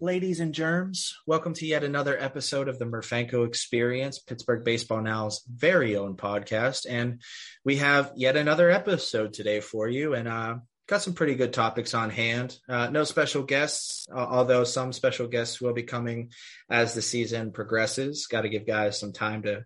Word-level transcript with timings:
ladies 0.00 0.40
and 0.40 0.54
germs? 0.54 1.18
Welcome 1.26 1.54
to 1.54 1.66
yet 1.66 1.84
another 1.84 2.18
episode 2.18 2.68
of 2.68 2.78
the 2.78 2.84
Murphanko 2.84 3.46
Experience, 3.46 4.18
Pittsburgh 4.18 4.64
Baseball 4.64 5.02
Now's 5.02 5.42
very 5.46 5.96
own 5.96 6.16
podcast. 6.16 6.86
And 6.88 7.20
we 7.64 7.76
have 7.76 8.12
yet 8.16 8.36
another 8.36 8.70
episode 8.70 9.32
today 9.32 9.60
for 9.60 9.88
you. 9.88 10.14
And 10.14 10.28
uh, 10.28 10.56
got 10.86 11.02
some 11.02 11.14
pretty 11.14 11.34
good 11.34 11.52
topics 11.52 11.94
on 11.94 12.10
hand. 12.10 12.58
Uh, 12.68 12.88
no 12.90 13.04
special 13.04 13.42
guests, 13.42 14.06
uh, 14.10 14.18
although 14.18 14.64
some 14.64 14.92
special 14.92 15.28
guests 15.28 15.60
will 15.60 15.74
be 15.74 15.82
coming 15.82 16.30
as 16.70 16.94
the 16.94 17.02
season 17.02 17.52
progresses. 17.52 18.26
Got 18.26 18.42
to 18.42 18.48
give 18.48 18.66
guys 18.66 18.98
some 18.98 19.12
time 19.12 19.42
to 19.42 19.64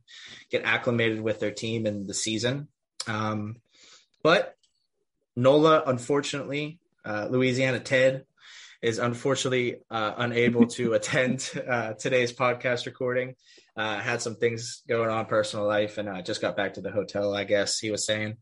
get 0.51 0.65
acclimated 0.65 1.20
with 1.20 1.41
their 1.41 1.53
team 1.53 1.87
and 1.87 2.06
the 2.06 2.15
season. 2.15 2.69
Um, 3.06 3.56
but 4.23 4.55
Nola, 5.37 5.83
unfortunately, 5.87 6.81
uh, 7.05 7.28
Louisiana 7.31 7.81
Ted 7.81 8.25
is 8.83 8.98
unfortunately 8.98 9.77
uh, 9.91 10.15
unable 10.16 10.66
to 10.66 10.93
attend 10.95 11.51
uh, 11.69 11.95
today's 11.95 12.33
podcast 12.33 12.87
recording. 12.87 13.34
Uh, 13.77 13.98
had 13.98 14.23
some 14.23 14.37
things 14.37 14.83
going 14.89 15.11
on 15.11 15.27
personal 15.27 15.67
life 15.67 15.98
and 15.98 16.09
uh, 16.09 16.23
just 16.23 16.41
got 16.41 16.57
back 16.57 16.75
to 16.75 16.81
the 16.81 16.91
hotel. 16.91 17.34
I 17.34 17.45
guess 17.45 17.79
he 17.79 17.91
was 17.91 18.07
saying. 18.07 18.37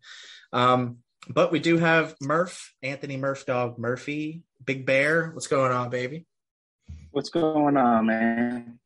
Um, 0.53 0.99
but 1.29 1.51
we 1.51 1.59
do 1.59 1.79
have 1.79 2.15
Murph, 2.21 2.73
Anthony 2.83 3.17
Murph 3.17 3.47
Dog 3.47 3.79
Murphy, 3.79 4.43
Big 4.65 4.87
Bear. 4.87 5.31
What's 5.31 5.47
going 5.47 5.73
on, 5.73 5.91
baby? 5.91 6.27
What's 7.11 7.31
going 7.31 7.77
on, 7.77 8.07
man? 8.07 8.79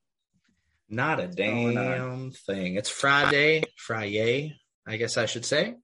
Not 0.89 1.21
a 1.21 1.27
damn 1.27 2.31
thing. 2.31 2.77
It's 2.77 2.89
Friday, 2.89 3.65
Friday, 3.77 4.57
I 4.87 4.97
guess 4.97 5.19
I 5.19 5.27
should 5.27 5.45
say, 5.45 5.75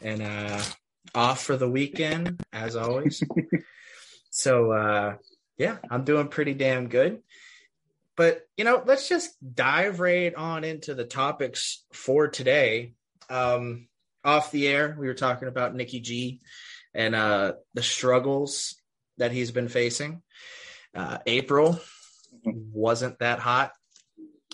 and 0.00 0.22
uh, 0.22 0.62
off 1.14 1.42
for 1.42 1.56
the 1.56 1.68
weekend 1.68 2.40
as 2.52 2.76
always. 2.76 3.22
So 4.38 4.70
uh, 4.70 5.16
yeah, 5.56 5.78
I'm 5.90 6.04
doing 6.04 6.28
pretty 6.28 6.54
damn 6.54 6.88
good. 6.88 7.22
But 8.16 8.42
you 8.56 8.64
know, 8.64 8.82
let's 8.86 9.08
just 9.08 9.30
dive 9.54 9.98
right 9.98 10.32
on 10.32 10.62
into 10.62 10.94
the 10.94 11.04
topics 11.04 11.84
for 11.92 12.28
today. 12.28 12.94
Um, 13.28 13.88
off 14.24 14.52
the 14.52 14.68
air, 14.68 14.96
we 14.96 15.08
were 15.08 15.14
talking 15.14 15.48
about 15.48 15.74
Nicky 15.74 15.98
G 16.00 16.40
and 16.94 17.16
uh, 17.16 17.54
the 17.74 17.82
struggles 17.82 18.76
that 19.16 19.32
he's 19.32 19.50
been 19.50 19.68
facing. 19.68 20.22
Uh, 20.94 21.18
April 21.26 21.80
wasn't 22.44 23.18
that 23.18 23.40
hot. 23.40 23.72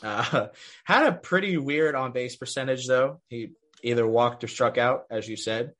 Uh, 0.02 0.46
had 0.84 1.08
a 1.08 1.12
pretty 1.12 1.58
weird 1.58 1.94
on 1.94 2.12
base 2.12 2.36
percentage 2.36 2.86
though. 2.86 3.20
He 3.28 3.50
either 3.82 4.06
walked 4.06 4.44
or 4.44 4.48
struck 4.48 4.78
out, 4.78 5.04
as 5.10 5.28
you 5.28 5.36
said 5.36 5.72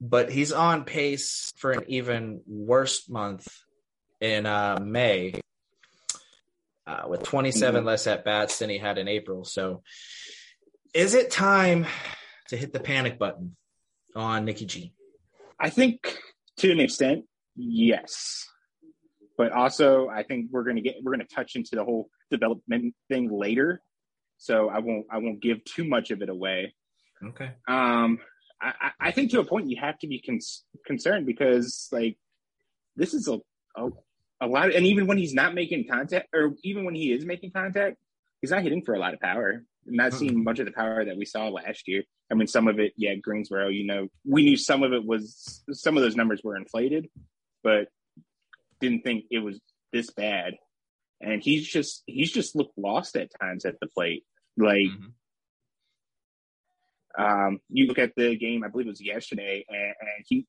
but 0.00 0.30
he's 0.30 0.52
on 0.52 0.84
pace 0.84 1.52
for 1.56 1.72
an 1.72 1.84
even 1.88 2.42
worse 2.46 3.08
month 3.08 3.48
in 4.20 4.46
uh, 4.46 4.78
May 4.80 5.40
uh, 6.86 7.02
with 7.06 7.22
27 7.22 7.84
less 7.84 8.06
at 8.06 8.24
bats 8.24 8.58
than 8.58 8.70
he 8.70 8.78
had 8.78 8.98
in 8.98 9.08
April. 9.08 9.44
So, 9.44 9.82
is 10.94 11.14
it 11.14 11.30
time 11.30 11.86
to 12.48 12.56
hit 12.56 12.72
the 12.72 12.80
panic 12.80 13.18
button 13.18 13.56
on 14.16 14.44
Nicky 14.44 14.66
G? 14.66 14.92
I 15.60 15.70
think 15.70 16.16
to 16.58 16.72
an 16.72 16.80
extent, 16.80 17.24
yes. 17.56 18.46
But 19.36 19.52
also, 19.52 20.08
I 20.08 20.22
think 20.22 20.48
we're 20.50 20.64
gonna 20.64 20.80
get 20.80 20.96
we're 21.02 21.12
gonna 21.12 21.24
touch 21.24 21.56
into 21.56 21.76
the 21.76 21.84
whole 21.84 22.08
development 22.30 22.94
thing 23.08 23.30
later, 23.30 23.82
so 24.38 24.68
I 24.68 24.78
won't 24.78 25.06
I 25.10 25.18
won't 25.18 25.40
give 25.40 25.64
too 25.64 25.84
much 25.84 26.10
of 26.10 26.22
it 26.22 26.28
away. 26.28 26.74
Okay. 27.22 27.50
Um, 27.68 28.18
I, 28.60 28.90
I 29.00 29.10
think 29.12 29.30
to 29.30 29.40
a 29.40 29.44
point 29.44 29.70
you 29.70 29.76
have 29.80 29.98
to 30.00 30.08
be 30.08 30.20
con- 30.20 30.40
concerned 30.86 31.26
because 31.26 31.88
like 31.92 32.16
this 32.96 33.14
is 33.14 33.28
a, 33.28 33.38
a 33.76 33.90
a 34.40 34.46
lot, 34.46 34.68
of, 34.68 34.74
and 34.74 34.86
even 34.86 35.06
when 35.06 35.18
he's 35.18 35.34
not 35.34 35.54
making 35.54 35.86
contact, 35.88 36.28
or 36.34 36.54
even 36.62 36.84
when 36.84 36.94
he 36.94 37.12
is 37.12 37.24
making 37.24 37.50
contact, 37.50 37.96
he's 38.40 38.50
not 38.50 38.62
hitting 38.62 38.82
for 38.82 38.94
a 38.94 38.98
lot 38.98 39.14
of 39.14 39.20
power. 39.20 39.64
I'm 39.86 39.94
not 39.94 40.12
seeing 40.12 40.32
mm-hmm. 40.32 40.44
much 40.44 40.58
of 40.58 40.66
the 40.66 40.72
power 40.72 41.04
that 41.04 41.16
we 41.16 41.24
saw 41.24 41.48
last 41.48 41.88
year. 41.88 42.02
I 42.30 42.34
mean, 42.34 42.46
some 42.46 42.68
of 42.68 42.78
it, 42.78 42.92
yeah, 42.96 43.14
Greensboro. 43.14 43.68
You 43.68 43.86
know, 43.86 44.08
we 44.24 44.44
knew 44.44 44.56
some 44.56 44.82
of 44.82 44.92
it 44.92 45.04
was 45.04 45.62
some 45.72 45.96
of 45.96 46.02
those 46.02 46.14
numbers 46.14 46.42
were 46.44 46.56
inflated, 46.56 47.08
but 47.62 47.88
didn't 48.80 49.02
think 49.02 49.24
it 49.30 49.38
was 49.38 49.58
this 49.92 50.10
bad. 50.10 50.54
And 51.20 51.42
he's 51.42 51.66
just 51.66 52.02
he's 52.06 52.30
just 52.30 52.54
looked 52.54 52.78
lost 52.78 53.16
at 53.16 53.30
times 53.40 53.64
at 53.64 53.80
the 53.80 53.88
plate. 53.88 54.24
Like 54.56 54.76
mm-hmm. 54.76 55.06
Um, 57.18 57.60
you 57.68 57.86
look 57.86 57.98
at 57.98 58.14
the 58.16 58.36
game, 58.36 58.62
I 58.62 58.68
believe 58.68 58.86
it 58.86 58.90
was 58.90 59.00
yesterday, 59.04 59.64
and, 59.68 59.94
and 60.00 60.24
he 60.26 60.46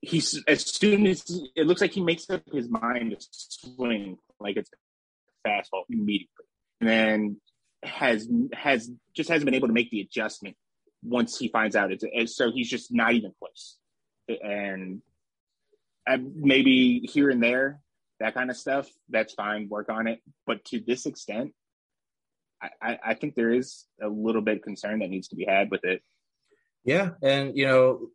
he's 0.00 0.42
as 0.46 0.64
soon 0.64 1.06
as 1.06 1.24
it 1.56 1.66
looks 1.66 1.80
like 1.80 1.92
he 1.92 2.02
makes 2.02 2.30
up 2.30 2.42
his 2.52 2.68
mind 2.68 3.16
to 3.18 3.26
swing 3.30 4.18
like 4.40 4.56
it's 4.56 4.70
fastball 5.46 5.82
immediately, 5.90 6.46
and 6.80 6.88
then 6.88 7.36
has 7.82 8.28
has 8.52 8.90
just 9.14 9.28
hasn't 9.28 9.44
been 9.44 9.54
able 9.54 9.68
to 9.68 9.74
make 9.74 9.90
the 9.90 10.00
adjustment 10.00 10.56
once 11.02 11.36
he 11.36 11.48
finds 11.48 11.74
out 11.74 11.90
it's 11.90 12.04
and 12.04 12.30
so 12.30 12.52
he's 12.52 12.70
just 12.70 12.92
not 12.92 13.14
even 13.14 13.32
close, 13.40 13.76
and 14.28 15.02
uh, 16.08 16.18
maybe 16.36 17.00
here 17.12 17.28
and 17.28 17.42
there 17.42 17.80
that 18.20 18.34
kind 18.34 18.50
of 18.50 18.56
stuff 18.56 18.88
that's 19.08 19.34
fine 19.34 19.68
work 19.68 19.88
on 19.88 20.06
it. 20.06 20.20
But 20.46 20.64
to 20.66 20.80
this 20.80 21.06
extent 21.06 21.52
I, 22.80 22.98
I 23.04 23.14
think 23.14 23.34
there 23.34 23.52
is 23.52 23.84
a 24.00 24.08
little 24.08 24.42
bit 24.42 24.58
of 24.58 24.62
concern 24.62 25.00
that 25.00 25.10
needs 25.10 25.28
to 25.28 25.36
be 25.36 25.44
had 25.44 25.70
with 25.70 25.84
it. 25.84 26.02
Yeah, 26.84 27.10
and 27.22 27.56
you 27.56 27.66
know, 27.66 28.08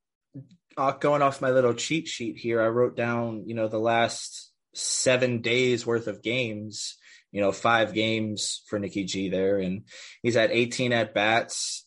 uh, 0.78 0.92
going 0.92 1.22
off 1.22 1.42
my 1.42 1.52
little 1.52 1.74
cheat 1.74 2.08
sheet 2.08 2.38
here, 2.38 2.62
I 2.62 2.68
wrote 2.68 2.96
down 2.96 3.44
you 3.48 3.56
know 3.56 3.68
the 3.68 3.80
last 3.80 4.52
seven 4.74 5.42
days 5.42 5.86
worth 5.86 6.08
of 6.08 6.22
games. 6.22 6.98
You 7.32 7.42
know, 7.42 7.52
five 7.52 7.94
games 7.94 8.64
for 8.68 8.80
Nikki 8.80 9.04
G 9.04 9.30
there, 9.30 9.58
and 9.60 9.84
he's 10.24 10.36
had 10.36 10.52
18 10.52 10.94
at 10.94 11.14
bats. 11.14 11.86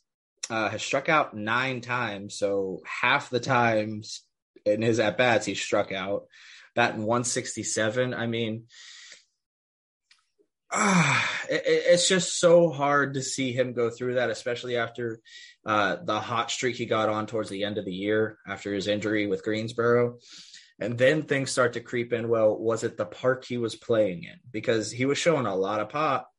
Uh, 0.49 0.69
has 0.69 0.82
struck 0.82 1.09
out 1.09 1.34
nine 1.37 1.81
times, 1.81 2.37
so 2.37 2.81
half 2.84 3.31
the 3.31 3.38
times 3.38 4.22
in 4.66 4.82
his 4.82 4.99
at 4.99 5.16
bats 5.16 5.47
he 5.47 5.54
struck 5.54 5.93
out. 5.93 6.25
Batting 6.75 7.04
167. 7.04 8.15
I 8.15 8.26
mean, 8.26 8.65
ah, 10.72 11.31
it, 11.48 11.62
it's 11.66 12.08
just 12.08 12.38
so 12.38 12.70
hard 12.70 13.14
to 13.14 13.22
see 13.22 13.53
him 13.53 13.72
go 13.72 13.91
through 13.91 14.14
that, 14.14 14.31
especially 14.31 14.76
after 14.76 15.20
uh, 15.66 15.97
the 16.04 16.20
hot 16.20 16.50
streak 16.50 16.76
he 16.76 16.86
got 16.86 17.08
on 17.08 17.26
towards 17.26 17.50
the 17.50 17.64
end 17.64 17.78
of 17.78 17.84
the 17.84 17.92
year 17.92 18.38
after 18.47 18.72
his 18.72 18.86
injury 18.86 19.26
with 19.26 19.44
Greensboro. 19.44 20.19
And 20.78 20.97
then 20.97 21.25
things 21.25 21.50
start 21.50 21.75
to 21.75 21.81
creep 21.81 22.12
in. 22.12 22.28
Well, 22.28 22.56
was 22.56 22.84
it 22.84 22.97
the 22.97 23.04
park 23.04 23.44
he 23.44 23.58
was 23.58 23.76
playing 23.76 24.25
in? 24.25 24.38
Because 24.50 24.91
he 24.91 25.04
was 25.04 25.19
showing 25.19 25.47
a 25.47 25.54
lot 25.54 25.81
of 25.81 25.91
pop, 25.91 26.31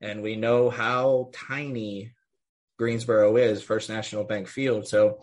and 0.00 0.22
we 0.22 0.36
know 0.36 0.70
how 0.70 1.30
tiny 1.34 2.12
Greensboro 2.78 3.36
is, 3.36 3.62
First 3.62 3.90
National 3.90 4.24
Bank 4.24 4.48
Field. 4.48 4.88
So 4.88 5.20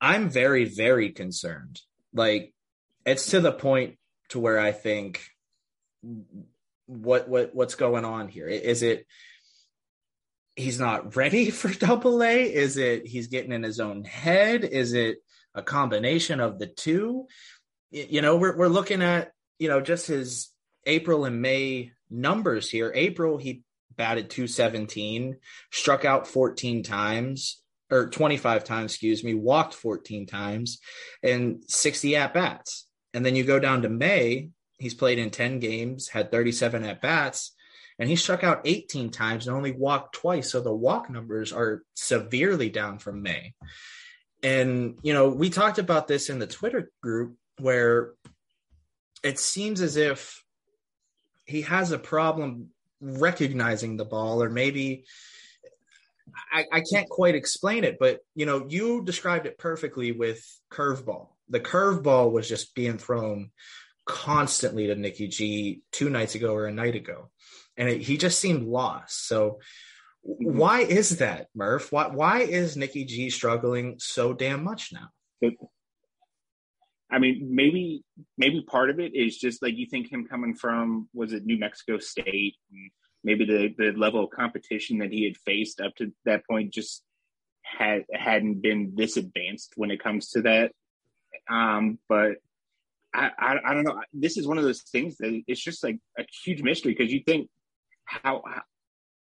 I'm 0.00 0.30
very, 0.30 0.64
very 0.64 1.10
concerned. 1.10 1.80
Like, 2.14 2.54
it's 3.04 3.30
to 3.30 3.40
the 3.40 3.52
point 3.52 3.98
to 4.30 4.38
where 4.38 4.58
I 4.58 4.72
think 4.72 5.20
what 6.88 7.28
what 7.28 7.54
what's 7.54 7.74
going 7.74 8.04
on 8.04 8.28
here? 8.28 8.48
Is 8.48 8.82
it 8.82 9.06
he's 10.56 10.80
not 10.80 11.14
ready 11.14 11.50
for 11.52 11.72
double 11.72 12.22
A? 12.22 12.42
Is 12.42 12.76
it 12.76 13.06
he's 13.06 13.28
getting 13.28 13.52
in 13.52 13.62
his 13.62 13.78
own 13.78 14.04
head? 14.04 14.64
Is 14.64 14.94
it 14.94 15.18
a 15.54 15.62
combination 15.62 16.40
of 16.40 16.58
the 16.58 16.66
two? 16.66 17.26
You 17.90 18.20
know, 18.20 18.36
we're 18.36 18.56
we're 18.56 18.68
looking 18.68 19.02
at, 19.02 19.32
you 19.58 19.68
know, 19.68 19.80
just 19.80 20.06
his 20.06 20.50
April 20.84 21.24
and 21.24 21.40
May 21.40 21.92
numbers 22.10 22.70
here. 22.70 22.90
April 22.94 23.38
he 23.38 23.62
batted 23.96 24.30
217, 24.30 25.36
struck 25.70 26.04
out 26.04 26.26
14 26.26 26.82
times 26.82 27.62
or 27.90 28.08
25 28.08 28.64
times, 28.64 28.92
excuse 28.92 29.24
me, 29.24 29.34
walked 29.34 29.74
14 29.74 30.26
times 30.26 30.78
and 31.22 31.62
60 31.66 32.16
at 32.16 32.34
bats. 32.34 32.86
And 33.14 33.24
then 33.24 33.34
you 33.34 33.44
go 33.44 33.58
down 33.58 33.82
to 33.82 33.88
May, 33.88 34.50
He's 34.78 34.94
played 34.94 35.18
in 35.18 35.30
10 35.30 35.58
games, 35.58 36.08
had 36.08 36.30
37 36.30 36.84
at 36.84 37.02
bats, 37.02 37.54
and 37.98 38.08
he 38.08 38.16
struck 38.16 38.44
out 38.44 38.62
18 38.64 39.10
times 39.10 39.46
and 39.46 39.56
only 39.56 39.72
walked 39.72 40.14
twice. 40.14 40.50
So 40.50 40.60
the 40.60 40.72
walk 40.72 41.10
numbers 41.10 41.52
are 41.52 41.82
severely 41.94 42.70
down 42.70 42.98
from 42.98 43.22
May. 43.22 43.54
And, 44.42 44.98
you 45.02 45.12
know, 45.12 45.28
we 45.30 45.50
talked 45.50 45.78
about 45.78 46.06
this 46.06 46.30
in 46.30 46.38
the 46.38 46.46
Twitter 46.46 46.90
group 47.02 47.36
where 47.58 48.12
it 49.24 49.40
seems 49.40 49.80
as 49.80 49.96
if 49.96 50.44
he 51.44 51.62
has 51.62 51.90
a 51.90 51.98
problem 51.98 52.68
recognizing 53.00 53.96
the 53.96 54.04
ball, 54.04 54.42
or 54.42 54.48
maybe 54.48 55.04
I, 56.52 56.66
I 56.72 56.82
can't 56.88 57.08
quite 57.08 57.34
explain 57.34 57.82
it, 57.82 57.96
but, 57.98 58.20
you 58.36 58.46
know, 58.46 58.66
you 58.68 59.02
described 59.04 59.46
it 59.46 59.58
perfectly 59.58 60.12
with 60.12 60.44
curveball. 60.70 61.28
The 61.48 61.60
curveball 61.60 62.30
was 62.30 62.48
just 62.48 62.74
being 62.76 62.98
thrown 62.98 63.50
constantly 64.08 64.88
to 64.88 64.96
Nicky 64.96 65.28
G 65.28 65.82
two 65.92 66.10
nights 66.10 66.34
ago 66.34 66.54
or 66.54 66.66
a 66.66 66.72
night 66.72 66.96
ago, 66.96 67.30
and 67.76 67.88
it, 67.88 68.00
he 68.00 68.16
just 68.16 68.40
seemed 68.40 68.66
lost. 68.66 69.28
So, 69.28 69.60
why 70.22 70.80
is 70.80 71.18
that, 71.18 71.46
Murph? 71.54 71.92
Why 71.92 72.08
why 72.08 72.40
is 72.40 72.76
Nicky 72.76 73.04
G 73.04 73.30
struggling 73.30 73.96
so 73.98 74.32
damn 74.32 74.64
much 74.64 74.92
now? 74.92 75.10
I 77.10 77.18
mean, 77.18 77.48
maybe 77.50 78.02
maybe 78.36 78.62
part 78.62 78.90
of 78.90 78.98
it 78.98 79.14
is 79.14 79.38
just 79.38 79.62
like 79.62 79.76
you 79.76 79.86
think 79.86 80.10
him 80.10 80.26
coming 80.26 80.54
from 80.54 81.08
was 81.14 81.32
it 81.32 81.46
New 81.46 81.58
Mexico 81.58 81.98
State, 81.98 82.56
maybe 83.22 83.44
the 83.44 83.74
the 83.76 83.92
level 83.92 84.24
of 84.24 84.30
competition 84.30 84.98
that 84.98 85.12
he 85.12 85.24
had 85.24 85.36
faced 85.36 85.80
up 85.80 85.94
to 85.96 86.12
that 86.24 86.46
point 86.46 86.72
just 86.72 87.02
had 87.62 88.04
hadn't 88.12 88.62
been 88.62 88.92
this 88.94 89.16
advanced 89.16 89.72
when 89.76 89.90
it 89.90 90.02
comes 90.02 90.30
to 90.30 90.42
that. 90.42 90.72
Um, 91.50 91.98
but 92.08 92.36
I, 93.14 93.30
I, 93.38 93.56
I 93.66 93.74
don't 93.74 93.84
know. 93.84 94.00
This 94.12 94.36
is 94.36 94.46
one 94.46 94.58
of 94.58 94.64
those 94.64 94.82
things 94.82 95.16
that 95.18 95.42
it's 95.46 95.62
just 95.62 95.82
like 95.82 95.98
a 96.18 96.24
huge 96.44 96.62
mystery 96.62 96.94
because 96.96 97.12
you 97.12 97.22
think 97.26 97.48
how 98.04 98.42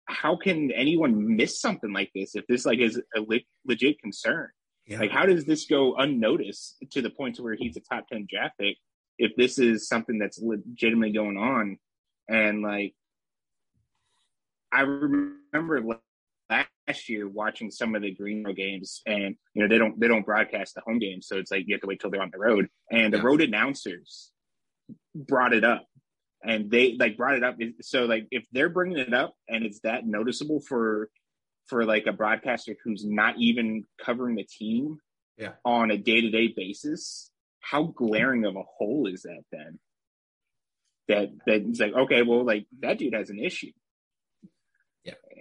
how 0.06 0.36
can 0.36 0.72
anyone 0.72 1.36
miss 1.36 1.60
something 1.60 1.94
like 1.94 2.12
this 2.14 2.36
if 2.36 2.46
this 2.48 2.66
like 2.66 2.80
is 2.80 3.02
a 3.16 3.22
le- 3.22 3.40
legit 3.66 4.00
concern? 4.00 4.50
Yeah. 4.86 5.00
Like, 5.00 5.12
how 5.12 5.26
does 5.26 5.46
this 5.46 5.66
go 5.66 5.96
unnoticed 5.96 6.78
to 6.92 7.02
the 7.02 7.10
point 7.10 7.36
to 7.36 7.44
where 7.44 7.56
he's 7.56 7.78
a 7.78 7.82
top 7.82 8.08
ten 8.08 8.28
draft 8.30 8.56
pick 8.60 8.78
if 9.18 9.32
this 9.38 9.58
is 9.60 9.88
something 9.88 10.20
that's 10.20 10.40
legitimately 10.42 11.14
going 11.14 11.38
on? 11.38 11.78
And 12.28 12.62
like, 12.62 12.94
I 14.72 14.82
remember 14.82 15.82
last 16.88 17.10
year 17.10 17.28
watching 17.28 17.72
some 17.72 17.96
of 17.96 18.02
the 18.02 18.14
Greenville 18.14 18.54
games, 18.54 19.02
and 19.06 19.36
you 19.54 19.62
know 19.62 19.68
they 19.68 19.78
don't 19.78 20.00
they 20.00 20.08
don't 20.08 20.26
broadcast 20.26 20.76
the 20.76 20.82
home 20.82 21.00
games, 21.00 21.28
so 21.28 21.38
it's 21.38 21.52
like 21.52 21.64
you 21.68 21.76
have 21.76 21.82
to 21.82 21.88
wait 21.88 22.00
till 22.00 22.10
they're 22.10 22.22
on 22.22 22.32
the 22.32 22.40
road. 22.40 22.68
And 22.92 23.14
the 23.14 23.18
yeah. 23.18 23.24
road 23.24 23.42
announcers 23.42 24.32
brought 25.16 25.54
it 25.54 25.64
up, 25.64 25.86
and 26.44 26.70
they 26.70 26.96
like 27.00 27.18
brought 27.18 27.36
it 27.36 27.44
up. 27.44 27.58
So 27.82 28.06
like 28.06 28.28
if 28.32 28.46
they're 28.52 28.70
bringing 28.70 28.98
it 28.98 29.14
up 29.14 29.36
and 29.48 29.66
it's 29.66 29.80
that 29.82 30.06
noticeable 30.06 30.62
for 30.62 31.10
for 31.68 31.86
like 31.86 32.06
a 32.08 32.14
broadcaster 32.14 32.76
who's 32.84 33.06
not 33.06 33.36
even 33.38 33.86
covering 34.04 34.36
the 34.36 34.44
team 34.44 34.98
yeah. 35.38 35.54
on 35.64 35.92
a 35.92 35.98
day 35.98 36.22
to 36.22 36.30
day 36.30 36.54
basis, 36.56 37.32
how 37.62 37.84
glaring 37.84 38.46
of 38.46 38.56
a 38.56 38.64
hole 38.78 39.08
is 39.08 39.24
that 39.24 39.44
then? 39.52 39.80
That 41.08 41.30
that 41.46 41.62
it's 41.68 41.80
like 41.80 41.94
okay, 41.94 42.22
well, 42.22 42.46
like 42.46 42.66
that 42.82 42.98
dude 42.98 43.14
has 43.14 43.30
an 43.30 43.40
issue. 43.40 43.72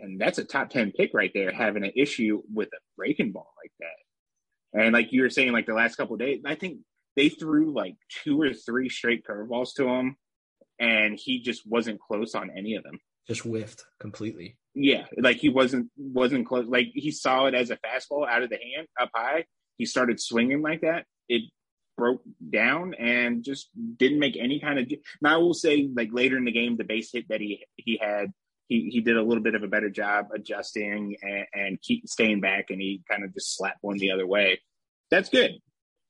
And 0.02 0.20
that's 0.20 0.38
a 0.38 0.44
top 0.44 0.68
ten 0.68 0.92
pick 0.92 1.12
right 1.14 1.30
there, 1.32 1.52
having 1.52 1.84
an 1.84 1.92
issue 1.96 2.42
with 2.52 2.68
a 2.68 2.80
breaking 2.96 3.32
ball 3.32 3.52
like 3.62 3.72
that. 3.80 4.80
And 4.80 4.92
like 4.92 5.12
you 5.12 5.22
were 5.22 5.30
saying, 5.30 5.52
like 5.52 5.66
the 5.66 5.74
last 5.74 5.96
couple 5.96 6.16
days, 6.16 6.42
I 6.44 6.56
think 6.56 6.80
they 7.16 7.28
threw 7.28 7.72
like 7.72 7.94
two 8.24 8.40
or 8.40 8.52
three 8.52 8.88
straight 8.88 9.24
curveballs 9.24 9.74
to 9.76 9.86
him, 9.86 10.16
and 10.78 11.18
he 11.18 11.40
just 11.40 11.62
wasn't 11.66 12.00
close 12.00 12.34
on 12.34 12.50
any 12.56 12.74
of 12.74 12.82
them. 12.82 12.98
Just 13.28 13.42
whiffed 13.42 13.84
completely. 14.00 14.58
Yeah, 14.74 15.04
like 15.18 15.36
he 15.36 15.48
wasn't 15.48 15.90
wasn't 15.96 16.46
close. 16.46 16.66
Like 16.66 16.88
he 16.94 17.10
saw 17.10 17.46
it 17.46 17.54
as 17.54 17.70
a 17.70 17.76
fastball 17.76 18.28
out 18.28 18.42
of 18.42 18.50
the 18.50 18.56
hand 18.56 18.88
up 19.00 19.10
high. 19.14 19.44
He 19.78 19.86
started 19.86 20.20
swinging 20.20 20.62
like 20.62 20.80
that. 20.80 21.06
It 21.28 21.42
broke 21.96 22.22
down 22.50 22.94
and 22.94 23.44
just 23.44 23.68
didn't 23.96 24.18
make 24.18 24.36
any 24.36 24.58
kind 24.58 24.78
of. 24.78 24.90
Now 25.20 25.34
I 25.34 25.36
will 25.36 25.54
say, 25.54 25.88
like 25.94 26.08
later 26.12 26.36
in 26.36 26.46
the 26.46 26.52
game, 26.52 26.76
the 26.76 26.84
base 26.84 27.10
hit 27.12 27.28
that 27.28 27.40
he 27.40 27.64
he 27.76 27.98
had, 28.02 28.32
he 28.68 28.90
he 28.90 29.00
did 29.00 29.16
a 29.16 29.22
little 29.22 29.42
bit 29.42 29.54
of 29.54 29.62
a 29.62 29.68
better 29.68 29.90
job 29.90 30.28
adjusting 30.34 31.16
and, 31.22 31.46
and 31.52 31.80
keep 31.80 32.08
staying 32.08 32.40
back, 32.40 32.70
and 32.70 32.80
he 32.80 33.02
kind 33.10 33.24
of 33.24 33.34
just 33.34 33.56
slapped 33.56 33.78
one 33.82 33.98
the 33.98 34.12
other 34.12 34.26
way. 34.26 34.60
That's 35.10 35.28
good. 35.28 35.52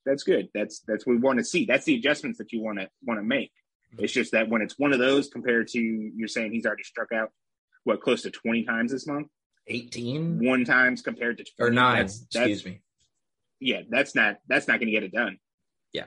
That's 0.05 0.23
good. 0.23 0.49
That's 0.55 0.81
that's 0.87 1.07
what 1.07 1.15
we 1.15 1.19
want 1.21 1.39
to 1.39 1.45
see. 1.45 1.65
That's 1.65 1.85
the 1.85 1.97
adjustments 1.97 2.39
that 2.39 2.53
you 2.53 2.61
want 2.61 2.79
to 2.79 2.89
want 3.05 3.21
to 3.21 3.25
make. 3.25 3.53
It's 3.99 4.13
just 4.13 4.33
that 4.33 4.49
when 4.49 4.63
it's 4.63 4.79
one 4.79 4.93
of 4.93 4.99
those 4.99 5.29
compared 5.29 5.69
to 5.69 5.81
you're 5.81 6.29
saying 6.29 6.53
he's 6.53 6.67
already 6.67 6.83
struck 6.83 7.13
out 7.13 7.31
what 7.85 8.01
close 8.01 8.23
to 8.23 8.31
20 8.31 8.65
times 8.65 8.93
this 8.93 9.07
month 9.07 9.29
18 9.69 10.45
one 10.45 10.65
times 10.65 11.03
compared 11.03 11.39
to 11.39 11.45
20. 11.59 11.71
or 11.71 11.73
nine 11.73 11.99
that's, 11.99 12.25
excuse 12.33 12.65
me 12.65 12.81
yeah 13.61 13.81
that's 13.89 14.15
not 14.15 14.37
that's 14.49 14.67
not 14.67 14.79
going 14.79 14.87
to 14.87 14.93
get 14.93 15.03
it 15.03 15.13
done 15.13 15.39
yeah 15.93 16.07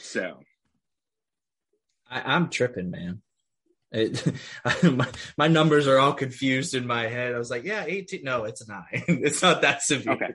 so 0.00 0.40
I, 2.10 2.20
I, 2.20 2.36
am 2.36 2.48
tripping 2.50 2.90
man 2.90 3.22
it, 3.92 4.26
my, 4.82 5.06
my, 5.36 5.48
numbers 5.48 5.86
are 5.86 5.98
all 5.98 6.14
confused 6.14 6.74
in 6.74 6.86
my 6.86 7.02
head. 7.08 7.34
I 7.34 7.38
was 7.38 7.50
like 7.50 7.64
yeah 7.64 7.84
18 7.86 8.22
no 8.24 8.44
it's 8.44 8.66
nine 8.66 8.84
it's 8.92 9.42
not 9.42 9.62
that 9.62 9.82
severe. 9.82 10.14
Okay. 10.14 10.34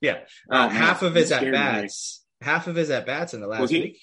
Yeah. 0.00 0.18
Uh, 0.50 0.66
oh, 0.66 0.68
half 0.68 1.02
of 1.02 1.14
his 1.14 1.32
at 1.32 1.50
bats. 1.50 2.24
Half 2.40 2.66
of 2.66 2.76
his 2.76 2.90
at 2.90 3.06
bats 3.06 3.34
in 3.34 3.40
the 3.40 3.46
last 3.46 3.60
well, 3.60 3.68
he, 3.68 3.80
week. 3.80 4.00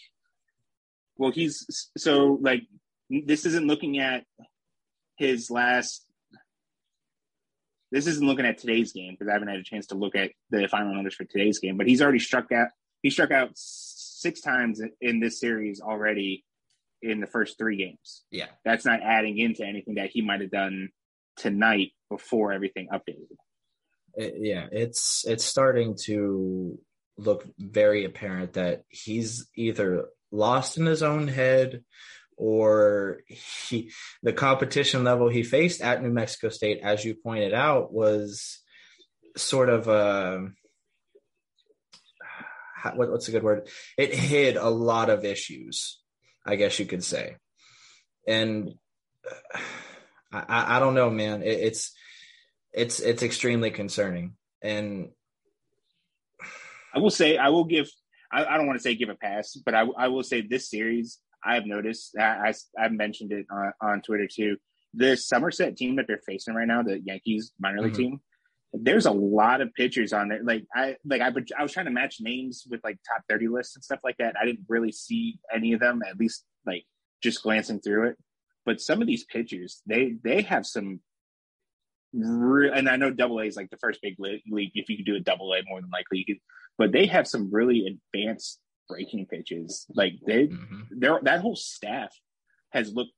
Well 1.18 1.32
he's 1.32 1.90
so 1.98 2.40
like 2.42 2.64
this 3.10 3.46
isn't 3.46 3.68
looking 3.68 4.00
at 4.00 4.24
his 5.18 5.50
last 5.50 6.06
this 7.92 8.08
isn't 8.08 8.26
looking 8.26 8.46
at 8.46 8.58
today's 8.58 8.92
game 8.92 9.14
because 9.14 9.30
I 9.30 9.34
haven't 9.34 9.48
had 9.48 9.60
a 9.60 9.64
chance 9.64 9.88
to 9.88 9.96
look 9.96 10.16
at 10.16 10.32
the 10.50 10.68
final 10.68 10.94
numbers 10.94 11.16
for 11.16 11.24
today's 11.24 11.60
game, 11.60 11.78
but 11.78 11.88
he's 11.88 12.02
already 12.02 12.20
struck 12.20 12.52
out. 12.52 12.68
He 13.04 13.10
struck 13.10 13.32
out 13.32 13.52
six 13.54 14.42
times 14.42 14.82
in 15.00 15.20
this 15.20 15.40
series 15.40 15.80
already 15.80 16.44
in 17.02 17.20
the 17.20 17.28
first 17.28 17.58
three 17.58 17.78
games. 17.78 18.24
Yeah, 18.32 18.48
that's 18.64 18.86
not 18.86 19.02
adding 19.02 19.38
into 19.38 19.66
anything 19.66 19.96
that 19.96 20.10
he 20.12 20.22
might 20.22 20.42
have 20.42 20.52
done 20.52 20.90
tonight 21.38 21.92
before 22.10 22.54
everything 22.54 22.88
updated. 22.94 23.36
It, 24.16 24.36
yeah, 24.38 24.68
it's 24.72 25.26
it's 25.28 25.44
starting 25.44 25.96
to 26.06 26.80
look 27.18 27.46
very 27.58 28.06
apparent 28.06 28.54
that 28.54 28.84
he's 28.90 29.48
either 29.56 30.08
lost 30.32 30.78
in 30.78 30.86
his 30.86 31.04
own 31.04 31.28
head 31.28 31.84
or 32.38 33.22
he 33.28 33.92
the 34.24 34.34
competition 34.34 35.04
level 35.04 35.30
he 35.30 35.44
faced 35.44 35.82
at 35.82 36.04
New 36.04 36.12
Mexico 36.12 36.50
State, 36.50 36.82
as 36.84 37.06
you 37.06 37.16
pointed 37.16 37.54
out, 37.54 37.94
was 37.94 38.60
sort 39.38 39.70
of 39.70 39.88
um, 39.88 40.56
a 42.84 42.92
what's 42.96 43.28
a 43.28 43.32
good 43.32 43.44
word? 43.44 43.68
It 43.98 44.14
hid 44.14 44.58
a 44.58 44.70
lot 44.70 45.10
of 45.10 45.26
issues, 45.26 46.00
I 46.46 46.56
guess 46.56 46.80
you 46.80 46.86
could 46.86 47.04
say, 47.04 47.38
and 48.28 48.74
I, 50.32 50.78
I 50.78 50.80
don't 50.80 50.96
know, 50.96 51.10
man. 51.10 51.42
It, 51.44 51.60
it's 51.60 51.94
it's 52.74 53.00
it's 53.00 53.24
extremely 53.24 53.72
concerning, 53.72 54.36
and 54.62 55.10
I 56.94 57.00
will 57.00 57.10
say 57.10 57.38
I 57.38 57.50
will 57.50 57.66
give. 57.66 57.90
I, 58.32 58.46
I 58.46 58.58
don't 58.58 58.68
want 58.68 58.78
to 58.78 58.84
say 58.84 58.96
give 58.96 59.10
a 59.10 59.16
pass, 59.16 59.56
but 59.66 59.76
I, 59.76 59.86
I 59.98 60.08
will 60.10 60.24
say 60.24 60.42
this 60.42 60.70
series 60.70 61.20
I've 61.46 61.66
noticed, 61.66 62.16
I, 62.18 62.54
I, 62.78 62.82
have 62.82 62.92
mentioned 62.92 63.32
it 63.32 63.46
on, 63.52 63.72
on, 63.80 64.02
Twitter 64.02 64.28
too. 64.28 64.58
The 64.96 65.16
Somerset 65.16 65.78
team 65.78 65.98
that 65.98 66.08
they're 66.08 66.22
facing 66.26 66.56
right 66.56 66.68
now, 66.68 66.82
the 66.82 67.00
Yankees 67.00 67.52
minor 67.60 67.82
league 67.82 67.94
mm-hmm. 67.94 68.02
team, 68.02 68.22
there's 68.82 69.06
a 69.06 69.12
lot 69.12 69.62
of 69.62 69.74
pitchers 69.74 70.14
on 70.14 70.30
there. 70.30 70.44
Like 70.44 70.66
I, 70.76 70.96
like 71.06 71.22
I, 71.22 71.32
I 71.58 71.64
was 71.64 71.72
trying 71.72 71.86
to 71.86 71.92
match 71.92 72.18
names 72.20 72.66
with 72.70 72.82
like 72.84 72.98
top 73.08 73.24
30 73.30 73.48
lists 73.48 73.76
and 73.76 73.84
stuff 73.84 74.00
like 74.04 74.18
that. 74.18 74.36
I 74.40 74.46
didn't 74.46 74.66
really 74.68 74.92
see 74.92 75.40
any 75.54 75.74
of 75.74 75.80
them, 75.80 76.02
at 76.08 76.18
least 76.18 76.44
like 76.66 76.84
just 77.22 77.44
glancing 77.44 77.80
through 77.80 78.10
it. 78.10 78.18
But 78.66 78.82
some 78.82 79.02
of 79.02 79.08
these 79.08 79.26
pitchers, 79.26 79.82
they, 79.86 80.16
they 80.24 80.42
have 80.42 80.66
some 80.66 81.00
real, 82.14 82.74
and 82.74 82.90
I 82.90 82.96
know 82.96 83.12
double 83.12 83.40
A 83.40 83.46
is 83.46 83.56
like 83.56 83.70
the 83.70 83.78
first 83.78 84.02
big 84.02 84.16
league. 84.20 84.72
If 84.74 84.90
you 84.90 84.98
could 84.98 85.06
do 85.06 85.16
a 85.16 85.20
double 85.20 85.54
A, 85.54 85.62
more 85.68 85.82
than 85.82 85.92
likely 85.92 86.20
you 86.20 86.26
could, 86.26 86.42
but 86.78 86.92
they 86.92 87.06
have 87.06 87.28
some 87.28 87.52
really 87.52 88.00
advanced 88.14 88.60
breaking 88.90 89.28
pitches. 89.28 89.86
Like 89.94 90.14
they, 90.26 90.48
mm-hmm. 90.48 91.00
their 91.00 91.20
that 91.24 91.42
whole 91.42 91.56
staff 91.56 92.14
has 92.72 92.92
looked 92.92 93.12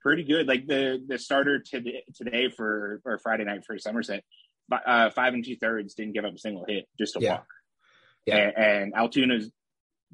pretty 0.00 0.24
good. 0.24 0.46
Like 0.46 0.66
the 0.66 1.02
the 1.06 1.18
starter 1.18 1.58
today 1.58 2.04
today 2.14 2.48
for 2.48 3.00
or 3.04 3.18
Friday 3.18 3.44
night 3.44 3.64
for 3.66 3.78
Somerset, 3.78 4.24
uh, 4.72 5.10
five 5.10 5.34
and 5.34 5.44
two 5.44 5.56
thirds 5.56 5.94
didn't 5.94 6.14
give 6.14 6.24
up 6.24 6.34
a 6.34 6.38
single 6.38 6.64
hit, 6.66 6.86
just 6.98 7.16
a 7.16 7.20
yeah. 7.20 7.32
walk. 7.32 7.46
Yeah, 8.26 8.36
and, 8.36 8.56
and 8.56 8.94
Altoona's 8.94 9.50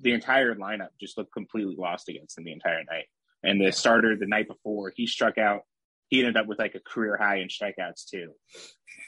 the 0.00 0.12
entire 0.12 0.54
lineup 0.54 0.88
just 1.00 1.16
looked 1.16 1.32
completely 1.32 1.76
lost 1.78 2.09
against 2.09 2.37
them 2.37 2.44
the 2.44 2.52
entire 2.52 2.82
night. 2.85 3.06
And 3.42 3.61
the 3.61 3.73
starter 3.73 4.16
the 4.16 4.26
night 4.26 4.49
before, 4.49 4.92
he 4.94 5.06
struck 5.06 5.38
out. 5.38 5.62
He 6.09 6.21
ended 6.21 6.37
up 6.37 6.47
with 6.47 6.59
like 6.59 6.75
a 6.75 6.80
career 6.80 7.16
high 7.16 7.38
in 7.38 7.49
strikeouts 7.49 8.09
too 8.11 8.32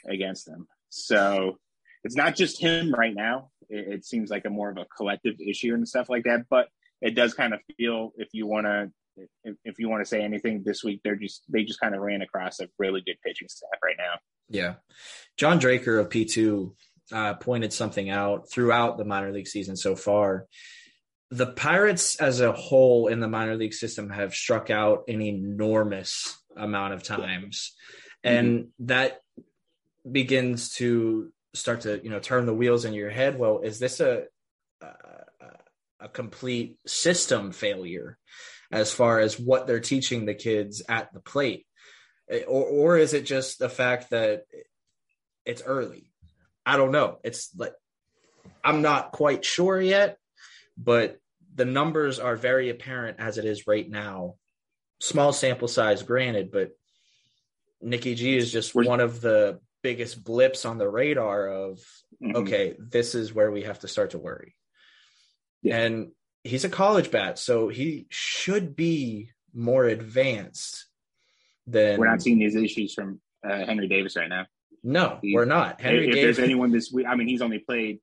against 0.07 0.45
them. 0.45 0.67
So 0.89 1.59
it's 2.03 2.15
not 2.15 2.35
just 2.35 2.59
him 2.59 2.93
right 2.93 3.13
now. 3.13 3.51
It, 3.69 3.93
it, 3.93 4.05
seems 4.05 4.29
like 4.29 4.45
a 4.45 4.49
more 4.49 4.69
of 4.69 4.77
a 4.77 4.85
collective 4.97 5.35
issue 5.39 5.73
and 5.73 5.87
stuff 5.87 6.09
like 6.09 6.23
that. 6.23 6.45
But 6.49 6.67
it 7.01 7.11
does 7.11 7.33
kind 7.33 7.53
of 7.53 7.59
feel 7.77 8.11
if 8.17 8.29
you 8.33 8.47
want 8.47 8.65
to 8.65 8.91
if, 9.43 9.55
if 9.63 9.79
you 9.79 9.89
want 9.89 10.01
to 10.01 10.09
say 10.09 10.21
anything 10.21 10.63
this 10.63 10.83
week, 10.83 11.01
they're 11.03 11.15
just 11.15 11.43
they 11.49 11.63
just 11.63 11.79
kind 11.79 11.95
of 11.95 12.01
ran 12.01 12.21
across 12.21 12.59
a 12.59 12.67
really 12.79 13.01
good 13.01 13.17
pitching 13.25 13.47
staff 13.47 13.79
right 13.83 13.95
now. 13.97 14.13
Yeah, 14.49 14.75
John 15.37 15.59
Dreker 15.59 15.99
of 15.99 16.09
P 16.09 16.25
two 16.25 16.75
uh, 17.11 17.35
pointed 17.35 17.73
something 17.73 18.09
out 18.09 18.49
throughout 18.49 18.97
the 18.97 19.05
minor 19.05 19.31
league 19.31 19.47
season 19.47 19.75
so 19.75 19.95
far. 19.95 20.45
The 21.31 21.47
Pirates 21.47 22.15
as 22.17 22.39
a 22.39 22.51
whole 22.51 23.07
in 23.07 23.19
the 23.19 23.27
minor 23.27 23.55
league 23.55 23.73
system 23.73 24.09
have 24.09 24.33
struck 24.33 24.69
out 24.69 25.05
an 25.07 25.21
enormous 25.21 26.37
amount 26.55 26.93
of 26.93 27.03
times. 27.03 27.73
And 28.23 28.59
mm-hmm. 28.59 28.85
that 28.85 29.21
begins 30.09 30.75
to 30.75 31.31
start 31.53 31.81
to 31.81 31.99
you 32.03 32.09
know 32.09 32.19
turn 32.19 32.45
the 32.45 32.53
wheels 32.53 32.85
in 32.85 32.93
your 32.93 33.09
head 33.09 33.39
well 33.39 33.59
is 33.59 33.79
this 33.79 33.99
a 33.99 34.25
a, 34.81 34.87
a 36.01 36.09
complete 36.09 36.77
system 36.85 37.51
failure 37.51 38.17
as 38.71 38.91
far 38.91 39.19
as 39.19 39.39
what 39.39 39.67
they're 39.67 39.79
teaching 39.79 40.25
the 40.25 40.33
kids 40.33 40.81
at 40.89 41.11
the 41.13 41.19
plate 41.19 41.65
eh, 42.29 42.43
or 42.47 42.63
or 42.63 42.97
is 42.97 43.13
it 43.13 43.25
just 43.25 43.59
the 43.59 43.69
fact 43.69 44.09
that 44.09 44.43
it's 45.45 45.61
early 45.61 46.11
i 46.65 46.77
don't 46.77 46.91
know 46.91 47.19
it's 47.23 47.49
like 47.55 47.73
i'm 48.63 48.81
not 48.81 49.11
quite 49.11 49.45
sure 49.45 49.79
yet 49.79 50.17
but 50.77 51.19
the 51.55 51.65
numbers 51.65 52.19
are 52.19 52.35
very 52.35 52.69
apparent 52.69 53.19
as 53.19 53.37
it 53.37 53.45
is 53.45 53.65
right 53.65 53.89
now. 53.89 54.35
Small 54.99 55.31
sample 55.33 55.67
size, 55.67 56.03
granted, 56.03 56.51
but 56.51 56.71
Nikki 57.81 58.15
G 58.15 58.37
is 58.37 58.51
just 58.51 58.75
one 58.75 58.99
of 58.99 59.21
the 59.21 59.59
biggest 59.81 60.23
blips 60.23 60.65
on 60.65 60.77
the 60.77 60.89
radar 60.89 61.47
of 61.47 61.79
mm-hmm. 62.21 62.35
okay, 62.37 62.75
this 62.77 63.15
is 63.15 63.33
where 63.33 63.51
we 63.51 63.63
have 63.63 63.79
to 63.79 63.87
start 63.87 64.11
to 64.11 64.17
worry. 64.17 64.55
Yeah. 65.61 65.77
And 65.77 66.11
he's 66.45 66.63
a 66.63 66.69
college 66.69 67.11
bat, 67.11 67.37
so 67.37 67.67
he 67.67 68.07
should 68.09 68.75
be 68.75 69.31
more 69.53 69.85
advanced 69.85 70.85
than 71.67 71.99
we're 71.99 72.09
not 72.09 72.21
seeing 72.21 72.39
these 72.39 72.55
issues 72.55 72.93
from 72.93 73.19
uh, 73.47 73.65
Henry 73.65 73.87
Davis 73.87 74.15
right 74.15 74.29
now. 74.29 74.45
No, 74.83 75.19
he, 75.21 75.33
we're 75.33 75.45
not. 75.45 75.81
Henry 75.81 76.07
if 76.07 76.13
Davis, 76.13 76.37
there's 76.37 76.45
anyone 76.47 76.71
this 76.71 76.91
week, 76.91 77.07
I 77.07 77.15
mean, 77.15 77.27
he's 77.27 77.41
only 77.41 77.59
played 77.59 77.99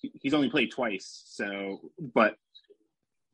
he's 0.00 0.34
only 0.34 0.48
played 0.48 0.70
twice, 0.70 1.24
so 1.26 1.90
but 2.14 2.36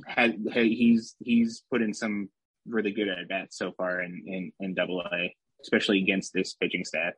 has, 0.07 0.33
he's 0.52 1.14
he's 1.19 1.62
put 1.71 1.83
in 1.83 1.93
some 1.93 2.31
really 2.67 2.90
good 2.90 3.09
at 3.09 3.29
bats 3.29 3.59
so 3.59 3.73
far 3.73 4.00
in 4.00 4.25
in, 4.26 4.52
in 4.61 4.75
Double 4.75 5.00
A, 5.00 5.35
especially 5.62 5.99
against 6.00 6.33
this 6.33 6.55
pitching 6.55 6.85
staff. 6.85 7.14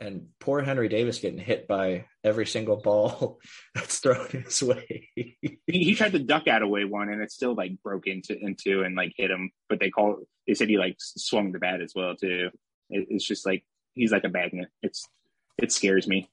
And 0.00 0.28
poor 0.40 0.60
Henry 0.60 0.88
Davis 0.88 1.20
getting 1.20 1.38
hit 1.38 1.68
by 1.68 2.06
every 2.24 2.46
single 2.46 2.76
ball 2.76 3.38
that's 3.74 3.98
thrown 3.98 4.28
his 4.28 4.62
way. 4.62 5.08
he, 5.14 5.58
he, 5.66 5.94
tried 5.94 6.12
to 6.12 6.18
duck 6.18 6.48
out 6.48 6.62
away 6.62 6.84
one, 6.84 7.10
and 7.10 7.22
it 7.22 7.30
still 7.30 7.54
like 7.54 7.80
broke 7.82 8.06
into 8.06 8.36
into 8.36 8.82
and 8.82 8.96
like 8.96 9.12
hit 9.16 9.30
him. 9.30 9.50
But 9.68 9.80
they 9.80 9.90
call 9.90 10.18
they 10.46 10.54
said 10.54 10.68
he 10.68 10.78
like 10.78 10.96
swung 10.98 11.52
the 11.52 11.58
bat 11.58 11.80
as 11.80 11.92
well 11.94 12.16
too. 12.16 12.50
It, 12.90 13.06
it's 13.10 13.24
just 13.24 13.46
like 13.46 13.64
he's 13.94 14.12
like 14.12 14.24
a 14.24 14.28
magnet. 14.28 14.68
It's 14.82 15.08
it 15.58 15.70
scares 15.72 16.08
me. 16.08 16.28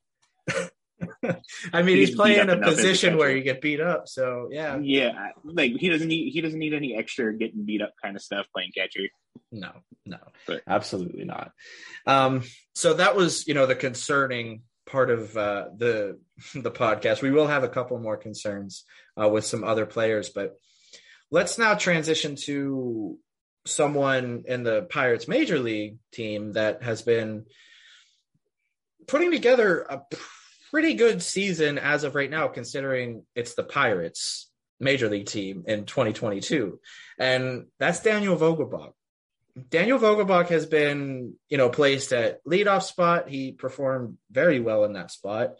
I 1.73 1.81
mean, 1.81 1.97
he's, 1.97 2.09
he's 2.09 2.15
playing 2.15 2.49
a 2.49 2.57
position 2.57 3.17
where 3.17 3.35
you 3.35 3.43
get 3.43 3.61
beat 3.61 3.79
up. 3.79 4.07
So 4.07 4.49
yeah, 4.51 4.77
yeah. 4.79 5.29
Like 5.43 5.73
he 5.73 5.89
doesn't 5.89 6.07
need 6.07 6.31
he 6.31 6.41
doesn't 6.41 6.59
need 6.59 6.73
any 6.73 6.95
extra 6.95 7.35
getting 7.35 7.65
beat 7.65 7.81
up 7.81 7.93
kind 8.03 8.15
of 8.15 8.21
stuff 8.21 8.45
playing 8.53 8.71
catcher. 8.75 9.01
No, 9.51 9.71
no, 10.05 10.17
but. 10.47 10.61
absolutely 10.67 11.25
not. 11.25 11.51
Um, 12.05 12.43
so 12.73 12.95
that 12.95 13.15
was 13.15 13.47
you 13.47 13.53
know 13.53 13.65
the 13.65 13.75
concerning 13.75 14.63
part 14.85 15.09
of 15.09 15.35
uh, 15.37 15.69
the 15.75 16.19
the 16.53 16.71
podcast. 16.71 17.21
We 17.21 17.31
will 17.31 17.47
have 17.47 17.63
a 17.63 17.69
couple 17.69 17.99
more 17.99 18.17
concerns 18.17 18.85
uh, 19.21 19.29
with 19.29 19.45
some 19.45 19.63
other 19.63 19.85
players, 19.85 20.29
but 20.29 20.55
let's 21.29 21.57
now 21.57 21.75
transition 21.75 22.35
to 22.43 23.17
someone 23.65 24.43
in 24.47 24.63
the 24.63 24.83
Pirates 24.83 25.27
major 25.27 25.59
league 25.59 25.97
team 26.11 26.53
that 26.53 26.83
has 26.83 27.01
been 27.01 27.45
putting 29.07 29.31
together 29.31 29.81
a 29.81 30.01
pretty 30.71 30.95
good 30.95 31.21
season 31.21 31.77
as 31.77 32.03
of 32.03 32.15
right 32.15 32.31
now, 32.31 32.47
considering 32.47 33.23
it's 33.35 33.53
the 33.53 33.63
Pirates 33.63 34.49
major 34.79 35.09
league 35.09 35.27
team 35.27 35.63
in 35.67 35.85
2022. 35.85 36.79
And 37.19 37.67
that's 37.77 38.01
Daniel 38.01 38.35
Vogelbach. 38.35 38.93
Daniel 39.69 39.99
Vogelbach 39.99 40.47
has 40.47 40.65
been, 40.65 41.35
you 41.49 41.57
know, 41.57 41.69
placed 41.69 42.13
at 42.13 42.43
leadoff 42.45 42.83
spot. 42.83 43.29
He 43.29 43.51
performed 43.51 44.17
very 44.31 44.59
well 44.59 44.85
in 44.85 44.93
that 44.93 45.11
spot. 45.11 45.55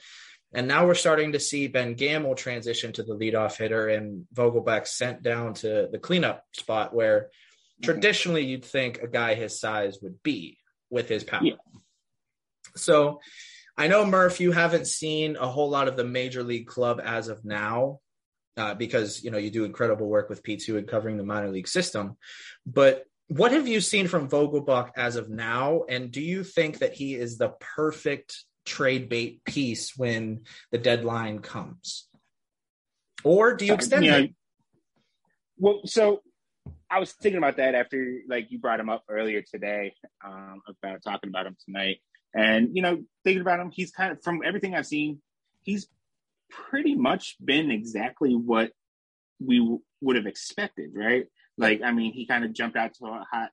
And 0.53 0.67
now 0.67 0.85
we're 0.85 0.95
starting 0.95 1.33
to 1.33 1.39
see 1.39 1.67
Ben 1.67 1.93
Gamel 1.93 2.35
transition 2.35 2.91
to 2.93 3.03
the 3.03 3.15
leadoff 3.15 3.57
hitter 3.57 3.87
and 3.89 4.25
Vogelbach 4.33 4.87
sent 4.87 5.21
down 5.21 5.53
to 5.55 5.87
the 5.91 5.99
cleanup 5.99 6.43
spot 6.53 6.93
where 6.93 7.21
mm-hmm. 7.21 7.85
traditionally 7.85 8.45
you'd 8.45 8.65
think 8.65 8.99
a 9.01 9.07
guy 9.07 9.35
his 9.35 9.59
size 9.59 9.99
would 10.01 10.23
be 10.23 10.57
with 10.89 11.07
his 11.07 11.23
power. 11.23 11.41
Yeah. 11.43 11.53
So 12.75 13.19
I 13.81 13.87
know 13.87 14.05
Murph, 14.05 14.39
you 14.39 14.51
haven't 14.51 14.85
seen 14.85 15.37
a 15.37 15.47
whole 15.47 15.67
lot 15.67 15.87
of 15.87 15.97
the 15.97 16.03
major 16.03 16.43
league 16.43 16.67
club 16.67 17.01
as 17.03 17.29
of 17.29 17.43
now, 17.43 17.99
uh, 18.55 18.75
because 18.75 19.23
you 19.23 19.31
know 19.31 19.39
you 19.39 19.49
do 19.49 19.63
incredible 19.63 20.07
work 20.07 20.29
with 20.29 20.43
P2 20.43 20.77
and 20.77 20.87
covering 20.87 21.17
the 21.17 21.23
minor 21.23 21.49
league 21.49 21.67
system. 21.67 22.15
But 22.63 23.05
what 23.27 23.51
have 23.53 23.67
you 23.67 23.81
seen 23.81 24.07
from 24.07 24.29
Vogelbach 24.29 24.91
as 24.95 25.15
of 25.15 25.31
now? 25.31 25.85
And 25.89 26.11
do 26.11 26.21
you 26.21 26.43
think 26.43 26.77
that 26.77 26.93
he 26.93 27.15
is 27.15 27.39
the 27.39 27.55
perfect 27.59 28.45
trade 28.67 29.09
bait 29.09 29.43
piece 29.45 29.97
when 29.97 30.41
the 30.71 30.77
deadline 30.77 31.39
comes? 31.39 32.07
Or 33.23 33.55
do 33.55 33.65
you 33.65 33.73
extend 33.73 34.05
yeah. 34.05 34.17
him? 34.19 34.35
Well, 35.57 35.81
so 35.85 36.21
I 36.87 36.99
was 36.99 37.13
thinking 37.13 37.39
about 37.39 37.57
that 37.57 37.73
after 37.73 38.19
like 38.29 38.51
you 38.51 38.59
brought 38.59 38.79
him 38.79 38.89
up 38.89 39.05
earlier 39.09 39.41
today 39.41 39.95
um, 40.23 40.61
about 40.67 41.01
talking 41.03 41.31
about 41.31 41.47
him 41.47 41.57
tonight. 41.65 41.97
And 42.33 42.75
you 42.75 42.81
know, 42.81 43.03
thinking 43.23 43.41
about 43.41 43.59
him, 43.59 43.71
he's 43.71 43.91
kind 43.91 44.11
of 44.11 44.23
from 44.23 44.41
everything 44.45 44.75
I've 44.75 44.87
seen, 44.87 45.21
he's 45.61 45.87
pretty 46.49 46.95
much 46.95 47.35
been 47.43 47.71
exactly 47.71 48.35
what 48.35 48.71
we 49.39 49.59
w- 49.59 49.81
would 50.01 50.15
have 50.15 50.25
expected, 50.27 50.91
right? 50.93 51.25
Like, 51.57 51.81
I 51.83 51.91
mean, 51.91 52.13
he 52.13 52.25
kind 52.25 52.43
of 52.43 52.53
jumped 52.53 52.77
out 52.77 52.93
to 52.95 53.05
a 53.05 53.25
hot, 53.29 53.49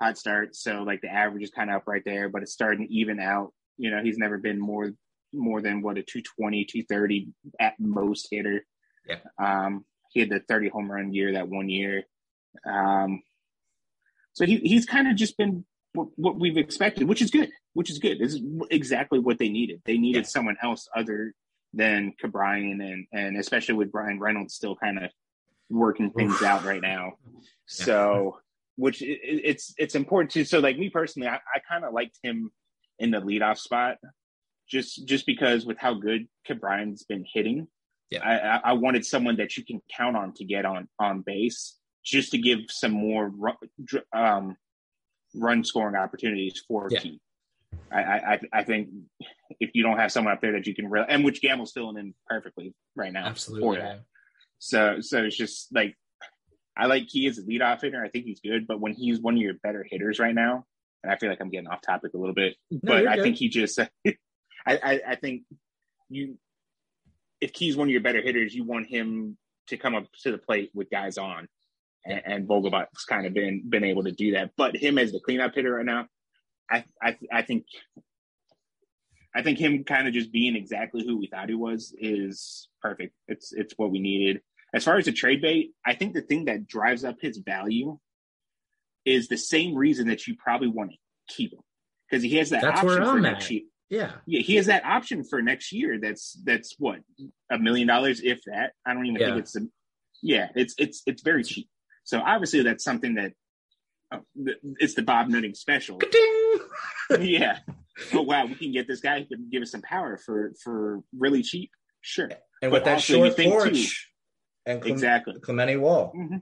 hot 0.00 0.18
start, 0.18 0.54
so 0.54 0.82
like 0.82 1.00
the 1.00 1.08
average 1.08 1.42
is 1.42 1.50
kind 1.50 1.70
of 1.70 1.76
up 1.76 1.86
right 1.86 2.02
there, 2.04 2.28
but 2.28 2.42
it's 2.42 2.52
starting 2.52 2.86
to 2.86 2.92
even 2.92 3.18
out. 3.18 3.52
You 3.78 3.90
know, 3.90 4.02
he's 4.02 4.18
never 4.18 4.38
been 4.38 4.60
more 4.60 4.92
more 5.32 5.62
than 5.62 5.80
what 5.80 5.96
a 5.96 6.02
220, 6.02 6.66
230 6.66 7.28
at 7.58 7.74
most 7.78 8.28
hitter. 8.30 8.66
Yeah. 9.08 9.20
Um, 9.42 9.86
he 10.10 10.20
had 10.20 10.28
the 10.28 10.40
30 10.40 10.68
home 10.68 10.92
run 10.92 11.14
year 11.14 11.32
that 11.32 11.48
one 11.48 11.70
year. 11.70 12.04
Um, 12.66 13.22
so 14.34 14.44
he 14.44 14.58
he's 14.58 14.86
kind 14.86 15.08
of 15.08 15.16
just 15.16 15.36
been 15.36 15.64
what, 15.94 16.08
what, 16.16 16.38
we've 16.38 16.56
expected, 16.56 17.08
which 17.08 17.22
is 17.22 17.30
good, 17.30 17.50
which 17.74 17.90
is 17.90 17.98
good. 17.98 18.18
This 18.18 18.34
is 18.34 18.42
exactly 18.70 19.18
what 19.18 19.38
they 19.38 19.48
needed. 19.48 19.82
They 19.84 19.98
needed 19.98 20.24
yeah. 20.24 20.28
someone 20.28 20.56
else 20.62 20.88
other 20.96 21.34
than 21.74 22.12
Ke'Bryan 22.22 22.82
and 22.82 23.06
and 23.12 23.38
especially 23.38 23.74
with 23.74 23.92
Bryan 23.92 24.20
Reynolds 24.20 24.54
still 24.54 24.76
kind 24.76 25.02
of 25.02 25.10
working 25.70 26.10
things 26.10 26.34
Oof. 26.34 26.42
out 26.42 26.64
right 26.64 26.82
now. 26.82 27.12
So, 27.66 28.38
which 28.76 29.02
it, 29.02 29.20
it's 29.22 29.74
it's 29.78 29.94
important 29.94 30.30
to. 30.32 30.44
So, 30.44 30.60
like 30.60 30.78
me 30.78 30.90
personally, 30.90 31.28
I, 31.28 31.36
I 31.36 31.60
kind 31.68 31.84
of 31.84 31.92
liked 31.92 32.18
him 32.22 32.50
in 32.98 33.10
the 33.10 33.18
leadoff 33.18 33.58
spot, 33.58 33.96
just 34.68 35.06
just 35.06 35.26
because 35.26 35.64
with 35.64 35.78
how 35.78 35.94
good 35.94 36.26
Ke'Bryan's 36.48 37.04
been 37.04 37.24
hitting. 37.32 37.68
Yeah. 38.10 38.60
I, 38.62 38.70
I 38.70 38.72
wanted 38.74 39.06
someone 39.06 39.36
that 39.36 39.56
you 39.56 39.64
can 39.64 39.80
count 39.96 40.16
on 40.16 40.34
to 40.34 40.44
get 40.44 40.66
on 40.66 40.88
on 40.98 41.22
base, 41.22 41.78
just 42.04 42.32
to 42.32 42.38
give 42.38 42.60
some 42.68 42.92
more 42.92 43.32
um, 44.12 44.56
run 45.34 45.64
scoring 45.64 45.96
opportunities 45.96 46.62
for 46.66 46.88
yeah. 46.90 47.00
Key. 47.00 47.20
I, 47.90 48.00
I 48.00 48.40
I 48.52 48.64
think 48.64 48.88
if 49.60 49.70
you 49.74 49.82
don't 49.82 49.98
have 49.98 50.12
someone 50.12 50.32
up 50.32 50.40
there 50.40 50.52
that 50.52 50.66
you 50.66 50.74
can 50.74 50.88
really 50.88 51.06
and 51.08 51.24
which 51.24 51.40
Gamel's 51.40 51.72
filling 51.72 51.98
in 51.98 52.14
perfectly 52.26 52.74
right 52.96 53.12
now. 53.12 53.26
Absolutely. 53.26 53.76
For 53.76 53.82
that. 53.82 54.00
So 54.58 55.00
so 55.00 55.24
it's 55.24 55.36
just 55.36 55.74
like 55.74 55.96
I 56.76 56.86
like 56.86 57.08
Key 57.08 57.26
as 57.26 57.38
a 57.38 57.42
leadoff 57.42 57.82
hitter. 57.82 58.02
I 58.02 58.08
think 58.08 58.24
he's 58.24 58.40
good, 58.40 58.66
but 58.66 58.80
when 58.80 58.92
he's 58.94 59.20
one 59.20 59.34
of 59.34 59.40
your 59.40 59.54
better 59.62 59.86
hitters 59.88 60.18
right 60.18 60.34
now, 60.34 60.64
and 61.02 61.12
I 61.12 61.16
feel 61.16 61.28
like 61.28 61.40
I'm 61.40 61.50
getting 61.50 61.68
off 61.68 61.82
topic 61.82 62.14
a 62.14 62.18
little 62.18 62.34
bit, 62.34 62.56
no, 62.70 62.80
but 62.82 63.06
I 63.06 63.22
think 63.22 63.36
he 63.36 63.48
just 63.48 63.78
I, 64.06 64.16
I 64.66 65.00
I 65.08 65.16
think 65.16 65.42
you 66.08 66.38
if 67.40 67.52
Key's 67.52 67.76
one 67.76 67.88
of 67.88 67.92
your 67.92 68.00
better 68.00 68.22
hitters, 68.22 68.54
you 68.54 68.64
want 68.64 68.86
him 68.86 69.36
to 69.66 69.76
come 69.76 69.94
up 69.94 70.06
to 70.22 70.30
the 70.30 70.38
plate 70.38 70.70
with 70.74 70.90
guys 70.90 71.18
on 71.18 71.48
and, 72.04 72.22
and 72.24 72.48
Vogelbach's 72.48 73.04
kind 73.04 73.26
of 73.26 73.34
been 73.34 73.68
been 73.68 73.84
able 73.84 74.04
to 74.04 74.12
do 74.12 74.32
that. 74.32 74.50
But 74.56 74.76
him 74.76 74.98
as 74.98 75.12
the 75.12 75.20
cleanup 75.20 75.54
hitter 75.54 75.74
right 75.74 75.86
now, 75.86 76.06
I 76.70 76.84
I, 77.02 77.16
I 77.32 77.42
think 77.42 77.66
I 79.34 79.42
think 79.42 79.58
him 79.58 79.84
kind 79.84 80.06
of 80.06 80.14
just 80.14 80.32
being 80.32 80.56
exactly 80.56 81.04
who 81.04 81.18
we 81.18 81.26
thought 81.26 81.48
he 81.48 81.54
was 81.54 81.94
is 81.98 82.68
perfect. 82.80 83.14
It's 83.28 83.52
it's 83.52 83.74
what 83.76 83.90
we 83.90 84.00
needed. 84.00 84.42
As 84.74 84.84
far 84.84 84.96
as 84.96 85.04
the 85.04 85.12
trade 85.12 85.42
bait, 85.42 85.72
I 85.84 85.94
think 85.94 86.14
the 86.14 86.22
thing 86.22 86.46
that 86.46 86.66
drives 86.66 87.04
up 87.04 87.16
his 87.20 87.38
value 87.38 87.98
is 89.04 89.28
the 89.28 89.36
same 89.36 89.74
reason 89.74 90.08
that 90.08 90.26
you 90.26 90.36
probably 90.36 90.68
want 90.68 90.92
to 90.92 90.96
keep 91.28 91.52
him 91.52 91.60
because 92.08 92.22
he 92.22 92.36
has 92.36 92.50
that 92.50 92.62
that's 92.62 92.82
option 92.82 93.04
for 93.04 93.20
next 93.20 93.50
year. 93.50 93.62
Yeah. 93.88 94.12
yeah, 94.24 94.40
he 94.40 94.56
has 94.56 94.66
that 94.66 94.86
option 94.86 95.22
for 95.22 95.42
next 95.42 95.70
year. 95.70 95.98
That's 96.00 96.38
that's 96.44 96.74
what 96.78 97.00
a 97.50 97.58
million 97.58 97.88
dollars, 97.88 98.22
if 98.22 98.40
that. 98.46 98.72
I 98.86 98.94
don't 98.94 99.04
even 99.04 99.20
yeah. 99.20 99.26
think 99.28 99.38
it's 99.40 99.56
a. 99.56 99.60
Yeah, 100.22 100.48
it's 100.54 100.74
it's 100.78 101.02
it's 101.04 101.22
very 101.22 101.44
cheap. 101.44 101.68
So 102.04 102.20
obviously 102.20 102.62
that's 102.62 102.84
something 102.84 103.14
that 103.14 103.32
uh, 104.12 104.18
it's 104.78 104.94
the 104.94 105.02
Bob 105.02 105.28
Nutting 105.28 105.54
special. 105.54 106.00
yeah. 107.20 107.58
Oh 108.12 108.22
wow, 108.22 108.46
we 108.46 108.54
can 108.54 108.72
get 108.72 108.88
this 108.88 109.00
guy 109.00 109.22
to 109.22 109.36
give 109.50 109.62
us 109.62 109.70
some 109.70 109.82
power 109.82 110.16
for 110.16 110.52
for 110.62 111.00
really 111.16 111.42
cheap. 111.42 111.70
Sure. 112.00 112.28
And 112.62 112.70
but 112.70 112.72
with 112.72 112.84
that 112.84 113.00
short 113.00 113.36
porch 113.36 113.72
too, 113.72 114.70
and 114.70 114.80
Clem- 114.80 114.92
exactly 114.92 115.34
Clemente 115.40 115.76
Wall. 115.76 116.12
Mm-hmm. 116.16 116.36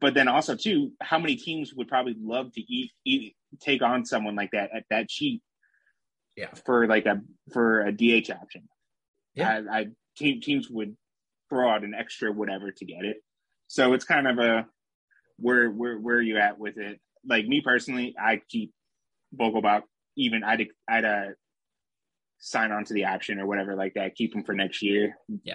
But 0.00 0.14
then 0.14 0.28
also 0.28 0.56
too, 0.56 0.92
how 1.00 1.18
many 1.18 1.36
teams 1.36 1.74
would 1.74 1.88
probably 1.88 2.16
love 2.18 2.52
to 2.52 2.60
eat, 2.60 2.92
eat 3.04 3.36
take 3.60 3.82
on 3.82 4.06
someone 4.06 4.34
like 4.34 4.50
that 4.52 4.70
at 4.74 4.84
that 4.90 5.08
cheap? 5.08 5.42
Yeah. 6.36 6.48
For 6.64 6.86
like 6.86 7.06
a 7.06 7.20
for 7.52 7.82
a 7.82 7.92
DH 7.92 8.30
option. 8.30 8.68
Yeah. 9.34 9.60
I, 9.70 9.78
I 9.78 9.86
team, 10.16 10.40
teams 10.40 10.68
would 10.70 10.96
throw 11.50 11.70
out 11.70 11.84
an 11.84 11.94
extra 11.94 12.32
whatever 12.32 12.70
to 12.70 12.84
get 12.84 13.04
it. 13.04 13.18
So 13.72 13.94
it's 13.94 14.04
kind 14.04 14.28
of 14.28 14.38
a 14.38 14.66
where 15.38 15.70
where 15.70 15.98
where 15.98 16.16
are 16.16 16.22
you 16.22 16.36
at 16.36 16.58
with 16.58 16.76
it? 16.76 17.00
Like 17.26 17.46
me 17.46 17.62
personally, 17.62 18.14
I 18.22 18.42
keep 18.50 18.70
Vogelbach 19.34 19.84
even 20.14 20.44
I'd 20.44 20.66
I'd 20.86 21.06
uh, 21.06 21.28
sign 22.38 22.70
on 22.70 22.84
to 22.84 22.92
the 22.92 23.06
option 23.06 23.40
or 23.40 23.46
whatever 23.46 23.74
like 23.74 23.94
that, 23.94 24.14
keep 24.14 24.34
him 24.34 24.44
for 24.44 24.52
next 24.52 24.82
year. 24.82 25.16
Yeah. 25.42 25.54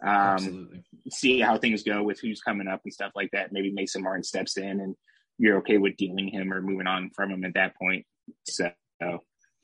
Um, 0.00 0.08
Absolutely. 0.12 0.84
See 1.10 1.40
how 1.40 1.58
things 1.58 1.82
go 1.82 2.04
with 2.04 2.20
who's 2.20 2.40
coming 2.40 2.68
up 2.68 2.82
and 2.84 2.94
stuff 2.94 3.10
like 3.16 3.30
that. 3.32 3.50
Maybe 3.50 3.72
Mason 3.72 4.04
Martin 4.04 4.22
steps 4.22 4.56
in 4.56 4.78
and 4.78 4.94
you're 5.36 5.58
okay 5.58 5.78
with 5.78 5.96
dealing 5.96 6.28
him 6.28 6.52
or 6.52 6.62
moving 6.62 6.86
on 6.86 7.10
from 7.16 7.32
him 7.32 7.44
at 7.44 7.54
that 7.54 7.74
point. 7.76 8.06
So, 8.44 8.70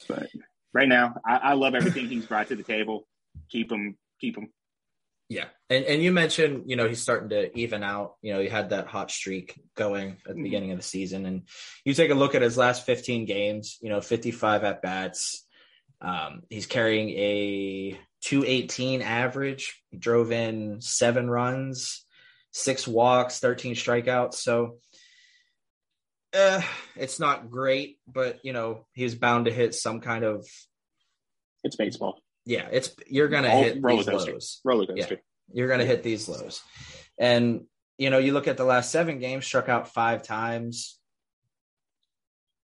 but 0.09 0.27
right 0.73 0.89
now, 0.89 1.15
I, 1.25 1.37
I 1.37 1.53
love 1.53 1.77
everything 1.77 2.09
he's 2.09 2.27
brought 2.27 2.49
to 2.49 2.57
the 2.57 2.65
table. 2.65 3.07
Keep 3.51 3.71
him, 3.71 3.97
keep 4.21 4.37
him. 4.37 4.49
Yeah, 5.35 5.47
and 5.69 5.85
and 5.85 6.01
you 6.01 6.13
mentioned 6.13 6.71
you 6.71 6.77
know 6.77 6.87
he's 6.87 7.03
starting 7.03 7.31
to 7.31 7.59
even 7.59 7.83
out. 7.83 8.15
You 8.23 8.35
know 8.35 8.41
he 8.41 8.49
had 8.49 8.71
that 8.71 8.87
hot 8.87 9.11
streak 9.11 9.61
going 9.75 10.11
at 10.11 10.25
the 10.25 10.31
mm-hmm. 10.35 10.43
beginning 10.45 10.71
of 10.71 10.79
the 10.79 10.85
season, 10.85 11.27
and 11.27 11.43
you 11.85 11.93
take 11.93 12.13
a 12.13 12.15
look 12.15 12.37
at 12.37 12.43
his 12.43 12.57
last 12.57 12.87
15 12.87 13.25
games. 13.25 13.79
You 13.81 13.89
know, 13.89 14.01
55 14.01 14.63
at 14.63 14.81
bats. 14.81 15.45
Um, 16.01 16.43
he's 16.51 16.67
carrying 16.67 17.09
a 17.11 17.99
218 18.21 19.03
average. 19.03 19.83
He 19.91 19.97
drove 19.97 20.31
in 20.31 20.81
seven 20.81 21.29
runs, 21.29 22.05
six 22.53 22.87
walks, 22.87 23.41
13 23.41 23.75
strikeouts. 23.75 24.35
So 24.35 24.77
uh, 26.33 26.63
it's 26.95 27.19
not 27.19 27.51
great, 27.51 27.99
but 28.07 28.39
you 28.45 28.53
know 28.53 28.87
he's 28.93 29.17
bound 29.17 29.47
to 29.47 29.53
hit 29.53 29.75
some 29.75 30.01
kind 30.01 30.25
of. 30.25 30.47
It's 31.65 31.75
baseball. 31.75 32.24
Yeah, 32.47 32.69
it's 32.71 32.95
you're 33.07 33.29
gonna 33.29 33.49
All 33.49 33.63
hit 33.63 33.79
roller 33.81 34.03
these 34.03 34.07
coaster. 34.07 34.33
lows. 34.33 34.61
Roller 34.65 34.87
coaster. 34.87 35.15
Yeah, 35.15 35.21
you're 35.53 35.69
gonna 35.69 35.85
hit 35.87 36.03
these 36.03 36.29
lows, 36.29 36.63
and 37.19 37.63
you 37.97 38.11
know 38.11 38.19
you 38.19 38.33
look 38.33 38.49
at 38.49 38.57
the 38.57 38.65
last 38.65 38.91
seven 38.91 39.19
games, 39.19 39.47
struck 39.47 39.69
out 39.69 39.89
five 39.89 40.23
times, 40.23 40.99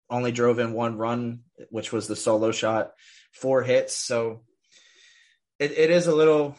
only 0.09 0.31
drove 0.31 0.59
in 0.59 0.73
one 0.73 0.97
run, 0.97 1.41
which 1.69 1.91
was 1.91 2.07
the 2.07 2.15
solo 2.15 2.51
shot, 2.51 2.91
four 3.31 3.61
hits. 3.61 3.95
So 3.95 4.41
it, 5.59 5.71
it 5.71 5.91
is 5.91 6.07
a 6.07 6.15
little 6.15 6.55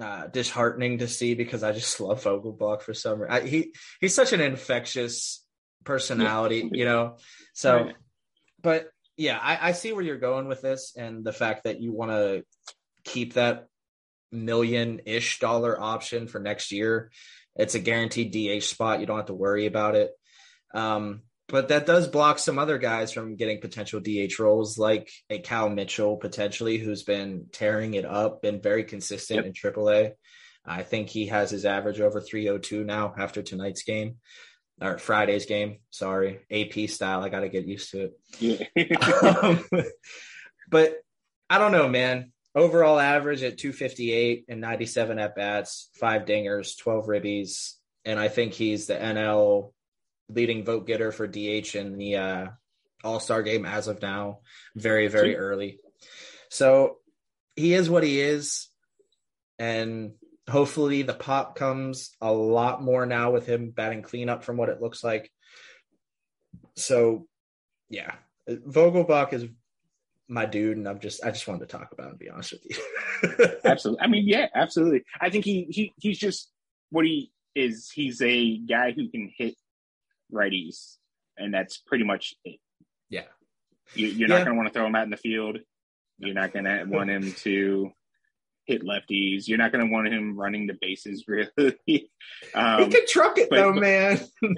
uh, 0.00 0.28
disheartening 0.28 0.98
to 0.98 1.08
see 1.08 1.34
because 1.34 1.62
I 1.62 1.72
just 1.72 2.00
love 2.00 2.22
Vogelbach 2.22 2.82
for 2.82 2.94
some 2.94 3.20
reason. 3.20 3.46
He 3.46 3.74
he's 4.00 4.14
such 4.14 4.32
an 4.32 4.40
infectious 4.40 5.44
personality, 5.84 6.68
you 6.72 6.84
know. 6.84 7.16
So, 7.52 7.76
right. 7.76 7.96
but 8.62 8.88
yeah, 9.20 9.38
I, 9.38 9.68
I 9.68 9.72
see 9.72 9.92
where 9.92 10.02
you're 10.02 10.16
going 10.16 10.48
with 10.48 10.62
this, 10.62 10.94
and 10.96 11.22
the 11.22 11.32
fact 11.32 11.64
that 11.64 11.78
you 11.78 11.92
want 11.92 12.10
to 12.10 12.42
keep 13.04 13.34
that 13.34 13.66
million 14.32 15.02
ish 15.04 15.40
dollar 15.40 15.78
option 15.78 16.26
for 16.26 16.40
next 16.40 16.72
year. 16.72 17.10
It's 17.54 17.74
a 17.74 17.80
guaranteed 17.80 18.32
DH 18.32 18.64
spot. 18.64 19.00
You 19.00 19.06
don't 19.06 19.18
have 19.18 19.26
to 19.26 19.34
worry 19.34 19.66
about 19.66 19.94
it. 19.94 20.10
Um, 20.72 21.20
but 21.48 21.68
that 21.68 21.84
does 21.84 22.08
block 22.08 22.38
some 22.38 22.58
other 22.58 22.78
guys 22.78 23.12
from 23.12 23.36
getting 23.36 23.60
potential 23.60 24.00
DH 24.00 24.38
roles, 24.38 24.78
like 24.78 25.10
a 25.28 25.38
Cal 25.38 25.68
Mitchell 25.68 26.16
potentially, 26.16 26.78
who's 26.78 27.02
been 27.02 27.44
tearing 27.52 27.92
it 27.92 28.06
up, 28.06 28.40
been 28.40 28.62
very 28.62 28.84
consistent 28.84 29.44
yep. 29.44 29.46
in 29.46 29.52
AAA. 29.52 30.12
I 30.64 30.82
think 30.82 31.10
he 31.10 31.26
has 31.26 31.50
his 31.50 31.66
average 31.66 32.00
over 32.00 32.22
302 32.22 32.84
now 32.84 33.12
after 33.18 33.42
tonight's 33.42 33.82
game 33.82 34.16
or 34.80 34.98
Friday's 34.98 35.46
game. 35.46 35.78
Sorry, 35.90 36.40
AP 36.50 36.88
style. 36.88 37.22
I 37.22 37.28
got 37.28 37.40
to 37.40 37.48
get 37.48 37.66
used 37.66 37.90
to 37.92 38.10
it. 38.40 38.68
Yeah. 38.74 38.96
um, 39.42 39.64
but 40.68 40.94
I 41.48 41.58
don't 41.58 41.72
know, 41.72 41.88
man. 41.88 42.32
Overall 42.54 42.98
average 42.98 43.42
at 43.42 43.58
258 43.58 44.46
and 44.48 44.60
97 44.60 45.18
at 45.18 45.36
bats, 45.36 45.88
five 45.94 46.24
dingers, 46.24 46.76
12 46.78 47.06
ribbies, 47.06 47.74
and 48.04 48.18
I 48.18 48.28
think 48.28 48.54
he's 48.54 48.86
the 48.86 48.94
NL 48.94 49.72
leading 50.28 50.64
vote 50.64 50.86
getter 50.86 51.12
for 51.12 51.26
DH 51.26 51.74
in 51.74 51.96
the 51.96 52.16
uh, 52.16 52.46
All 53.04 53.20
Star 53.20 53.42
game 53.42 53.64
as 53.64 53.86
of 53.86 54.02
now. 54.02 54.40
Very, 54.74 55.06
very 55.06 55.36
early. 55.36 55.78
So 56.48 56.96
he 57.54 57.74
is 57.74 57.88
what 57.88 58.02
he 58.02 58.20
is, 58.20 58.68
and 59.58 60.12
hopefully 60.50 61.02
the 61.02 61.14
pop 61.14 61.56
comes 61.56 62.14
a 62.20 62.32
lot 62.32 62.82
more 62.82 63.06
now 63.06 63.30
with 63.30 63.46
him 63.46 63.70
batting 63.70 64.02
cleanup 64.02 64.44
from 64.44 64.56
what 64.56 64.68
it 64.68 64.80
looks 64.80 65.02
like. 65.02 65.30
So, 66.76 67.26
yeah, 67.88 68.14
Vogelbach 68.48 69.32
is 69.32 69.46
my 70.28 70.46
dude, 70.46 70.76
and 70.76 70.88
I'm 70.88 71.00
just 71.00 71.24
I 71.24 71.30
just 71.30 71.46
wanted 71.46 71.68
to 71.68 71.76
talk 71.76 71.92
about 71.92 72.06
him. 72.06 72.12
To 72.12 72.18
be 72.18 72.30
honest 72.30 72.52
with 72.52 72.64
you. 72.64 73.46
absolutely. 73.64 74.02
I 74.02 74.06
mean, 74.08 74.26
yeah, 74.26 74.46
absolutely. 74.54 75.02
I 75.20 75.30
think 75.30 75.44
he 75.44 75.66
he 75.70 75.92
he's 75.98 76.18
just 76.18 76.50
what 76.90 77.04
he 77.04 77.32
is. 77.54 77.90
He's 77.90 78.22
a 78.22 78.58
guy 78.58 78.92
who 78.92 79.08
can 79.08 79.30
hit 79.36 79.54
righties, 80.32 80.96
and 81.36 81.52
that's 81.52 81.78
pretty 81.78 82.04
much 82.04 82.34
it. 82.44 82.60
Yeah. 83.08 83.24
You, 83.94 84.26
are 84.26 84.28
not 84.28 84.44
going 84.44 84.50
to 84.50 84.54
want 84.54 84.68
to 84.68 84.72
throw 84.72 84.86
him 84.86 84.94
out 84.94 85.04
in 85.04 85.10
the 85.10 85.16
field. 85.16 85.58
You're 86.18 86.34
not 86.34 86.52
going 86.52 86.64
to 86.66 86.84
want 86.86 87.10
him 87.10 87.32
to 87.32 87.90
hit 88.70 88.82
lefties. 88.82 89.48
You're 89.48 89.58
not 89.58 89.72
going 89.72 89.84
to 89.84 89.92
want 89.92 90.08
him 90.08 90.38
running 90.38 90.66
the 90.66 90.76
bases 90.80 91.24
really. 91.28 92.10
um, 92.54 92.84
he 92.84 92.90
can 92.90 93.06
truck 93.06 93.38
it 93.38 93.50
but, 93.50 93.56
though, 93.56 93.72
but, 93.72 93.80
man. 93.80 94.20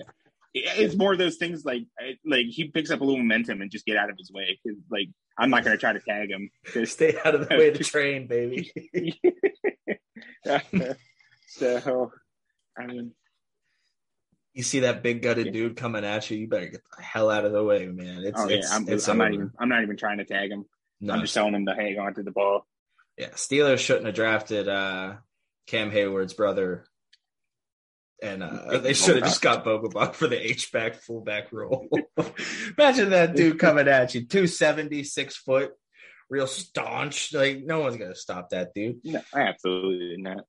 it's 0.55 0.96
more 0.96 1.12
of 1.12 1.18
those 1.18 1.37
things 1.37 1.64
like 1.64 1.85
like 2.27 2.44
he 2.46 2.64
picks 2.68 2.90
up 2.90 3.01
a 3.01 3.05
little 3.05 3.18
momentum 3.18 3.62
and 3.62 3.70
just 3.70 3.87
get 3.87 3.96
out 3.96 4.11
of 4.11 4.18
his 4.18 4.31
way. 4.31 4.61
Like 4.90 5.09
I'm 5.38 5.51
not 5.51 5.64
going 5.64 5.77
to 5.77 5.81
try 5.81 5.92
to 5.92 6.01
tag 6.01 6.31
him. 6.31 6.51
Stay 6.87 7.16
out 7.25 7.35
of 7.35 7.48
the 7.48 7.57
way 7.57 7.68
of 7.68 7.79
the 7.79 7.85
train, 7.85 8.27
baby. 8.27 8.70
so, 11.46 12.12
I 12.79 12.87
mean, 12.87 13.12
you 14.53 14.62
see 14.62 14.81
that 14.81 15.03
big 15.03 15.22
gutted 15.22 15.46
yeah. 15.46 15.53
dude 15.53 15.77
coming 15.77 16.05
at 16.05 16.31
you, 16.31 16.37
you 16.37 16.48
better 16.48 16.66
get 16.66 16.83
the 16.96 17.03
hell 17.03 17.31
out 17.31 17.46
of 17.46 17.53
the 17.53 17.64
way, 17.64 17.87
man. 17.87 18.22
It's, 18.25 18.38
oh, 18.38 18.48
yeah. 18.48 18.61
I'm, 18.70 18.87
it's 18.88 19.09
I'm 19.09 19.18
not 19.18 19.33
even 19.33 19.51
I'm 19.59 19.68
not 19.70 19.83
even 19.83 19.96
trying 19.96 20.18
to 20.18 20.25
tag 20.25 20.51
him. 20.51 20.66
No. 21.01 21.14
I'm 21.14 21.20
just 21.22 21.35
telling 21.35 21.55
him 21.55 21.66
to 21.66 21.75
hang 21.75 21.98
on 21.98 22.14
to 22.14 22.22
the 22.22 22.31
ball. 22.31 22.66
Yeah, 23.18 23.31
Steelers 23.31 23.79
shouldn't 23.79 24.07
have 24.07 24.14
drafted 24.14 24.68
uh, 24.68 25.14
Cam 25.66 25.90
Heyward's 25.90 26.35
brother, 26.35 26.85
and 28.22 28.42
uh, 28.42 28.79
they 28.79 28.94
should 28.94 29.16
have 29.16 29.25
just 29.25 29.42
got 29.42 29.64
Vogelbach 29.64 30.14
for 30.14 30.29
the 30.29 30.40
H 30.40 30.72
back 30.72 30.94
fullback 30.94 31.53
role. 31.53 31.88
Imagine 32.79 33.11
that 33.11 33.37
dude 33.37 33.59
coming 33.59 33.88
at 33.88 34.14
you, 34.14 34.27
two 34.27 34.46
seventy, 34.46 35.05
six 35.05 35.37
foot, 35.37 35.72
real 36.31 36.46
staunch. 36.46 37.35
Like 37.35 37.62
no 37.64 37.81
one's 37.81 37.96
gonna 37.96 38.14
stop 38.14 38.51
that 38.51 38.72
dude. 38.75 39.01
No, 39.05 39.20
absolutely 39.35 40.16
not. 40.22 40.44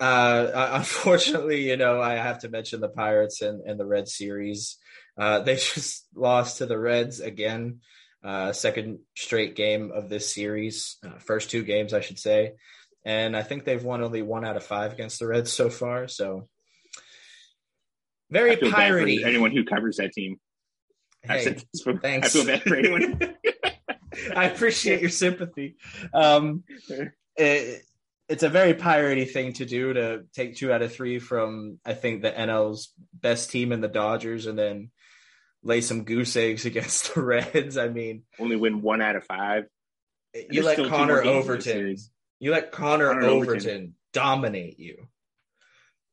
Uh, 0.00 0.70
unfortunately, 0.72 1.68
you 1.68 1.76
know, 1.76 2.00
I 2.02 2.14
have 2.14 2.40
to 2.40 2.48
mention 2.48 2.80
the 2.80 2.88
Pirates 2.88 3.40
and, 3.40 3.60
and 3.64 3.78
the 3.78 3.86
Red 3.86 4.08
series. 4.08 4.78
Uh, 5.16 5.40
they 5.40 5.54
just 5.74 6.08
lost 6.14 6.58
to 6.58 6.66
the 6.66 6.78
Reds 6.78 7.20
again 7.20 7.80
uh, 8.24 8.52
second 8.52 9.00
straight 9.16 9.56
game 9.56 9.90
of 9.92 10.08
this 10.08 10.32
series, 10.32 10.96
uh, 11.04 11.18
first 11.18 11.50
two 11.50 11.64
games, 11.64 11.92
I 11.92 12.00
should 12.00 12.18
say. 12.18 12.52
And 13.04 13.36
I 13.36 13.42
think 13.42 13.64
they've 13.64 13.82
won 13.82 14.02
only 14.02 14.22
one 14.22 14.44
out 14.44 14.56
of 14.56 14.64
five 14.64 14.92
against 14.92 15.18
the 15.18 15.26
Reds 15.26 15.52
so 15.52 15.70
far. 15.70 16.06
So 16.06 16.48
very 18.30 18.56
piratey. 18.56 19.24
anyone 19.24 19.50
who 19.50 19.64
covers 19.64 19.96
that 19.96 20.12
team. 20.12 20.38
Hey, 21.22 21.56
for, 21.82 21.96
thanks. 21.98 22.28
I 22.28 22.30
feel 22.30 22.46
bad 22.46 22.62
for 22.62 22.76
anyone. 22.76 23.36
I 24.36 24.44
appreciate 24.46 25.00
your 25.00 25.10
sympathy. 25.10 25.76
Um, 26.12 26.64
it, 27.36 27.82
it's 28.28 28.42
a 28.42 28.48
very 28.48 28.74
piratey 28.74 29.30
thing 29.30 29.52
to 29.54 29.64
do 29.64 29.92
to 29.92 30.24
take 30.34 30.56
two 30.56 30.72
out 30.72 30.82
of 30.82 30.94
three 30.94 31.18
from 31.18 31.78
I 31.84 31.94
think 31.94 32.22
the 32.22 32.30
NL's 32.30 32.92
best 33.12 33.50
team 33.50 33.72
in 33.72 33.80
the 33.80 33.88
Dodgers, 33.88 34.46
and 34.46 34.58
then 34.58 34.90
lay 35.62 35.80
some 35.80 36.04
goose 36.04 36.36
eggs 36.36 36.64
against 36.66 37.14
the 37.14 37.22
Reds. 37.22 37.76
I 37.76 37.88
mean, 37.88 38.22
only 38.38 38.56
win 38.56 38.82
one 38.82 39.00
out 39.00 39.16
of 39.16 39.24
five. 39.24 39.64
You 40.50 40.62
let 40.62 40.78
Connor 40.78 41.22
Overton. 41.22 41.96
You 42.40 42.50
let 42.50 42.72
Connor, 42.72 43.08
Connor 43.08 43.26
Overton, 43.26 43.52
Overton, 43.52 43.94
dominate 44.12 44.78
you 44.78 45.06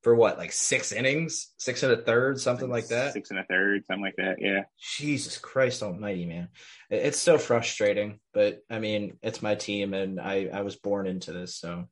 for 0.04 0.16
what, 0.16 0.38
like 0.38 0.52
six 0.52 0.92
innings, 0.92 1.54
six 1.58 1.84
and 1.84 1.92
a 1.92 1.98
third, 1.98 2.40
something 2.40 2.70
like, 2.70 2.88
that. 2.88 3.14
Six 3.14 3.32
and 3.32 3.40
a 3.40 3.44
third, 3.44 3.86
something 3.86 4.04
like 4.04 4.16
that. 4.18 4.38
Yeah. 4.40 4.64
Jesus 4.80 5.38
Christ 5.38 5.84
Almighty, 5.84 6.26
man! 6.26 6.50
It's 6.90 7.20
so 7.20 7.38
frustrating, 7.38 8.20
but 8.34 8.62
I 8.70 8.80
mean, 8.80 9.18
it's 9.22 9.42
my 9.42 9.56
team, 9.56 9.94
and 9.94 10.20
I 10.20 10.50
I 10.54 10.62
was 10.62 10.76
born 10.76 11.08
into 11.08 11.32
this, 11.32 11.56
so 11.56 11.86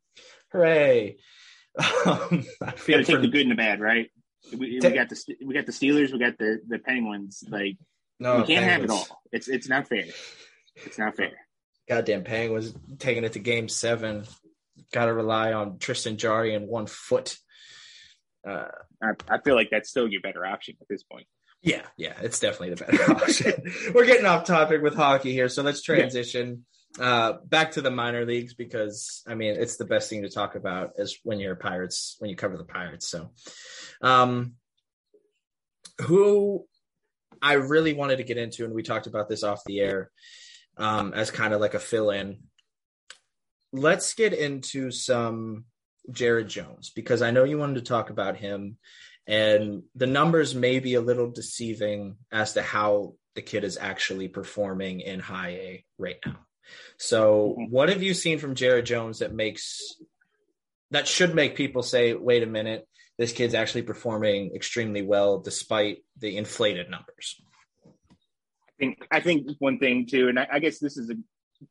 hooray! 0.52 1.18
Um, 2.08 2.44
I 2.60 2.72
feel 2.72 3.04
for, 3.04 3.12
take 3.12 3.22
the 3.22 3.28
good 3.28 3.42
and 3.42 3.52
the 3.52 3.56
bad, 3.56 3.80
right? 3.80 4.10
We, 4.52 4.80
we 4.80 4.80
got 4.80 5.10
the 5.10 5.36
we 5.46 5.54
got 5.54 5.66
the 5.66 5.72
Steelers, 5.72 6.12
we 6.12 6.20
got 6.20 6.38
the 6.38 6.60
the 6.68 6.80
Penguins. 6.80 7.44
Like 7.50 7.78
no, 8.20 8.38
we 8.38 8.44
can't 8.44 8.66
Penguins. 8.66 8.72
have 8.72 8.84
it 8.84 8.90
all. 8.90 9.22
It's 9.32 9.48
it's 9.48 9.68
not 9.68 9.88
fair. 9.88 10.06
It's 10.76 10.98
not 10.98 11.16
fair. 11.16 11.32
Goddamn 11.90 12.24
Penguins 12.24 12.74
taking 13.00 13.24
it 13.24 13.34
to 13.34 13.40
Game 13.40 13.70
Seven. 13.70 14.26
Got 14.92 15.06
to 15.06 15.14
rely 15.14 15.54
on 15.54 15.80
Tristan 15.80 16.18
Jarry 16.18 16.54
and 16.54 16.68
one 16.68 16.86
foot. 16.86 17.38
Uh, 18.48 18.68
I, 19.02 19.12
I 19.30 19.40
feel 19.40 19.56
like 19.56 19.70
that's 19.72 19.90
still 19.90 20.08
your 20.08 20.22
better 20.22 20.46
option 20.46 20.76
at 20.80 20.88
this 20.88 21.04
point. 21.04 21.28
Yeah, 21.62 21.82
yeah, 21.98 22.14
it's 22.22 22.40
definitely 22.40 22.76
the 22.76 22.86
better 22.86 23.12
option. 23.24 23.54
We're 23.94 24.06
getting 24.06 24.26
off 24.26 24.46
topic 24.46 24.82
with 24.82 24.96
hockey 24.96 25.34
here, 25.34 25.50
so 25.50 25.64
let's 25.64 25.82
transition 25.82 26.48
yeah. 26.48 26.77
Uh, 27.00 27.34
back 27.46 27.74
to 27.74 27.82
the 27.82 27.92
minor 27.92 28.26
leagues 28.26 28.54
because 28.54 29.24
I 29.28 29.36
mean 29.36 29.56
it's 29.56 29.78
the 29.78 29.86
best 29.86 30.10
thing 30.10 30.24
to 30.24 30.30
talk 30.30 30.56
about 30.56 30.94
is 30.98 31.20
when 31.24 31.40
you're 31.40 31.56
Pirates 31.56 32.16
when 32.20 32.30
you 32.30 32.36
cover 32.36 32.58
the 32.58 32.64
Pirates. 32.64 33.08
So, 33.08 33.32
um, 34.02 34.54
who 36.02 36.66
I 37.42 37.54
really 37.54 37.94
wanted 37.94 38.18
to 38.18 38.24
get 38.24 38.38
into, 38.38 38.66
and 38.66 38.74
we 38.74 38.84
talked 38.84 39.08
about 39.08 39.30
this 39.30 39.44
off 39.44 39.64
the 39.66 39.80
air 39.80 40.12
um, 40.78 41.14
as 41.14 41.32
kind 41.32 41.54
of 41.54 41.62
like 41.62 41.74
a 41.74 41.80
fill 41.80 42.10
in. 42.10 42.38
Let's 43.72 44.14
get 44.14 44.34
into 44.34 44.92
some 44.92 45.66
Jared 46.12 46.48
Jones 46.48 46.92
because 46.96 47.22
I 47.22 47.32
know 47.32 47.44
you 47.44 47.58
wanted 47.58 47.76
to 47.76 47.82
talk 47.82 48.10
about 48.10 48.38
him, 48.38 48.78
and 49.28 49.84
the 49.96 50.08
numbers 50.08 50.56
may 50.56 50.80
be 50.80 50.96
a 50.96 51.02
little 51.02 51.30
deceiving 51.30 52.18
as 52.32 52.54
to 52.54 52.62
how 52.62 53.14
the 53.36 53.42
kid 53.42 53.64
is 53.64 53.78
actually 53.80 54.30
performing 54.30 55.02
in 55.02 55.20
high 55.20 55.50
A 55.50 55.86
right 56.00 56.18
now. 56.26 56.38
So, 56.98 57.56
mm-hmm. 57.58 57.72
what 57.72 57.90
have 57.90 58.04
you 58.04 58.14
seen 58.14 58.40
from 58.40 58.56
Jared 58.56 58.86
Jones 58.86 59.20
that 59.20 59.34
makes 59.34 59.96
that 60.92 61.08
should 61.08 61.36
make 61.36 61.56
people 61.56 61.84
say, 61.84 62.14
"Wait 62.14 62.44
a 62.44 62.48
minute, 62.48 62.88
this 63.18 63.32
kid's 63.32 63.54
actually 63.54 63.84
performing 63.84 64.56
extremely 64.56 65.02
well 65.02 65.40
despite 65.40 66.04
the 66.18 66.38
inflated 66.38 66.90
numbers"? 66.90 67.42
I 67.86 68.74
think 68.80 69.08
I 69.12 69.20
think 69.20 69.48
one 69.60 69.80
thing 69.80 70.06
too, 70.06 70.30
and 70.30 70.40
I, 70.40 70.48
I 70.54 70.60
guess 70.60 70.80
this 70.80 70.98
is 70.98 71.10
a 71.10 71.16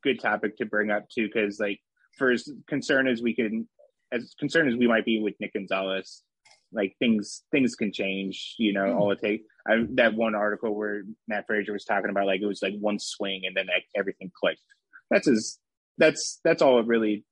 good 0.03 0.19
topic 0.19 0.57
to 0.57 0.65
bring 0.65 0.91
up 0.91 1.09
too, 1.09 1.27
because 1.27 1.59
like 1.59 1.79
for 2.17 2.31
as 2.31 2.49
concerned 2.67 3.07
as 3.07 3.21
we 3.21 3.35
can, 3.35 3.67
as 4.11 4.33
concerned 4.39 4.69
as 4.69 4.75
we 4.75 4.87
might 4.87 5.05
be 5.05 5.21
with 5.21 5.35
Nick 5.39 5.53
Gonzales, 5.53 6.23
like 6.71 6.95
things 6.99 7.43
things 7.51 7.75
can 7.75 7.91
change. 7.93 8.55
You 8.57 8.73
know, 8.73 8.85
mm-hmm. 8.85 8.97
all 8.97 9.11
it 9.11 9.19
takes. 9.19 9.43
I, 9.67 9.85
that 9.95 10.15
one 10.15 10.35
article 10.35 10.73
where 10.75 11.03
Matt 11.27 11.45
Frazier 11.47 11.73
was 11.73 11.85
talking 11.85 12.09
about 12.09 12.25
like 12.25 12.41
it 12.41 12.45
was 12.45 12.61
like 12.61 12.75
one 12.79 12.99
swing 12.99 13.41
and 13.45 13.55
then 13.55 13.67
like, 13.67 13.85
everything 13.95 14.31
clicked. 14.33 14.61
That's 15.09 15.27
his. 15.27 15.59
That's 15.97 16.39
that's 16.43 16.61
all 16.61 16.79
it 16.79 16.87
really 16.87 17.25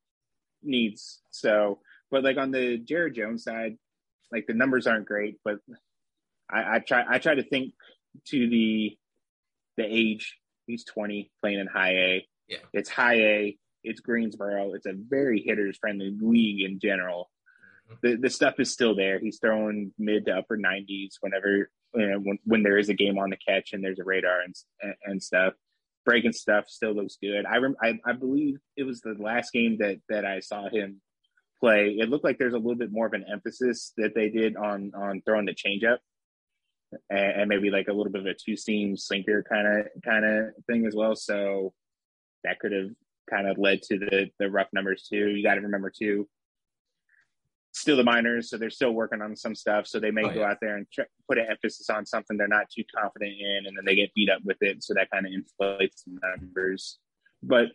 needs. 0.64 1.22
So, 1.32 1.80
but 2.10 2.24
like 2.24 2.38
on 2.38 2.52
the 2.52 2.78
Jared 2.78 3.16
Jones 3.16 3.44
side, 3.44 3.78
like 4.32 4.48
the 4.48 4.54
numbers 4.54 4.88
aren't 4.88 5.06
great, 5.06 5.38
but 5.44 5.58
I, 6.50 6.76
I 6.76 6.80
try 6.80 7.06
I 7.08 7.20
try 7.20 7.36
to 7.36 7.44
think 7.44 7.74
to 8.28 8.50
the 8.50 8.98
the 9.78 9.86
age. 9.86 10.38
He's 10.68 10.84
twenty, 10.84 11.32
playing 11.42 11.60
in 11.60 11.68
high 11.68 11.94
A. 11.94 12.28
Yeah, 12.48 12.58
it's 12.74 12.90
high 12.90 13.20
A. 13.20 13.58
It's 13.84 14.00
Greensboro. 14.00 14.74
It's 14.74 14.88
a 14.88 14.94
very 14.96 15.42
hitters 15.42 15.78
friendly 15.78 16.16
league 16.20 16.62
in 16.62 16.80
general. 16.80 17.30
Mm-hmm. 17.92 18.08
The 18.08 18.16
the 18.18 18.30
stuff 18.30 18.60
is 18.60 18.72
still 18.72 18.96
there. 18.96 19.20
He's 19.20 19.40
throwing 19.40 19.94
mid 20.00 20.26
to 20.26 20.38
upper 20.38 20.58
nineties 20.58 21.18
whenever 21.22 21.70
you 21.94 22.08
know, 22.08 22.18
when 22.18 22.40
when 22.46 22.64
there 22.64 22.78
is 22.78 22.90
a 22.90 22.94
game 22.94 23.18
on 23.20 23.30
the 23.30 23.38
catch 23.38 23.74
and 23.74 23.84
there's 23.84 24.00
a 24.00 24.04
radar 24.04 24.42
and 24.42 24.56
and 25.06 25.22
stuff. 25.22 25.54
Breaking 26.06 26.34
stuff 26.34 26.66
still 26.68 26.94
looks 26.94 27.18
good. 27.22 27.46
I 27.46 27.58
rem- 27.58 27.78
I, 27.82 28.00
I 28.06 28.14
believe 28.14 28.58
it 28.78 28.84
was 28.84 29.02
the 29.02 29.16
last 29.20 29.52
game 29.52 29.78
that 29.80 29.98
that 30.10 30.24
I 30.24 30.40
saw 30.40 30.70
him 30.70 31.02
play. 31.60 31.96
It 32.00 32.10
looked 32.10 32.24
like 32.24 32.38
there's 32.38 32.54
a 32.54 32.58
little 32.58 32.76
bit 32.76 32.92
more 32.92 33.08
of 33.08 33.14
an 33.14 33.26
emphasis 33.32 33.92
that 33.98 34.14
they 34.14 34.30
did 34.30 34.56
on 34.56 34.92
on 34.96 35.22
throwing 35.26 35.46
the 35.46 35.56
changeup 35.56 35.98
and, 37.10 37.42
and 37.42 37.50
maybe 37.50 37.70
like 37.70 37.88
a 37.88 37.94
little 37.94 38.12
bit 38.12 38.22
of 38.22 38.28
a 38.28 38.34
two 38.34 38.56
seam 38.56 38.96
sinker 38.96 39.44
kind 39.50 39.68
of 39.68 39.88
kind 40.04 40.26
of 40.26 40.54
thing 40.68 40.86
as 40.86 40.96
well. 40.96 41.16
So 41.16 41.74
that 42.44 42.60
could 42.60 42.72
have 42.72 42.90
kind 43.30 43.48
of 43.48 43.58
led 43.58 43.82
to 43.84 43.98
the 43.98 44.30
the 44.40 44.50
rough 44.50 44.68
numbers 44.74 45.08
too. 45.10 45.30
You 45.30 45.44
got 45.44 45.56
to 45.56 45.62
remember 45.62 45.92
too, 45.96 46.28
still 47.76 47.98
the 47.98 48.04
minors, 48.04 48.50
so 48.50 48.58
they're 48.58 48.70
still 48.70 48.92
working 48.92 49.22
on 49.22 49.36
some 49.36 49.54
stuff. 49.54 49.86
So 49.86 50.00
they 50.00 50.12
may 50.12 50.24
oh, 50.24 50.30
go 50.30 50.40
yeah. 50.40 50.52
out 50.52 50.58
there 50.62 50.78
and 50.78 50.88
tr- 50.92 51.02
put 51.28 51.38
an 51.38 51.48
emphasis 51.50 51.90
on 51.90 52.06
something 52.06 52.38
they're 52.38 52.48
not 52.48 52.70
too 52.70 52.84
confident 52.96 53.34
in, 53.40 53.66
and 53.66 53.78
then 53.78 53.86
they 53.86 53.96
get 53.96 54.14
beat 54.14 54.30
up 54.30 54.42
with 54.46 54.58
it. 54.62 54.84
So 54.84 54.94
that 54.94 55.10
kind 55.12 55.26
of 55.26 55.34
inflates 55.34 56.04
the 56.04 56.20
numbers. 56.24 57.00
But 57.44 57.68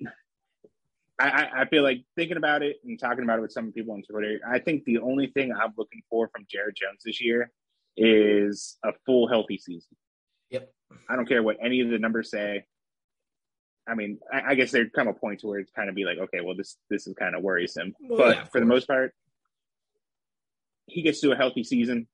I, 1.18 1.48
I 1.54 1.64
feel 1.66 1.82
like 1.82 2.02
thinking 2.16 2.38
about 2.38 2.62
it 2.62 2.76
and 2.82 2.98
talking 2.98 3.24
about 3.24 3.38
it 3.38 3.42
with 3.42 3.52
some 3.52 3.72
people 3.72 3.92
on 3.92 4.02
Twitter, 4.02 4.40
I 4.48 4.58
think 4.58 4.84
the 4.84 4.98
only 4.98 5.26
thing 5.26 5.52
I'm 5.52 5.74
looking 5.76 6.00
for 6.08 6.30
from 6.34 6.46
Jared 6.50 6.76
Jones 6.80 7.02
this 7.04 7.20
year 7.20 7.50
is 7.96 8.78
a 8.82 8.92
full 9.04 9.28
healthy 9.28 9.58
season. 9.58 9.96
Yep. 10.48 10.72
I 11.10 11.16
don't 11.16 11.28
care 11.28 11.42
what 11.42 11.58
any 11.62 11.80
of 11.82 11.90
the 11.90 11.98
numbers 11.98 12.30
say. 12.30 12.64
I 13.86 13.94
mean, 13.94 14.18
I, 14.32 14.52
I 14.52 14.54
guess 14.54 14.70
there'd 14.70 14.92
come 14.92 15.08
a 15.08 15.12
point 15.12 15.40
to 15.40 15.48
where 15.48 15.58
it's 15.58 15.72
kind 15.72 15.90
of 15.90 15.94
be 15.94 16.04
like, 16.04 16.18
okay, 16.18 16.40
well, 16.40 16.56
this 16.56 16.76
this 16.88 17.06
is 17.06 17.14
kind 17.14 17.34
of 17.34 17.42
worrisome. 17.42 17.94
Well, 18.00 18.18
but 18.18 18.36
yeah, 18.36 18.44
for 18.44 18.50
course. 18.50 18.60
the 18.62 18.66
most 18.66 18.86
part, 18.86 19.14
he 20.90 21.02
gets 21.02 21.20
to 21.20 21.32
a 21.32 21.36
healthy 21.36 21.64
season. 21.64 22.06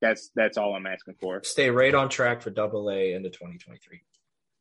That's 0.00 0.30
that's 0.34 0.56
all 0.56 0.74
I'm 0.74 0.86
asking 0.86 1.14
for. 1.20 1.42
Stay 1.44 1.70
right 1.70 1.94
on 1.94 2.08
track 2.08 2.42
for 2.42 2.50
Double 2.50 2.90
A 2.90 3.12
into 3.12 3.28
2023. 3.30 4.02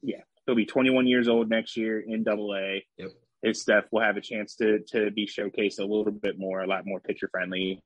Yeah, 0.02 0.18
he'll 0.46 0.56
be 0.56 0.66
21 0.66 1.08
years 1.08 1.28
old 1.28 1.50
next 1.50 1.78
year 1.78 2.00
in 2.00 2.24
Double 2.24 2.54
A. 2.56 2.86
Yep. 2.98 3.12
His 3.42 3.62
stuff 3.62 3.86
will 3.92 4.02
have 4.02 4.18
a 4.18 4.22
chance 4.22 4.56
to 4.56 4.80
to 4.90 5.12
be 5.12 5.26
showcased 5.26 5.80
a 5.80 5.84
little 5.84 6.12
bit 6.12 6.38
more, 6.38 6.62
a 6.62 6.68
lot 6.68 6.86
more 6.86 7.00
pitcher 7.00 7.30
friendly. 7.32 7.82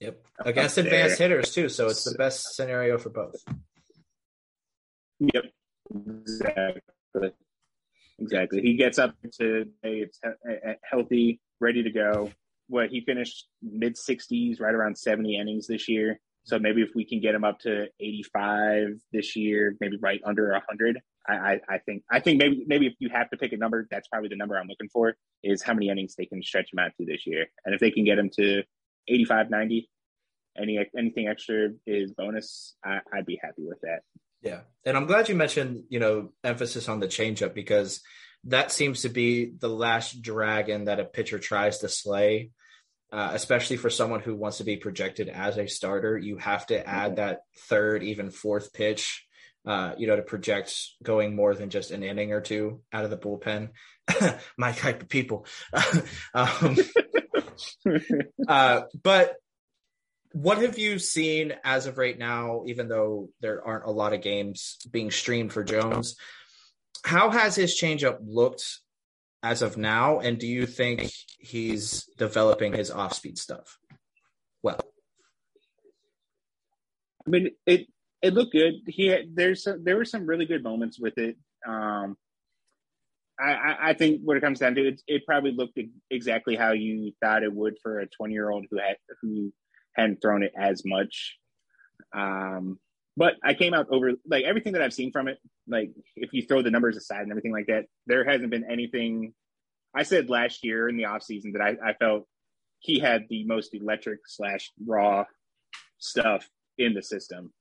Yep, 0.00 0.22
against 0.40 0.78
advanced 0.78 1.18
hitters 1.18 1.52
too, 1.52 1.68
so 1.68 1.88
it's 1.88 2.04
the 2.04 2.16
best 2.16 2.54
scenario 2.54 2.98
for 2.98 3.08
both. 3.10 3.42
Yep, 5.18 5.44
exactly. 5.90 7.32
Exactly. 8.18 8.62
He 8.62 8.74
gets 8.74 8.98
up 8.98 9.14
to 9.40 9.66
a 9.84 10.06
healthy, 10.82 11.40
ready 11.60 11.82
to 11.82 11.90
go. 11.90 12.30
What 12.68 12.90
he 12.90 13.00
finished 13.00 13.46
mid 13.62 13.96
60s, 13.96 14.60
right 14.60 14.74
around 14.74 14.98
70 14.98 15.38
innings 15.38 15.66
this 15.66 15.88
year. 15.88 16.20
So 16.44 16.58
maybe 16.58 16.82
if 16.82 16.90
we 16.94 17.04
can 17.04 17.20
get 17.20 17.34
him 17.34 17.42
up 17.42 17.58
to 17.60 17.86
85 18.00 19.00
this 19.12 19.34
year, 19.34 19.76
maybe 19.80 19.98
right 20.00 20.20
under 20.24 20.52
100, 20.52 21.00
I, 21.28 21.34
I, 21.34 21.60
I, 21.68 21.78
think 21.78 22.04
I 22.10 22.20
think 22.20 22.38
maybe 22.38 22.64
maybe 22.68 22.86
if 22.86 22.94
you 23.00 23.08
have 23.12 23.28
to 23.30 23.36
pick 23.36 23.52
a 23.52 23.56
number, 23.56 23.86
that's 23.90 24.06
probably 24.08 24.28
the 24.28 24.36
number 24.36 24.56
I'm 24.56 24.68
looking 24.68 24.88
for 24.92 25.16
is 25.42 25.62
how 25.62 25.74
many 25.74 25.88
innings 25.88 26.14
they 26.16 26.26
can 26.26 26.42
stretch 26.42 26.72
him 26.72 26.78
out 26.78 26.92
to 26.98 27.06
this 27.06 27.26
year. 27.26 27.46
And 27.64 27.74
if 27.74 27.80
they 27.80 27.90
can 27.90 28.04
get 28.04 28.18
him 28.18 28.30
to 28.36 28.62
85, 29.08 29.50
90, 29.50 29.90
any 30.58 30.78
anything 30.96 31.28
extra 31.28 31.70
is 31.86 32.12
bonus. 32.12 32.76
I, 32.84 33.00
I'd 33.12 33.26
be 33.26 33.40
happy 33.42 33.62
with 33.66 33.80
that. 33.82 34.00
Yeah. 34.42 34.60
And 34.84 34.96
I'm 34.96 35.06
glad 35.06 35.28
you 35.28 35.34
mentioned, 35.34 35.84
you 35.88 35.98
know, 35.98 36.30
emphasis 36.44 36.88
on 36.88 37.00
the 37.00 37.08
changeup 37.08 37.54
because 37.54 38.00
that 38.44 38.70
seems 38.70 39.02
to 39.02 39.08
be 39.08 39.52
the 39.58 39.68
last 39.68 40.22
dragon 40.22 40.84
that 40.84 41.00
a 41.00 41.04
pitcher 41.04 41.38
tries 41.38 41.78
to 41.78 41.88
slay. 41.88 42.50
Uh, 43.16 43.30
especially 43.32 43.78
for 43.78 43.88
someone 43.88 44.20
who 44.20 44.34
wants 44.34 44.58
to 44.58 44.64
be 44.64 44.76
projected 44.76 45.30
as 45.30 45.56
a 45.56 45.66
starter, 45.66 46.18
you 46.18 46.36
have 46.36 46.66
to 46.66 46.86
add 46.86 47.16
that 47.16 47.40
third, 47.60 48.02
even 48.02 48.30
fourth 48.30 48.74
pitch, 48.74 49.26
uh, 49.64 49.94
you 49.96 50.06
know, 50.06 50.16
to 50.16 50.22
project 50.22 50.78
going 51.02 51.34
more 51.34 51.54
than 51.54 51.70
just 51.70 51.92
an 51.92 52.02
inning 52.02 52.32
or 52.32 52.42
two 52.42 52.82
out 52.92 53.04
of 53.04 53.10
the 53.10 53.16
bullpen. 53.16 53.70
My 54.58 54.72
type 54.72 55.00
of 55.00 55.08
people. 55.08 55.46
um, 56.34 56.76
uh, 58.48 58.82
but 59.02 59.36
what 60.32 60.58
have 60.58 60.78
you 60.78 60.98
seen 60.98 61.54
as 61.64 61.86
of 61.86 61.96
right 61.96 62.18
now, 62.18 62.64
even 62.66 62.86
though 62.86 63.30
there 63.40 63.66
aren't 63.66 63.86
a 63.86 63.90
lot 63.90 64.12
of 64.12 64.20
games 64.20 64.76
being 64.90 65.10
streamed 65.10 65.54
for 65.54 65.64
Jones? 65.64 66.16
How 67.02 67.30
has 67.30 67.56
his 67.56 67.80
changeup 67.80 68.18
looked 68.20 68.80
as 69.46 69.62
of 69.62 69.76
now? 69.76 70.18
And 70.20 70.38
do 70.38 70.46
you 70.46 70.66
think 70.66 71.10
he's 71.38 72.04
developing 72.18 72.72
his 72.72 72.90
off 72.90 73.14
speed 73.14 73.38
stuff 73.38 73.78
well? 74.62 74.80
I 77.26 77.30
mean, 77.30 77.50
it 77.66 77.86
it 78.22 78.34
looked 78.34 78.52
good. 78.52 78.74
He 78.86 79.06
had, 79.06 79.34
there's 79.34 79.62
some, 79.62 79.84
there 79.84 79.96
were 79.96 80.04
some 80.04 80.26
really 80.26 80.46
good 80.46 80.62
moments 80.62 80.98
with 80.98 81.16
it. 81.18 81.36
Um, 81.66 82.16
I, 83.38 83.76
I 83.90 83.92
think 83.92 84.22
what 84.24 84.36
it 84.36 84.42
comes 84.42 84.60
down 84.60 84.74
to, 84.76 84.88
it, 84.88 85.02
it 85.06 85.26
probably 85.26 85.52
looked 85.52 85.78
exactly 86.10 86.56
how 86.56 86.72
you 86.72 87.12
thought 87.22 87.42
it 87.42 87.52
would 87.52 87.76
for 87.82 88.00
a 88.00 88.06
20 88.06 88.32
year 88.32 88.50
old 88.50 88.66
who 88.70 88.78
had 88.78 88.96
who 89.20 89.52
hadn't 89.94 90.22
thrown 90.22 90.42
it 90.42 90.52
as 90.58 90.82
much. 90.84 91.36
Um, 92.14 92.78
but 93.16 93.34
I 93.42 93.54
came 93.54 93.72
out 93.72 93.86
over 93.90 94.12
like 94.26 94.44
everything 94.44 94.74
that 94.74 94.82
I've 94.82 94.92
seen 94.92 95.10
from 95.10 95.28
it. 95.28 95.38
Like 95.66 95.90
if 96.16 96.32
you 96.32 96.42
throw 96.42 96.62
the 96.62 96.70
numbers 96.70 96.96
aside 96.96 97.22
and 97.22 97.30
everything 97.30 97.52
like 97.52 97.66
that, 97.66 97.86
there 98.06 98.24
hasn't 98.24 98.50
been 98.50 98.70
anything. 98.70 99.32
I 99.94 100.02
said 100.02 100.28
last 100.28 100.64
year 100.64 100.88
in 100.88 100.96
the 100.96 101.06
off 101.06 101.22
season 101.22 101.52
that 101.52 101.62
I, 101.62 101.76
I 101.90 101.94
felt 101.94 102.26
he 102.80 102.98
had 102.98 103.24
the 103.30 103.44
most 103.46 103.74
electric 103.74 104.20
slash 104.26 104.70
raw 104.84 105.24
stuff 105.98 106.48
in 106.76 106.92
the 106.92 107.02
system, 107.02 107.52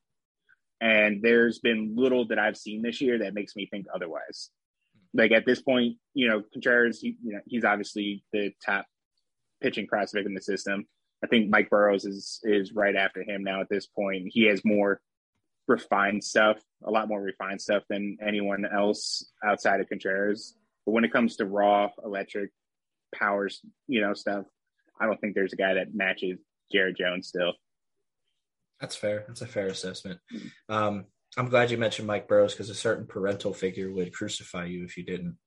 and 0.81 1.21
there's 1.21 1.59
been 1.59 1.93
little 1.95 2.27
that 2.27 2.39
I've 2.39 2.57
seen 2.57 2.81
this 2.81 2.99
year 2.99 3.19
that 3.19 3.33
makes 3.33 3.55
me 3.55 3.67
think 3.71 3.85
otherwise. 3.93 4.49
Like 5.13 5.31
at 5.31 5.45
this 5.45 5.61
point, 5.61 5.95
you 6.13 6.27
know, 6.27 6.43
Contreras, 6.51 6.99
he, 6.99 7.15
you 7.23 7.33
know, 7.33 7.39
he's 7.45 7.63
obviously 7.63 8.25
the 8.33 8.51
top 8.65 8.85
pitching 9.61 9.87
prospect 9.87 10.27
in 10.27 10.33
the 10.33 10.41
system. 10.41 10.85
I 11.23 11.27
think 11.27 11.49
Mike 11.49 11.69
Burrows 11.69 12.03
is 12.03 12.41
is 12.43 12.73
right 12.73 12.95
after 12.97 13.23
him 13.23 13.41
now 13.41 13.61
at 13.61 13.69
this 13.69 13.87
point. 13.87 14.25
He 14.27 14.47
has 14.47 14.61
more 14.65 14.99
refined 15.67 16.23
stuff, 16.23 16.57
a 16.83 16.91
lot 16.91 17.07
more 17.07 17.21
refined 17.21 17.61
stuff 17.61 17.83
than 17.89 18.17
anyone 18.25 18.65
else 18.65 19.25
outside 19.43 19.79
of 19.79 19.89
Contreras. 19.89 20.55
But 20.85 20.93
when 20.93 21.03
it 21.03 21.11
comes 21.11 21.37
to 21.37 21.45
raw 21.45 21.89
electric 22.03 22.51
powers, 23.13 23.61
you 23.87 24.01
know, 24.01 24.13
stuff, 24.13 24.45
I 24.99 25.05
don't 25.05 25.19
think 25.19 25.35
there's 25.35 25.53
a 25.53 25.57
guy 25.57 25.73
that 25.75 25.93
matches 25.93 26.39
Jared 26.71 26.97
Jones 26.97 27.27
still. 27.27 27.53
That's 28.79 28.95
fair. 28.95 29.25
That's 29.27 29.41
a 29.41 29.47
fair 29.47 29.67
assessment. 29.67 30.19
Um, 30.69 31.05
I'm 31.37 31.49
glad 31.49 31.71
you 31.71 31.77
mentioned 31.77 32.07
Mike 32.07 32.27
Burrows 32.27 32.53
because 32.53 32.69
a 32.69 32.75
certain 32.75 33.05
parental 33.07 33.53
figure 33.53 33.91
would 33.91 34.13
crucify 34.13 34.65
you 34.65 34.83
if 34.83 34.97
you 34.97 35.03
didn't 35.03 35.37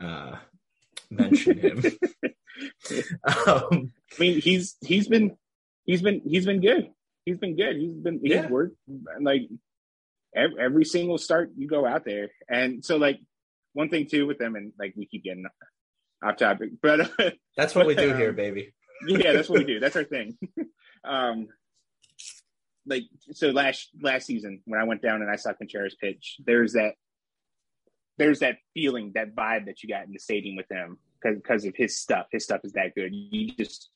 uh, 0.00 0.36
mention 1.10 1.58
him. 1.58 1.82
um, 3.46 3.92
I 4.12 4.18
mean, 4.18 4.40
he's 4.40 4.76
he's 4.80 5.08
been 5.08 5.36
he's 5.84 6.02
been 6.02 6.22
he's 6.24 6.46
been 6.46 6.60
good. 6.60 6.90
He's 7.28 7.38
been 7.38 7.56
good. 7.56 7.76
He's 7.76 7.92
been 7.92 8.20
he's 8.22 8.32
yeah. 8.32 8.48
worked 8.48 8.76
like 9.20 9.42
every, 10.34 10.58
every 10.58 10.84
single 10.84 11.18
start 11.18 11.50
you 11.56 11.68
go 11.68 11.86
out 11.86 12.04
there, 12.06 12.30
and 12.48 12.82
so 12.82 12.96
like 12.96 13.20
one 13.74 13.90
thing 13.90 14.06
too 14.06 14.26
with 14.26 14.38
them, 14.38 14.56
and 14.56 14.72
like 14.78 14.94
we 14.96 15.04
keep 15.04 15.24
getting 15.24 15.44
off 16.24 16.36
topic, 16.36 16.70
but 16.80 17.10
that's 17.56 17.74
what 17.74 17.86
we 17.86 17.94
do 17.94 18.14
here, 18.14 18.32
baby. 18.32 18.72
yeah, 19.06 19.32
that's 19.32 19.48
what 19.48 19.58
we 19.58 19.64
do. 19.64 19.78
That's 19.80 19.94
our 19.94 20.04
thing. 20.04 20.38
um, 21.04 21.48
like 22.86 23.04
so 23.32 23.50
last 23.50 23.90
last 24.00 24.26
season 24.26 24.62
when 24.64 24.80
I 24.80 24.84
went 24.84 25.02
down 25.02 25.20
and 25.20 25.30
I 25.30 25.36
saw 25.36 25.52
Contreras 25.52 25.96
pitch, 26.00 26.36
there's 26.46 26.72
that 26.72 26.94
there's 28.16 28.40
that 28.40 28.56
feeling, 28.72 29.12
that 29.14 29.34
vibe 29.34 29.66
that 29.66 29.82
you 29.82 29.88
got 29.90 30.06
in 30.06 30.12
the 30.12 30.18
stadium 30.18 30.56
with 30.56 30.70
him 30.70 30.96
because 31.22 31.66
of 31.66 31.74
his 31.76 31.98
stuff. 31.98 32.26
His 32.32 32.44
stuff 32.44 32.62
is 32.64 32.72
that 32.72 32.94
good. 32.94 33.12
You 33.12 33.50
just 33.50 33.90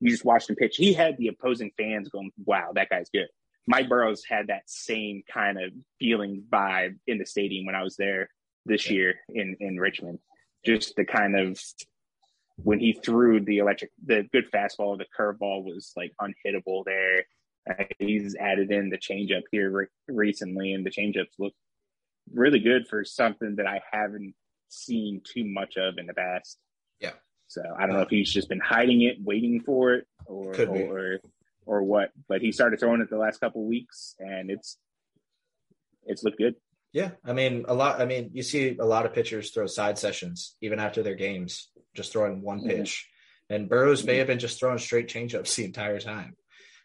you 0.00 0.10
just 0.10 0.24
watched 0.24 0.50
him 0.50 0.56
pitch. 0.56 0.76
He 0.76 0.92
had 0.92 1.16
the 1.16 1.28
opposing 1.28 1.70
fans 1.76 2.08
going, 2.08 2.30
"Wow, 2.44 2.72
that 2.74 2.88
guy's 2.88 3.10
good." 3.10 3.28
Mike 3.66 3.88
Burrows 3.88 4.24
had 4.24 4.46
that 4.46 4.68
same 4.68 5.22
kind 5.30 5.60
of 5.60 5.72
feeling 5.98 6.44
vibe 6.48 6.98
in 7.06 7.18
the 7.18 7.26
stadium 7.26 7.66
when 7.66 7.74
I 7.74 7.82
was 7.82 7.96
there 7.96 8.30
this 8.64 8.90
year 8.90 9.16
in 9.28 9.56
in 9.60 9.78
Richmond. 9.78 10.18
Just 10.64 10.96
the 10.96 11.04
kind 11.04 11.38
of 11.38 11.60
when 12.62 12.80
he 12.80 12.92
threw 12.92 13.40
the 13.40 13.58
electric, 13.58 13.90
the 14.04 14.28
good 14.32 14.50
fastball, 14.50 14.98
the 14.98 15.06
curveball 15.16 15.64
was 15.64 15.92
like 15.96 16.12
unhittable 16.20 16.84
there. 16.84 17.24
Uh, 17.68 17.84
he's 17.98 18.34
added 18.36 18.70
in 18.72 18.90
the 18.90 18.98
changeup 18.98 19.42
here 19.52 19.70
re- 19.70 19.86
recently, 20.08 20.72
and 20.72 20.84
the 20.84 20.90
changeups 20.90 21.38
look 21.38 21.52
really 22.32 22.58
good 22.58 22.86
for 22.88 23.04
something 23.04 23.56
that 23.56 23.66
I 23.66 23.80
haven't 23.92 24.34
seen 24.68 25.20
too 25.24 25.44
much 25.44 25.76
of 25.76 25.98
in 25.98 26.06
the 26.06 26.14
past. 26.14 26.58
So 27.48 27.62
I 27.76 27.86
don't 27.86 27.96
know 27.96 28.02
if 28.02 28.10
he's 28.10 28.32
just 28.32 28.48
been 28.48 28.60
hiding 28.60 29.02
it, 29.02 29.16
waiting 29.22 29.60
for 29.60 29.94
it, 29.94 30.06
or 30.26 30.54
or 30.54 31.18
or 31.66 31.82
what. 31.82 32.10
But 32.28 32.42
he 32.42 32.52
started 32.52 32.78
throwing 32.78 33.00
it 33.00 33.10
the 33.10 33.18
last 33.18 33.40
couple 33.40 33.64
weeks, 33.66 34.14
and 34.18 34.50
it's 34.50 34.78
it's 36.04 36.22
looked 36.22 36.38
good. 36.38 36.54
Yeah, 36.92 37.10
I 37.24 37.32
mean 37.32 37.64
a 37.66 37.74
lot. 37.74 38.00
I 38.00 38.04
mean 38.04 38.30
you 38.32 38.42
see 38.42 38.76
a 38.78 38.84
lot 38.84 39.06
of 39.06 39.14
pitchers 39.14 39.50
throw 39.50 39.66
side 39.66 39.98
sessions 39.98 40.56
even 40.60 40.78
after 40.78 41.02
their 41.02 41.14
games, 41.14 41.70
just 41.94 42.12
throwing 42.12 42.42
one 42.42 42.58
mm-hmm. 42.58 42.68
pitch. 42.68 43.06
Mm-hmm. 43.06 43.54
And 43.54 43.68
Burrows 43.68 44.04
may 44.04 44.18
have 44.18 44.26
been 44.26 44.38
just 44.38 44.60
throwing 44.60 44.78
straight 44.78 45.08
changeups 45.08 45.54
the 45.56 45.64
entire 45.64 46.00
time. 46.00 46.36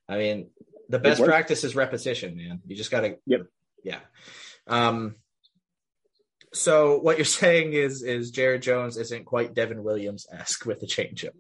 I 0.08 0.18
mean, 0.18 0.50
the 0.90 1.00
best 1.00 1.24
practice 1.24 1.64
is 1.64 1.76
repetition, 1.76 2.38
man. 2.38 2.62
You 2.66 2.76
just 2.76 2.92
got 2.92 3.02
to. 3.02 3.18
Yep. 3.26 3.42
Yeah. 3.84 4.00
Um, 4.68 5.16
so 6.54 7.00
what 7.00 7.18
you're 7.18 7.26
saying 7.42 7.74
is 7.74 8.04
is 8.04 8.32
Jared 8.32 8.62
Jones 8.62 8.98
isn't 8.98 9.26
quite 9.26 9.54
Devin 9.54 9.84
Williams 9.84 10.26
esque 10.32 10.66
with 10.66 10.80
the 10.80 10.88
changeup. 10.88 11.36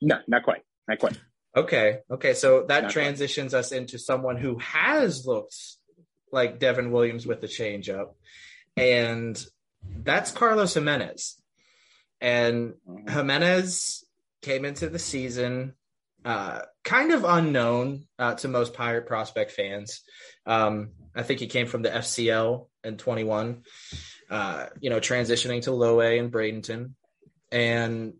No, 0.00 0.18
not 0.26 0.42
quite. 0.42 0.62
Not 0.88 0.98
quite. 0.98 1.18
Okay. 1.56 1.98
Okay. 2.10 2.34
So 2.34 2.64
that 2.68 2.84
not 2.84 2.92
transitions 2.92 3.52
quite. 3.52 3.60
us 3.60 3.72
into 3.72 3.98
someone 3.98 4.36
who 4.36 4.58
has 4.58 5.26
looked 5.26 5.56
like 6.32 6.58
Devin 6.58 6.90
Williams 6.90 7.26
with 7.26 7.40
the 7.40 7.46
changeup, 7.46 8.14
and 8.76 9.42
that's 10.02 10.30
Carlos 10.30 10.74
Jimenez. 10.74 11.40
And 12.20 12.74
mm-hmm. 12.88 13.90
Came 14.42 14.66
into 14.66 14.90
the 14.90 14.98
season 14.98 15.72
uh, 16.24 16.60
kind 16.84 17.12
of 17.12 17.24
unknown 17.24 18.06
uh, 18.18 18.34
to 18.34 18.48
most 18.48 18.74
Pirate 18.74 19.06
prospect 19.06 19.52
fans. 19.52 20.02
Um, 20.46 20.90
I 21.14 21.22
think 21.22 21.40
he 21.40 21.46
came 21.46 21.66
from 21.66 21.82
the 21.82 21.90
FCL 21.90 22.66
in 22.82 22.96
21, 22.96 23.62
uh, 24.30 24.66
you 24.80 24.90
know, 24.90 25.00
transitioning 25.00 25.62
to 25.62 25.72
low 25.72 26.00
A 26.00 26.18
in 26.18 26.30
Bradenton. 26.30 26.92
And 27.52 28.14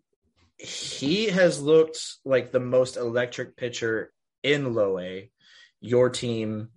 he 0.59 1.27
has 1.27 1.61
looked 1.61 1.99
like 2.25 2.53
the 2.53 2.61
most 2.61 2.97
electric 2.97 3.57
pitcher 3.57 4.12
in 4.43 4.75
low 4.75 4.99
A, 4.99 5.31
your 5.81 6.11
team 6.11 6.69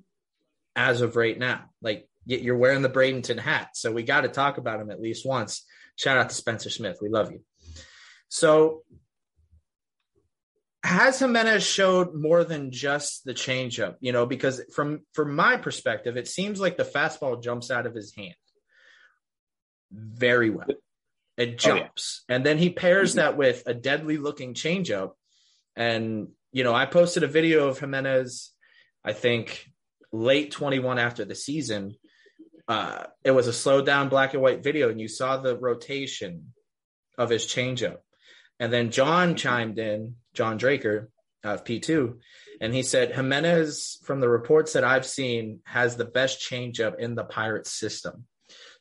as 0.76 1.02
of 1.02 1.16
right 1.16 1.38
now. 1.38 1.66
Like 1.82 2.10
you're 2.26 2.58
wearing 2.58 2.82
the 2.82 2.90
Bradenton 2.90 3.40
hat. 3.40 3.70
So 3.74 3.92
we 3.92 4.04
got 4.04 4.22
to 4.22 4.28
talk 4.30 4.58
about 4.58 4.80
him 4.80 4.92
at 4.92 5.02
least 5.02 5.26
once. 5.26 5.66
Shout 5.96 6.18
out 6.18 6.30
to 6.30 6.36
Spencer 6.36 6.70
Smith. 6.70 7.00
We 7.02 7.10
love 7.10 7.32
you. 7.32 7.42
So 8.30 8.84
has 10.88 11.20
Jimenez 11.20 11.66
showed 11.66 12.16
more 12.16 12.46
than 12.46 12.72
just 12.72 13.26
the 13.26 13.34
changeup? 13.34 13.96
You 14.00 14.14
know, 14.14 14.26
because 14.26 14.62
from 14.74 15.02
from 15.14 15.36
my 15.36 15.58
perspective, 15.58 16.16
it 16.16 16.30
seems 16.30 16.62
like 16.62 16.78
the 16.78 16.86
fastball 16.86 17.44
jumps 17.44 17.70
out 17.70 17.86
of 17.86 17.94
his 17.94 18.16
hand 18.16 18.36
very 19.92 20.50
well. 20.50 20.68
It 21.36 21.58
jumps, 21.58 22.22
oh, 22.22 22.26
yeah. 22.30 22.36
and 22.36 22.46
then 22.46 22.58
he 22.58 22.70
pairs 22.70 23.12
mm-hmm. 23.12 23.18
that 23.18 23.38
with 23.38 23.64
a 23.66 23.74
deadly 23.74 24.18
looking 24.18 24.54
changeup. 24.54 25.12
And 25.76 26.30
you 26.54 26.64
know, 26.64 26.74
I 26.74 26.86
posted 26.86 27.24
a 27.24 27.28
video 27.28 27.68
of 27.68 27.80
Jimenez. 27.80 28.52
I 29.04 29.12
think 29.12 29.70
late 30.14 30.52
21 30.52 31.00
after 31.00 31.26
the 31.26 31.36
season. 31.36 31.96
Uh, 32.66 33.04
it 33.26 33.32
was 33.32 33.48
a 33.48 33.54
slowed 33.54 33.86
down 33.86 34.08
black 34.08 34.34
and 34.34 34.42
white 34.42 34.64
video, 34.64 34.90
and 34.90 35.02
you 35.02 35.10
saw 35.10 35.36
the 35.36 35.58
rotation 35.58 36.54
of 37.18 37.30
his 37.30 37.46
changeup. 37.46 37.98
And 38.60 38.74
then 38.74 38.92
John 38.92 39.36
chimed 39.36 39.78
in, 39.78 40.16
John 40.34 40.58
Dreker 40.60 41.08
of 41.44 41.64
P2, 41.64 42.18
and 42.60 42.74
he 42.74 42.84
said 42.84 43.12
Jimenez, 43.12 44.00
from 44.04 44.20
the 44.20 44.30
reports 44.30 44.74
that 44.74 44.84
I've 44.84 45.06
seen, 45.06 45.60
has 45.66 45.96
the 45.96 46.06
best 46.06 46.40
changeup 46.40 47.00
in 47.00 47.16
the 47.16 47.24
Pirates 47.24 47.72
system. 47.72 48.26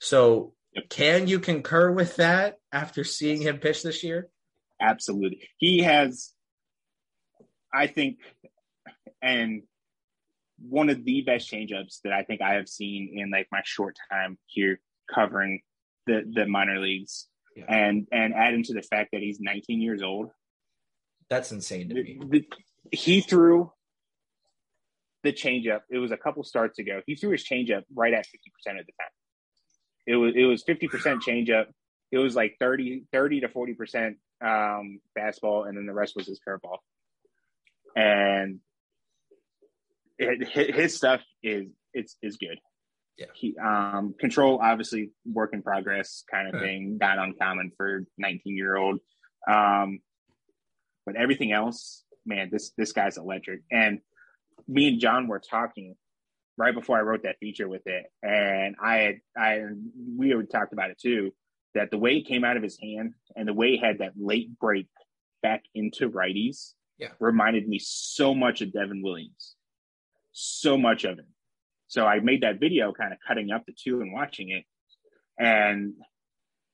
So, 0.00 0.54
can 0.90 1.26
you 1.26 1.40
concur 1.40 1.90
with 1.90 2.16
that 2.16 2.58
after 2.72 3.04
seeing 3.04 3.40
him 3.40 3.58
pitch 3.58 3.82
this 3.82 4.02
year? 4.02 4.28
Absolutely. 4.80 5.48
He 5.56 5.82
has, 5.82 6.32
I 7.72 7.86
think, 7.86 8.18
and 9.22 9.62
one 10.58 10.90
of 10.90 11.04
the 11.04 11.22
best 11.22 11.50
changeups 11.50 12.00
that 12.04 12.12
I 12.12 12.22
think 12.22 12.40
I 12.40 12.54
have 12.54 12.68
seen 12.68 13.12
in 13.14 13.30
like 13.30 13.48
my 13.52 13.62
short 13.64 13.96
time 14.10 14.38
here 14.46 14.80
covering 15.12 15.60
the 16.06 16.22
the 16.34 16.46
minor 16.46 16.78
leagues 16.78 17.28
yeah. 17.56 17.64
and 17.68 18.06
and 18.12 18.34
add 18.34 18.54
into 18.54 18.72
the 18.72 18.82
fact 18.82 19.10
that 19.12 19.22
he's 19.22 19.40
19 19.40 19.80
years 19.80 20.02
old. 20.02 20.30
That's 21.28 21.50
insane 21.50 21.88
to 21.88 21.94
me. 21.94 22.18
The, 22.20 22.26
the, 22.26 22.46
he 22.92 23.20
threw 23.20 23.72
the 25.24 25.32
changeup. 25.32 25.80
It 25.90 25.98
was 25.98 26.12
a 26.12 26.16
couple 26.16 26.44
starts 26.44 26.78
ago. 26.78 27.00
He 27.06 27.16
threw 27.16 27.30
his 27.30 27.44
changeup 27.44 27.82
right 27.94 28.12
at 28.12 28.26
50% 28.26 28.78
of 28.78 28.86
the 28.86 28.92
time. 28.92 29.10
It 30.06 30.16
was 30.16 30.34
it 30.36 30.44
was 30.44 30.62
50% 30.64 31.20
changeup. 31.22 31.66
It 32.12 32.18
was 32.18 32.36
like 32.36 32.56
30 32.60 33.04
30 33.12 33.40
to 33.40 33.48
40% 33.48 34.14
um 34.42 35.00
fastball 35.18 35.66
and 35.66 35.76
then 35.76 35.86
the 35.86 35.94
rest 35.94 36.14
was 36.14 36.26
his 36.26 36.40
curveball. 36.46 36.78
And 37.96 38.60
it, 40.18 40.74
his 40.74 40.94
stuff 40.94 41.22
is 41.42 41.66
it's 41.92 42.16
is 42.22 42.36
good. 42.36 42.58
Yeah. 43.18 43.26
He, 43.34 43.56
um, 43.56 44.14
control, 44.18 44.58
obviously, 44.62 45.10
work 45.24 45.54
in 45.54 45.62
progress 45.62 46.22
kind 46.30 46.54
of 46.54 46.60
thing, 46.60 46.98
not 47.00 47.18
uncommon 47.18 47.72
for 47.76 48.04
19 48.18 48.56
year 48.56 48.76
old. 48.76 49.00
Um, 49.48 50.00
but 51.06 51.16
everything 51.16 51.52
else, 51.52 52.02
man, 52.26 52.50
this 52.50 52.72
this 52.76 52.92
guy's 52.92 53.16
electric. 53.16 53.62
And 53.70 54.00
me 54.68 54.88
and 54.88 55.00
John 55.00 55.28
were 55.28 55.38
talking 55.38 55.94
right 56.58 56.74
before 56.74 56.98
I 56.98 57.02
wrote 57.02 57.22
that 57.22 57.38
feature 57.38 57.68
with 57.68 57.86
it, 57.86 58.06
and 58.22 58.76
I 58.82 58.96
had 58.96 59.20
I 59.36 59.60
we 60.16 60.30
had 60.30 60.50
talked 60.50 60.72
about 60.72 60.90
it 60.90 60.98
too. 60.98 61.32
That 61.74 61.90
the 61.90 61.98
way 61.98 62.16
it 62.16 62.26
came 62.26 62.42
out 62.42 62.56
of 62.56 62.62
his 62.62 62.78
hand 62.80 63.12
and 63.36 63.46
the 63.46 63.52
way 63.52 63.72
he 63.72 63.78
had 63.78 63.98
that 63.98 64.12
late 64.16 64.58
break 64.58 64.88
back 65.42 65.62
into 65.74 66.10
righties, 66.10 66.72
yeah, 66.98 67.10
reminded 67.20 67.68
me 67.68 67.78
so 67.78 68.34
much 68.34 68.62
of 68.62 68.72
Devin 68.72 69.02
Williams, 69.02 69.54
so 70.32 70.76
much 70.76 71.04
of 71.04 71.18
it. 71.18 71.26
So 71.88 72.04
I 72.04 72.20
made 72.20 72.42
that 72.42 72.60
video 72.60 72.92
kind 72.92 73.12
of 73.12 73.18
cutting 73.26 73.50
up 73.50 73.64
the 73.66 73.72
two 73.72 74.00
and 74.00 74.12
watching 74.12 74.50
it. 74.50 74.64
And 75.38 75.94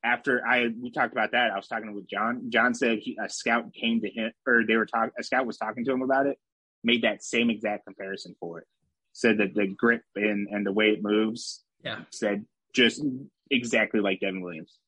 after 0.04 0.44
I 0.46 0.68
we 0.80 0.90
talked 0.90 1.12
about 1.12 1.32
that, 1.32 1.50
I 1.50 1.56
was 1.56 1.68
talking 1.68 1.94
with 1.94 2.08
John. 2.08 2.50
John 2.50 2.74
said 2.74 2.98
he, 3.00 3.16
a 3.22 3.28
scout 3.28 3.72
came 3.72 4.00
to 4.00 4.10
him, 4.10 4.32
or 4.46 4.64
they 4.66 4.76
were 4.76 4.86
talking. 4.86 5.12
A 5.18 5.22
scout 5.22 5.46
was 5.46 5.58
talking 5.58 5.84
to 5.84 5.92
him 5.92 6.02
about 6.02 6.26
it. 6.26 6.38
Made 6.82 7.02
that 7.02 7.22
same 7.22 7.50
exact 7.50 7.84
comparison 7.84 8.34
for 8.40 8.60
it. 8.60 8.66
Said 9.12 9.38
that 9.38 9.54
the 9.54 9.66
grip 9.66 10.02
and 10.16 10.48
and 10.50 10.66
the 10.66 10.72
way 10.72 10.86
it 10.90 11.02
moves. 11.02 11.62
Yeah. 11.84 12.00
Said 12.10 12.44
just 12.72 13.04
exactly 13.50 14.00
like 14.00 14.20
Devin 14.20 14.42
Williams. 14.42 14.78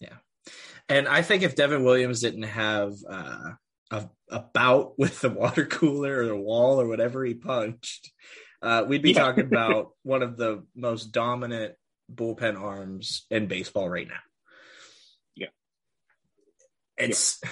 Yeah, 0.00 0.14
and 0.88 1.06
I 1.08 1.22
think 1.22 1.42
if 1.42 1.54
Devin 1.54 1.84
Williams 1.84 2.20
didn't 2.20 2.44
have 2.44 2.94
uh, 3.08 3.50
a, 3.90 4.08
a 4.30 4.40
bout 4.40 4.94
with 4.98 5.20
the 5.20 5.30
water 5.30 5.66
cooler 5.66 6.20
or 6.20 6.26
the 6.26 6.36
wall 6.36 6.80
or 6.80 6.88
whatever 6.88 7.24
he 7.24 7.34
punched, 7.34 8.10
uh, 8.62 8.84
we'd 8.86 9.02
be 9.02 9.12
yeah. 9.12 9.20
talking 9.20 9.46
about 9.52 9.90
one 10.02 10.22
of 10.22 10.36
the 10.36 10.64
most 10.74 11.12
dominant 11.12 11.74
bullpen 12.12 12.60
arms 12.60 13.26
in 13.30 13.46
baseball 13.46 13.88
right 13.88 14.08
now. 14.08 14.14
Yeah. 15.34 15.48
It's 16.96 17.40
yeah. 17.42 17.50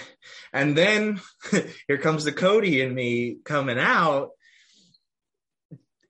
and 0.52 0.76
then 0.76 1.20
here 1.88 1.98
comes 1.98 2.24
the 2.24 2.32
Cody 2.32 2.82
and 2.82 2.94
me 2.94 3.38
coming 3.44 3.78
out. 3.78 4.30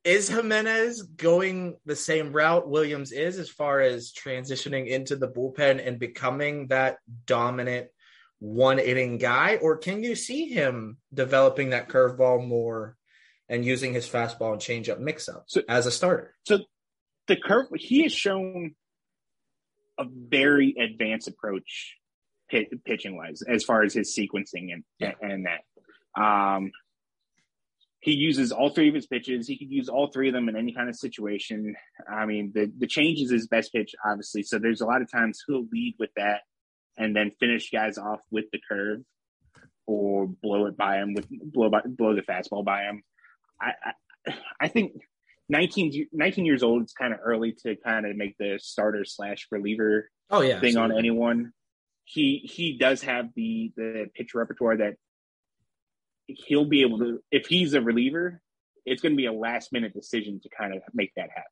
Is 0.04 0.28
Jimenez 0.28 1.00
going 1.02 1.76
the 1.86 1.96
same 1.96 2.32
route 2.32 2.68
Williams 2.68 3.10
is 3.10 3.38
as 3.38 3.48
far 3.48 3.80
as 3.80 4.12
transitioning 4.12 4.86
into 4.86 5.16
the 5.16 5.28
bullpen 5.28 5.84
and 5.84 5.98
becoming 5.98 6.66
that 6.66 6.98
dominant 7.24 7.88
one 8.38 8.78
inning 8.78 9.16
guy? 9.16 9.56
Or 9.56 9.78
can 9.78 10.02
you 10.02 10.14
see 10.14 10.48
him 10.48 10.98
developing 11.14 11.70
that 11.70 11.88
curveball 11.88 12.46
more 12.46 12.96
and 13.54 13.64
using 13.64 13.92
his 13.92 14.08
fastball 14.08 14.52
and 14.52 14.60
changeup 14.60 14.98
mix 14.98 15.28
up 15.28 15.44
so, 15.46 15.62
as 15.68 15.86
a 15.86 15.90
starter. 15.90 16.34
So 16.44 16.60
the 17.28 17.36
curve 17.36 17.66
he 17.76 18.02
has 18.02 18.12
shown 18.12 18.74
a 19.98 20.04
very 20.04 20.74
advanced 20.78 21.28
approach 21.28 21.96
pitching 22.84 23.16
wise, 23.16 23.42
as 23.42 23.64
far 23.64 23.82
as 23.82 23.94
his 23.94 24.16
sequencing 24.16 24.72
and 24.72 24.84
yeah. 24.98 25.12
and 25.20 25.46
that. 25.46 26.20
Um, 26.20 26.72
he 28.00 28.12
uses 28.12 28.52
all 28.52 28.68
three 28.68 28.88
of 28.90 28.94
his 28.94 29.06
pitches. 29.06 29.48
He 29.48 29.56
could 29.56 29.70
use 29.70 29.88
all 29.88 30.08
three 30.08 30.28
of 30.28 30.34
them 30.34 30.50
in 30.50 30.56
any 30.56 30.74
kind 30.74 30.90
of 30.90 30.96
situation. 30.96 31.74
I 32.10 32.26
mean, 32.26 32.52
the 32.54 32.70
the 32.76 32.86
change 32.86 33.20
is 33.20 33.30
his 33.30 33.46
best 33.46 33.72
pitch, 33.72 33.94
obviously. 34.04 34.42
So 34.42 34.58
there's 34.58 34.82
a 34.82 34.86
lot 34.86 35.00
of 35.00 35.10
times 35.10 35.42
he'll 35.46 35.66
lead 35.72 35.94
with 35.98 36.10
that 36.16 36.42
and 36.98 37.16
then 37.16 37.32
finish 37.40 37.70
guys 37.70 37.98
off 37.98 38.20
with 38.30 38.44
the 38.52 38.60
curve 38.68 39.00
or 39.86 40.26
blow 40.26 40.66
it 40.66 40.76
by 40.76 40.98
him 40.98 41.14
with 41.14 41.26
blow 41.30 41.70
by, 41.70 41.80
blow 41.86 42.14
the 42.14 42.22
fastball 42.22 42.64
by 42.64 42.82
him. 42.82 43.02
I, 43.60 43.72
I, 44.26 44.34
I 44.60 44.68
think 44.68 44.92
19, 45.48 46.08
19 46.12 46.44
years 46.44 46.62
old. 46.62 46.82
It's 46.82 46.92
kind 46.92 47.12
of 47.12 47.20
early 47.22 47.52
to 47.64 47.76
kind 47.76 48.06
of 48.06 48.16
make 48.16 48.36
the 48.38 48.58
starter 48.60 49.04
slash 49.04 49.46
reliever. 49.50 50.10
Oh 50.30 50.40
yeah, 50.40 50.60
thing 50.60 50.70
absolutely. 50.70 50.94
on 50.94 50.98
anyone. 50.98 51.52
He 52.04 52.48
he 52.50 52.76
does 52.78 53.02
have 53.02 53.28
the 53.34 53.72
the 53.76 54.06
pitch 54.14 54.34
repertoire 54.34 54.78
that 54.78 54.94
he'll 56.26 56.64
be 56.64 56.82
able 56.82 56.98
to. 56.98 57.20
If 57.30 57.46
he's 57.46 57.74
a 57.74 57.80
reliever, 57.80 58.40
it's 58.86 59.02
going 59.02 59.12
to 59.12 59.16
be 59.16 59.26
a 59.26 59.32
last 59.32 59.72
minute 59.72 59.94
decision 59.94 60.40
to 60.42 60.48
kind 60.48 60.74
of 60.74 60.82
make 60.92 61.12
that 61.16 61.28
happen. 61.30 61.42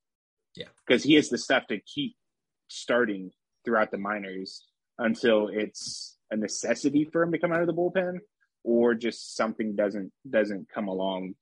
Yeah, 0.57 0.69
because 0.87 1.03
he 1.03 1.15
has 1.15 1.29
the 1.29 1.39
stuff 1.39 1.67
to 1.69 1.79
keep 1.81 2.17
starting 2.69 3.31
throughout 3.65 3.91
the 3.91 3.99
minors 3.99 4.67
until 4.99 5.49
it's 5.49 6.17
a 6.31 6.37
necessity 6.37 7.09
for 7.13 7.23
him 7.23 7.33
to 7.33 7.39
come 7.39 7.53
out 7.53 7.61
of 7.61 7.67
the 7.67 7.75
bullpen 7.75 8.19
or 8.65 8.95
just 8.95 9.37
something 9.37 9.77
doesn't 9.77 10.13
doesn't 10.29 10.69
come 10.75 10.89
along 10.89 11.35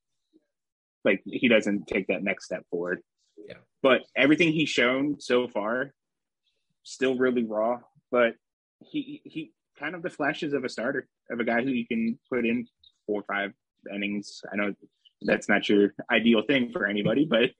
like 1.05 1.23
he 1.25 1.49
doesn't 1.49 1.87
take 1.87 2.07
that 2.09 2.23
next 2.23 2.45
step 2.45 2.65
forward 2.71 3.01
yeah 3.49 3.55
but 3.83 4.03
everything 4.17 4.53
he's 4.53 4.69
shown 4.69 5.19
so 5.19 5.49
far 5.49 5.93
still 6.83 7.17
really 7.17 7.45
raw 7.45 7.79
but 8.11 8.35
he 8.81 9.21
he 9.25 9.53
kind 9.79 9.95
of 9.95 10.03
the 10.03 10.11
flashes 10.11 10.53
of 10.53 10.65
a 10.65 10.69
starter 10.69 11.09
of 11.31 11.41
a 11.41 11.45
guy 11.45 11.63
who 11.63 11.71
you 11.71 11.87
can 11.87 12.19
put 12.31 12.47
in 12.47 12.67
four 13.07 13.21
or 13.21 13.25
five 13.25 13.53
innings 13.95 14.43
i 14.53 14.57
know 14.57 14.75
that's 15.23 15.49
not 15.49 15.69
your 15.69 15.95
ideal 16.11 16.43
thing 16.47 16.71
for 16.73 16.87
anybody 16.87 17.25
but 17.25 17.51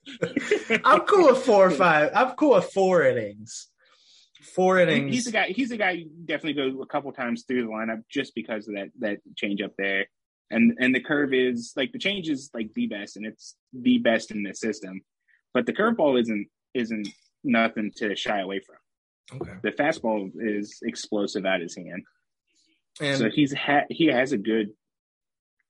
i'm 0.85 1.01
cool 1.01 1.29
with 1.29 1.45
four 1.45 1.67
or 1.67 1.71
five 1.71 2.11
i'm 2.15 2.31
cool 2.33 2.55
with 2.55 2.73
four 2.73 3.05
innings 3.05 3.71
four 4.55 4.79
innings. 4.79 5.15
He's 5.15 5.27
a 5.27 5.33
guy. 5.33 5.49
He's 5.49 5.71
a 5.71 5.77
guy. 5.77 5.91
You 5.93 6.11
definitely 6.25 6.55
go 6.55 6.83
a 6.83 6.87
couple 6.87 7.13
times 7.13 7.45
through 7.45 7.63
the 7.63 7.69
lineup 7.69 8.03
just 8.09 8.35
because 8.35 8.69
of 8.69 8.75
that 8.75 8.89
that 9.01 9.19
change 9.37 9.61
up 9.63 9.73
there, 9.79 10.07
and 10.51 10.77
and 10.79 10.95
the 10.95 11.01
curve 11.01 11.33
is 11.33 11.73
like 11.77 11.93
the 11.93 11.99
change 11.99 12.29
is 12.29 12.51
like 12.55 12.73
the 12.75 12.87
best, 12.87 13.17
and 13.17 13.27
it's 13.27 13.57
the 13.73 13.99
best 13.99 14.31
in 14.31 14.43
the 14.43 14.55
system, 14.55 15.03
but 15.55 15.67
the 15.67 15.73
curveball 15.73 16.21
isn't 16.21 16.49
isn't 16.75 17.09
nothing 17.45 17.93
to 17.97 18.15
shy 18.17 18.41
away 18.41 18.61
from. 18.61 19.41
Okay. 19.41 19.53
The 19.63 19.71
fastball 19.71 20.31
is 20.37 20.79
explosive 20.83 21.47
at 21.47 21.61
his 21.61 21.77
hand, 21.77 22.03
and 23.01 23.19
so 23.19 23.31
he's 23.31 23.53
ha- 23.53 23.87
he 23.89 24.07
has 24.07 24.33
a 24.33 24.39
good 24.39 24.71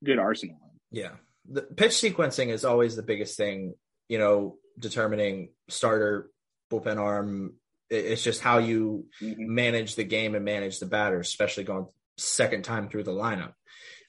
good 0.05 0.19
arsenal. 0.19 0.57
Yeah, 0.91 1.13
the 1.49 1.63
pitch 1.63 1.93
sequencing 1.93 2.49
is 2.49 2.65
always 2.65 2.97
the 2.97 3.03
biggest 3.03 3.37
thing. 3.37 3.75
You 4.09 4.19
know, 4.19 4.57
determining 4.79 5.51
starter 5.69 6.31
bullpen 6.71 6.99
arm 6.99 7.55
it's 7.91 8.23
just 8.23 8.41
how 8.41 8.59
you 8.59 9.07
mm-hmm. 9.21 9.53
manage 9.53 9.97
the 9.97 10.05
game 10.05 10.35
and 10.35 10.45
manage 10.45 10.79
the 10.79 10.87
batters, 10.87 11.29
especially 11.29 11.65
going 11.65 11.87
second 12.17 12.63
time 12.63 12.89
through 12.89 13.03
the 13.03 13.11
lineup. 13.11 13.53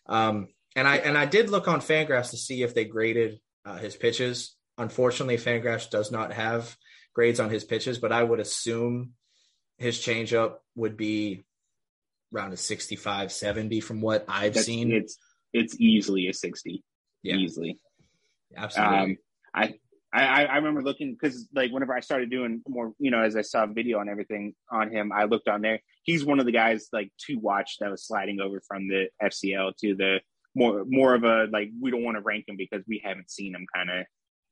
Um, 0.07 0.49
and 0.75 0.87
I 0.87 0.97
and 0.97 1.17
I 1.17 1.25
did 1.25 1.49
look 1.49 1.67
on 1.67 1.81
Fangraphs 1.81 2.31
to 2.31 2.37
see 2.37 2.63
if 2.63 2.73
they 2.73 2.85
graded 2.85 3.39
uh, 3.65 3.77
his 3.77 3.95
pitches. 3.95 4.55
Unfortunately, 4.77 5.37
Fangraphs 5.37 5.89
does 5.89 6.11
not 6.11 6.33
have 6.33 6.75
grades 7.13 7.39
on 7.39 7.49
his 7.49 7.63
pitches, 7.63 7.97
but 7.97 8.11
I 8.11 8.23
would 8.23 8.39
assume 8.39 9.11
his 9.77 9.97
changeup 9.97 10.55
would 10.75 10.95
be 10.95 11.43
around 12.33 12.53
a 12.53 12.57
65, 12.57 13.31
70 13.31 13.81
from 13.81 14.01
what 14.01 14.25
I've 14.27 14.53
That's, 14.53 14.65
seen. 14.65 14.91
It's 14.91 15.17
it's 15.53 15.79
easily 15.79 16.27
a 16.29 16.33
60. 16.33 16.83
Yeah. 17.23 17.35
Easily. 17.35 17.77
Absolutely. 18.55 18.97
Um, 18.97 19.17
I 19.53 19.73
I, 20.13 20.45
I 20.45 20.55
remember 20.57 20.81
looking 20.81 21.13
because 21.13 21.47
like 21.53 21.71
whenever 21.71 21.95
I 21.95 22.01
started 22.01 22.29
doing 22.29 22.61
more, 22.67 22.93
you 22.99 23.11
know, 23.11 23.21
as 23.21 23.37
I 23.37 23.41
saw 23.41 23.65
video 23.65 23.99
and 23.99 24.09
everything 24.09 24.53
on 24.69 24.91
him, 24.91 25.11
I 25.13 25.23
looked 25.23 25.47
on 25.47 25.61
there. 25.61 25.79
He's 26.03 26.25
one 26.25 26.39
of 26.39 26.45
the 26.45 26.51
guys 26.51 26.89
like 26.91 27.11
to 27.27 27.35
watch 27.35 27.77
that 27.79 27.91
was 27.91 28.05
sliding 28.05 28.41
over 28.41 28.61
from 28.67 28.89
the 28.89 29.07
FCL 29.23 29.77
to 29.77 29.95
the 29.95 30.19
more 30.55 30.83
more 30.87 31.15
of 31.15 31.23
a 31.23 31.47
like 31.51 31.69
we 31.79 31.91
don't 31.91 32.03
want 32.03 32.17
to 32.17 32.21
rank 32.21 32.45
him 32.47 32.57
because 32.57 32.83
we 32.87 33.01
haven't 33.03 33.31
seen 33.31 33.55
him 33.55 33.65
kind 33.73 33.89
of 33.89 34.05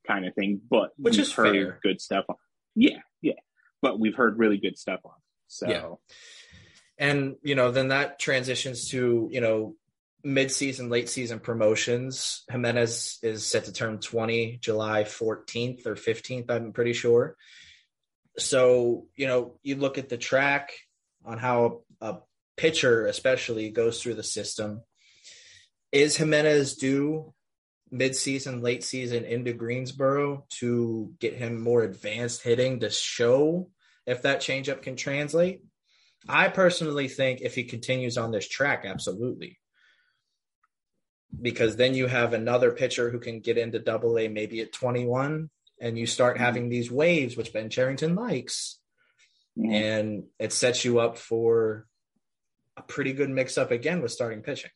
kind 0.08 0.26
of 0.26 0.34
thing. 0.36 0.62
But 0.70 0.92
which 0.98 1.18
is 1.18 1.32
heard 1.32 1.54
fair. 1.54 1.80
good 1.84 2.02
stuff. 2.02 2.26
On. 2.30 2.36
Yeah, 2.76 3.00
yeah. 3.22 3.34
But 3.82 4.00
we've 4.00 4.16
heard 4.16 4.38
really 4.38 4.58
good 4.58 4.78
stuff 4.78 5.02
on. 5.06 5.14
So. 5.48 5.70
Yeah. 5.70 6.16
And 6.98 7.36
you 7.44 7.56
know, 7.56 7.72
then 7.72 7.90
that 7.90 8.20
transitions 8.20 8.90
to 8.90 9.30
you 9.32 9.42
know 9.42 9.76
mid-season, 10.24 10.90
late 10.90 11.10
season 11.10 11.40
promotions. 11.40 12.44
Jimenez 12.50 13.20
is 13.24 13.46
set 13.46 13.66
to 13.66 13.74
turn 13.74 14.00
20 14.00 14.60
July 14.62 15.04
14th 15.04 15.86
or 15.86 15.96
15th, 15.96 16.50
I'm 16.50 16.74
pretty 16.74 16.94
sure. 16.94 17.36
So, 18.38 19.06
you 19.16 19.28
know, 19.28 19.58
you 19.64 19.76
look 19.76 19.98
at 19.98 20.10
the 20.10 20.18
track 20.18 20.72
on 21.26 21.38
how 21.38 21.84
a 22.02 22.18
pitcher 22.58 23.06
especially 23.06 23.70
goes 23.70 24.02
through 24.02 24.16
the 24.16 24.24
system. 24.24 24.82
Is 25.92 26.16
Jimenez 26.16 26.76
due 26.76 27.34
mid-season, 27.92 28.62
late 28.62 28.84
season 28.84 29.26
into 29.26 29.54
Greensboro 29.54 30.46
to 30.60 31.14
get 31.20 31.34
him 31.34 31.62
more 31.62 31.84
advanced 31.84 32.44
hitting 32.44 32.82
to 32.82 32.90
show 32.90 33.70
if 34.06 34.22
that 34.22 34.42
changeup 34.42 34.82
can 34.82 34.96
translate? 34.96 35.62
I 36.28 36.50
personally 36.50 37.08
think 37.08 37.42
if 37.42 37.56
he 37.56 37.64
continues 37.64 38.18
on 38.18 38.32
this 38.32 38.48
track, 38.48 38.84
absolutely 38.86 39.60
because 41.42 41.76
then 41.76 41.94
you 41.94 42.08
have 42.08 42.34
another 42.34 42.72
pitcher 42.72 43.10
who 43.10 43.20
can 43.20 43.40
get 43.40 43.58
into 43.58 43.80
double 43.80 44.18
A 44.18 44.28
maybe 44.28 44.62
at 44.62 44.74
21 44.74 45.50
and 45.80 45.98
you 45.98 46.06
start 46.06 46.36
mm-hmm. 46.36 46.44
having 46.44 46.70
these 46.70 46.92
waves 46.92 47.38
which 47.38 47.54
Ben 47.54 47.70
Cherington 47.70 48.16
likes 48.16 48.80
mm-hmm. 49.58 49.72
and 49.72 50.24
it 50.40 50.54
sets 50.54 50.84
you 50.84 51.00
up 51.00 51.18
for 51.18 51.86
a 52.78 52.82
pretty 52.82 53.14
good 53.14 53.30
mix 53.30 53.58
up 53.58 53.72
again 53.72 54.02
with 54.02 54.12
starting 54.12 54.42
pitching. 54.42 54.72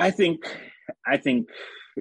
I 0.00 0.10
think 0.10 0.44
I 1.06 1.16
think 1.16 1.48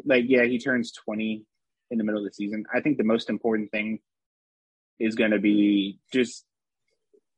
like 0.06 0.26
yeah, 0.28 0.46
he 0.46 0.60
turns 0.60 0.92
20 0.92 1.44
in 1.92 1.98
the 1.98 2.04
middle 2.04 2.20
of 2.20 2.26
the 2.26 2.34
season. 2.34 2.66
I 2.74 2.82
think 2.82 2.98
the 2.98 3.04
most 3.04 3.30
important 3.30 3.72
thing 3.72 4.00
is 5.00 5.16
going 5.16 5.32
to 5.32 5.40
be 5.40 6.00
just 6.14 6.46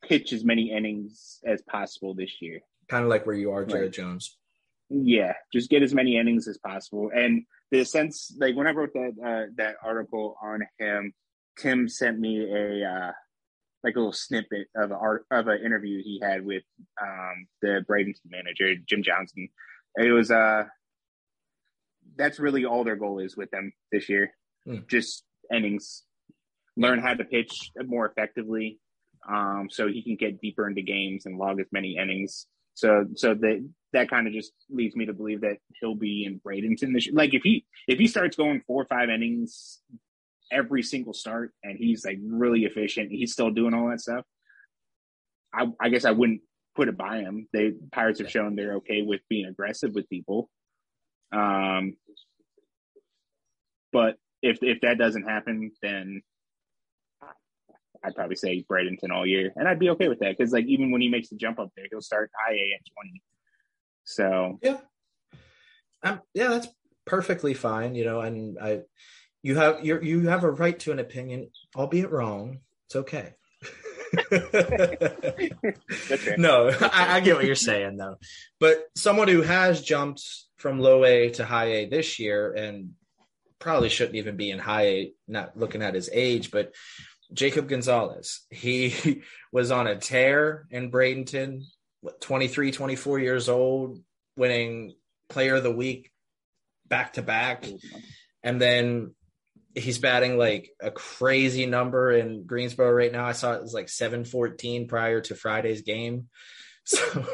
pitch 0.04 0.34
as 0.34 0.44
many 0.44 0.72
innings 0.72 1.40
as 1.46 1.62
possible 1.62 2.14
this 2.14 2.42
year. 2.42 2.60
Kind 2.90 3.04
of 3.04 3.10
like 3.10 3.26
where 3.26 3.36
you 3.36 3.52
are, 3.52 3.66
Jared 3.66 3.84
right. 3.84 3.92
Jones. 3.94 4.38
Yeah, 4.90 5.34
just 5.54 5.70
get 5.70 5.84
as 5.84 5.94
many 5.94 6.18
innings 6.18 6.48
as 6.48 6.58
possible. 6.58 7.12
And 7.16 7.44
the 7.72 7.86
sense, 7.86 8.36
like 8.38 8.56
when 8.56 8.68
I 8.68 8.72
wrote 8.72 8.94
that 8.94 9.14
uh, 9.24 9.52
that 9.56 9.76
article 9.84 10.36
on 10.42 10.62
him, 10.78 11.14
Tim 11.58 11.88
sent 11.88 12.20
me 12.20 12.44
a 12.52 12.86
uh, 12.86 13.12
like 13.84 13.96
a 13.96 14.00
little 14.00 14.12
snippet 14.12 14.68
of 14.76 14.92
a 14.92 14.96
art 14.96 15.26
of 15.32 15.48
an 15.48 15.64
interview 15.64 16.02
he 16.04 16.20
had 16.22 16.46
with 16.46 16.64
um, 17.02 17.48
the 17.62 17.86
Bradenton 17.90 18.30
manager, 18.30 18.76
Jim 18.86 19.02
Johnson. 19.02 19.48
It 19.98 20.12
was 20.12 20.32
uh, 20.32 20.64
that's 22.16 22.40
really 22.40 22.66
all 22.66 22.84
their 22.84 22.96
goal 22.96 23.20
is 23.20 23.36
with 23.36 23.52
them 23.52 23.74
this 23.92 24.10
year, 24.10 24.34
mm. 24.68 24.88
just 24.88 25.24
innings, 25.54 26.04
learn 26.78 27.00
how 27.00 27.14
to 27.14 27.24
pitch 27.24 27.72
more 27.86 28.06
effectively, 28.06 28.80
um, 29.30 29.68
so 29.70 29.88
he 29.88 30.04
can 30.04 30.16
get 30.16 30.42
deeper 30.42 30.68
into 30.68 30.82
games 30.82 31.26
and 31.26 31.38
log 31.38 31.60
as 31.60 31.68
many 31.72 31.98
innings. 31.98 32.48
So 32.74 33.06
so 33.16 33.34
that 33.34 33.70
that 33.94 34.10
kind 34.10 34.28
of 34.28 34.34
just 34.34 34.54
leads 34.70 34.96
me 34.96 35.06
to 35.06 35.14
believe 35.14 35.42
that 35.42 35.58
he'll 35.80 35.96
be 35.96 36.26
in 36.26 36.40
Bradenton 36.40 36.94
this 36.94 37.08
year. 37.08 37.16
Like 37.16 37.34
if 37.34 37.44
he 37.44 37.66
if 37.88 38.00
he 38.00 38.08
starts 38.08 38.38
going 38.38 38.62
four 38.66 38.82
or 38.82 38.86
five 38.86 39.10
innings 39.10 39.80
every 40.52 40.84
single 40.84 41.14
start 41.14 41.54
and 41.64 41.78
he's 41.78 42.06
like 42.06 42.20
really 42.22 42.66
efficient, 42.66 43.12
he's 43.12 43.34
still 43.34 43.52
doing 43.52 43.74
all 43.74 43.90
that 43.90 44.02
stuff. 44.02 44.26
I, 45.54 45.68
I 45.80 45.90
guess 45.90 46.06
I 46.06 46.12
wouldn't 46.12 46.42
put 46.76 46.88
it 46.88 46.98
by 46.98 47.20
him. 47.20 47.48
They 47.54 47.74
Pirates 47.92 48.20
have 48.20 48.32
shown 48.32 48.56
they're 48.56 48.76
okay 48.76 49.02
with 49.02 49.22
being 49.30 49.46
aggressive 49.46 49.94
with 49.94 50.10
people. 50.10 50.50
Um, 51.32 51.96
but 53.92 54.18
if 54.42 54.60
if 54.62 54.82
that 54.82 54.98
doesn't 54.98 55.24
happen, 55.24 55.72
then 55.82 56.22
I'd 58.04 58.16
probably 58.16 58.36
say 58.36 58.66
Bradenton 58.70 59.12
all 59.12 59.28
year, 59.28 59.54
and 59.56 59.68
I'd 59.68 59.80
be 59.80 59.90
okay 59.92 60.08
with 60.08 60.20
that 60.20 60.38
because 60.38 60.52
like 60.52 60.66
even 60.66 60.92
when 60.92 61.02
he 61.02 61.10
makes 61.10 61.30
the 61.30 61.36
jump 61.36 61.60
up 61.60 61.70
there, 61.76 61.86
he'll 61.90 62.02
start 62.02 62.32
IA 62.50 62.76
at 62.76 62.82
twenty. 62.96 63.22
So 64.04 64.60
yeah, 64.62 64.78
um, 66.04 66.22
yeah, 66.34 66.50
that's 66.50 66.68
perfectly 67.06 67.54
fine. 67.54 67.96
You 67.96 68.06
know, 68.06 68.22
and 68.22 68.58
I, 68.60 68.82
you 69.44 69.56
have 69.56 69.86
you 69.86 70.00
you 70.02 70.28
have 70.28 70.44
a 70.44 70.52
right 70.52 70.78
to 70.80 70.92
an 70.92 71.00
opinion, 71.00 71.50
albeit 71.76 72.12
wrong. 72.12 72.60
It's 72.88 72.96
okay. 72.96 73.36
No, 76.38 76.70
I, 76.82 77.18
I, 77.18 77.20
get 77.22 77.36
what 77.36 77.46
you're 77.46 77.56
saying 77.56 77.98
though. 77.98 78.18
But 78.60 78.86
someone 78.96 79.28
who 79.28 79.42
has 79.42 79.82
jumped 79.82 80.24
from 80.58 80.80
low 80.80 81.06
A 81.06 81.30
to 81.32 81.46
high 81.46 81.72
A 81.72 81.90
this 81.90 82.20
year 82.20 82.54
and 82.54 82.92
probably 83.60 83.90
shouldn't 83.90 84.16
even 84.16 84.36
be 84.38 84.52
in 84.52 84.60
high 84.60 84.86
A, 84.88 85.14
not 85.28 85.58
looking 85.58 85.82
at 85.82 85.96
his 85.96 86.10
age, 86.12 86.52
but 86.52 86.74
Jacob 87.34 87.68
Gonzales. 87.68 88.42
He 88.50 89.22
was 89.52 89.72
on 89.72 89.88
a 89.88 89.96
tear 89.96 90.68
in 90.70 90.92
Bradenton, 90.92 91.64
23, 92.20 92.72
24 92.72 93.20
years 93.20 93.50
old, 93.50 94.00
winning 94.36 94.96
player 95.30 95.56
of 95.56 95.64
the 95.64 95.72
week 95.72 96.12
back 96.88 97.14
to 97.14 97.22
back. 97.22 97.66
And 98.44 98.62
then 98.62 99.16
he's 99.76 100.00
batting 100.00 100.38
like 100.38 100.70
a 100.82 100.92
crazy 100.92 101.66
number 101.66 102.12
in 102.12 102.46
Greensboro 102.46 102.92
right 102.92 103.12
now. 103.12 103.26
I 103.26 103.32
saw 103.32 103.54
it 103.54 103.62
was 103.62 103.74
like 103.74 103.90
714 103.90 104.88
prior 104.88 105.22
to 105.22 105.36
Friday's 105.36 105.82
game. 105.82 106.28
So 106.84 107.26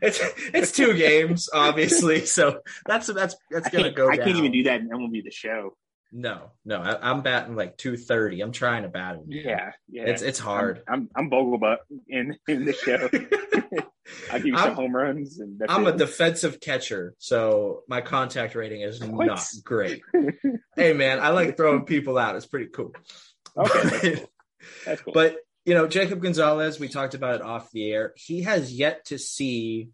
it's 0.00 0.18
it's 0.54 0.72
two 0.72 0.94
games, 0.94 1.50
obviously. 1.52 2.24
So 2.24 2.60
that's 2.86 3.06
that's 3.08 3.36
that's 3.50 3.68
gonna 3.68 3.92
go. 3.92 4.08
I 4.08 4.16
down. 4.16 4.24
can't 4.24 4.38
even 4.38 4.50
do 4.50 4.62
that 4.62 4.80
in 4.80 4.88
MLB 4.88 5.22
the 5.22 5.30
show. 5.30 5.76
No, 6.10 6.52
no, 6.64 6.80
I, 6.80 7.10
am 7.10 7.20
batting 7.20 7.54
like 7.54 7.76
230. 7.76 8.40
I'm 8.40 8.50
trying 8.50 8.84
to 8.84 8.88
bat 8.88 9.16
him. 9.16 9.26
Yeah, 9.28 9.72
yeah. 9.90 10.04
It's 10.04 10.22
it's 10.22 10.38
hard. 10.38 10.82
I'm 10.88 11.10
I'm, 11.14 11.30
I'm 11.30 11.76
in 12.08 12.38
in 12.48 12.64
the 12.64 12.72
show. 12.72 13.10
I 14.30 14.38
give 14.38 14.46
you 14.46 14.58
some 14.58 14.74
home 14.74 14.94
runs. 14.94 15.38
And 15.38 15.62
I'm 15.68 15.86
it. 15.86 15.94
a 15.94 15.98
defensive 15.98 16.60
catcher, 16.60 17.14
so 17.18 17.82
my 17.88 18.00
contact 18.00 18.54
rating 18.54 18.82
is 18.82 19.02
what? 19.02 19.26
not 19.26 19.44
great. 19.64 20.02
hey 20.76 20.92
man, 20.92 21.20
I 21.20 21.30
like 21.30 21.56
throwing 21.56 21.84
people 21.84 22.18
out. 22.18 22.36
It's 22.36 22.46
pretty 22.46 22.66
cool. 22.66 22.92
Okay, 23.56 24.14
but, 24.14 24.30
that's 24.84 25.02
cool. 25.02 25.12
But 25.12 25.36
you 25.64 25.74
know, 25.74 25.86
Jacob 25.86 26.20
Gonzales, 26.20 26.78
we 26.78 26.88
talked 26.88 27.14
about 27.14 27.36
it 27.36 27.42
off 27.42 27.70
the 27.70 27.90
air. 27.90 28.12
He 28.16 28.42
has 28.42 28.72
yet 28.72 29.06
to 29.06 29.18
see 29.18 29.90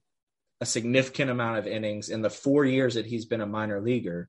a 0.60 0.66
significant 0.66 1.30
amount 1.30 1.58
of 1.58 1.66
innings 1.66 2.10
in 2.10 2.22
the 2.22 2.30
four 2.30 2.64
years 2.64 2.94
that 2.94 3.06
he's 3.06 3.24
been 3.24 3.40
a 3.40 3.46
minor 3.46 3.80
leaguer 3.80 4.28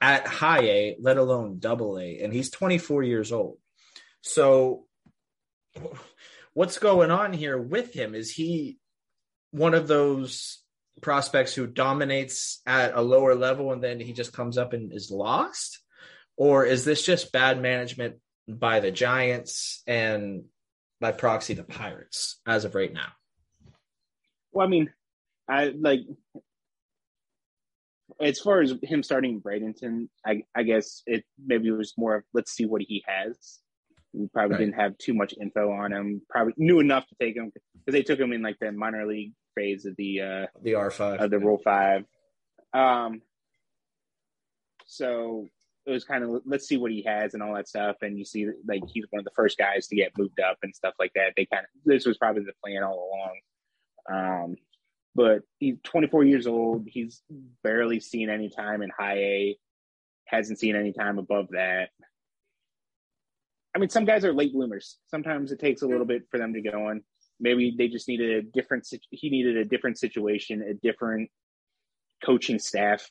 at 0.00 0.26
high 0.26 0.62
A, 0.62 0.96
let 1.00 1.16
alone 1.16 1.58
double 1.60 1.98
A, 1.98 2.18
and 2.20 2.32
he's 2.32 2.50
24 2.50 3.04
years 3.04 3.30
old. 3.30 3.58
So, 4.20 4.86
what's 6.54 6.78
going 6.78 7.10
on 7.10 7.32
here 7.32 7.58
with 7.58 7.92
him? 7.92 8.14
Is 8.14 8.30
he 8.30 8.78
one 9.50 9.74
of 9.74 9.88
those 9.88 10.62
prospects 11.00 11.54
who 11.54 11.66
dominates 11.66 12.60
at 12.66 12.94
a 12.94 13.00
lower 13.00 13.34
level 13.34 13.72
and 13.72 13.82
then 13.82 14.00
he 14.00 14.12
just 14.12 14.32
comes 14.32 14.58
up 14.58 14.72
and 14.72 14.92
is 14.92 15.10
lost? 15.10 15.80
Or 16.36 16.64
is 16.64 16.84
this 16.84 17.04
just 17.04 17.32
bad 17.32 17.60
management 17.60 18.16
by 18.48 18.80
the 18.80 18.90
Giants 18.90 19.82
and 19.86 20.44
by 21.00 21.12
proxy 21.12 21.54
the 21.54 21.64
Pirates 21.64 22.40
as 22.46 22.64
of 22.64 22.74
right 22.74 22.92
now? 22.92 23.12
Well, 24.52 24.66
I 24.66 24.70
mean, 24.70 24.92
I 25.48 25.74
like 25.78 26.00
as 28.20 28.38
far 28.38 28.60
as 28.60 28.74
him 28.82 29.02
starting 29.02 29.40
Bradenton, 29.40 30.08
I, 30.24 30.42
I 30.54 30.62
guess 30.62 31.02
it 31.06 31.24
maybe 31.44 31.68
it 31.68 31.72
was 31.72 31.94
more 31.96 32.16
of 32.16 32.24
let's 32.32 32.52
see 32.52 32.66
what 32.66 32.82
he 32.82 33.04
has. 33.06 33.58
We 34.12 34.28
probably 34.28 34.56
right. 34.56 34.60
didn't 34.60 34.80
have 34.80 34.98
too 34.98 35.14
much 35.14 35.34
info 35.40 35.70
on 35.70 35.92
him. 35.92 36.22
Probably 36.28 36.54
knew 36.56 36.80
enough 36.80 37.06
to 37.08 37.14
take 37.20 37.36
him 37.36 37.50
because 37.50 37.92
they 37.92 38.02
took 38.02 38.18
him 38.18 38.32
in 38.32 38.42
like 38.42 38.58
the 38.60 38.72
minor 38.72 39.06
league 39.06 39.32
phase 39.54 39.86
of 39.86 39.96
the 39.96 40.20
uh 40.20 40.46
the 40.62 40.74
R 40.74 40.90
five 40.90 41.20
of 41.20 41.30
the 41.30 41.38
Rule 41.38 41.60
Five. 41.62 42.04
Um, 42.74 43.22
so 44.86 45.48
it 45.86 45.90
was 45.90 46.04
kind 46.04 46.22
of 46.22 46.42
let's 46.44 46.68
see 46.68 46.76
what 46.76 46.92
he 46.92 47.02
has 47.02 47.34
and 47.34 47.42
all 47.42 47.54
that 47.54 47.68
stuff. 47.68 47.96
And 48.02 48.18
you 48.18 48.24
see, 48.24 48.48
like 48.66 48.82
he's 48.86 49.04
one 49.10 49.20
of 49.20 49.24
the 49.24 49.32
first 49.34 49.58
guys 49.58 49.88
to 49.88 49.96
get 49.96 50.16
moved 50.16 50.40
up 50.40 50.58
and 50.62 50.74
stuff 50.74 50.94
like 50.98 51.12
that. 51.14 51.32
They 51.36 51.46
kind 51.46 51.64
of 51.64 51.70
this 51.84 52.06
was 52.06 52.18
probably 52.18 52.44
the 52.44 52.52
plan 52.62 52.82
all 52.82 53.10
along. 53.10 53.40
Um, 54.10 54.56
but 55.14 55.42
he's 55.58 55.76
24 55.84 56.24
years 56.24 56.46
old. 56.46 56.86
He's 56.86 57.22
barely 57.62 58.00
seen 58.00 58.30
any 58.30 58.48
time 58.48 58.82
in 58.82 58.90
high 58.90 59.18
A, 59.18 59.58
hasn't 60.26 60.58
seen 60.58 60.76
any 60.76 60.92
time 60.92 61.18
above 61.18 61.48
that. 61.50 61.90
I 63.74 63.78
mean, 63.78 63.88
some 63.88 64.04
guys 64.04 64.24
are 64.24 64.34
late 64.34 64.52
bloomers. 64.52 64.98
Sometimes 65.08 65.50
it 65.50 65.58
takes 65.58 65.82
a 65.82 65.86
little 65.86 66.04
bit 66.04 66.24
for 66.30 66.38
them 66.38 66.52
to 66.54 66.60
get 66.60 66.74
on. 66.74 67.02
Maybe 67.40 67.74
they 67.76 67.88
just 67.88 68.06
needed 68.08 68.30
a 68.30 68.42
different. 68.42 68.86
He 69.10 69.30
needed 69.30 69.56
a 69.56 69.64
different 69.64 69.98
situation, 69.98 70.62
a 70.62 70.74
different 70.74 71.30
coaching 72.24 72.58
staff, 72.58 73.10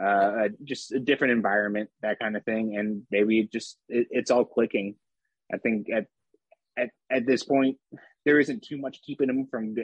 uh, 0.00 0.48
just 0.62 0.92
a 0.92 1.00
different 1.00 1.32
environment, 1.32 1.90
that 2.02 2.18
kind 2.18 2.36
of 2.36 2.44
thing. 2.44 2.76
And 2.76 3.02
maybe 3.10 3.40
it 3.40 3.52
just 3.52 3.78
it, 3.88 4.08
it's 4.10 4.30
all 4.30 4.44
clicking. 4.44 4.96
I 5.52 5.58
think 5.58 5.86
at 5.90 6.06
at 6.76 6.90
at 7.10 7.26
this 7.26 7.42
point, 7.42 7.78
there 8.24 8.38
isn't 8.38 8.64
too 8.64 8.78
much 8.78 9.00
keeping 9.02 9.28
him 9.28 9.46
from 9.50 9.74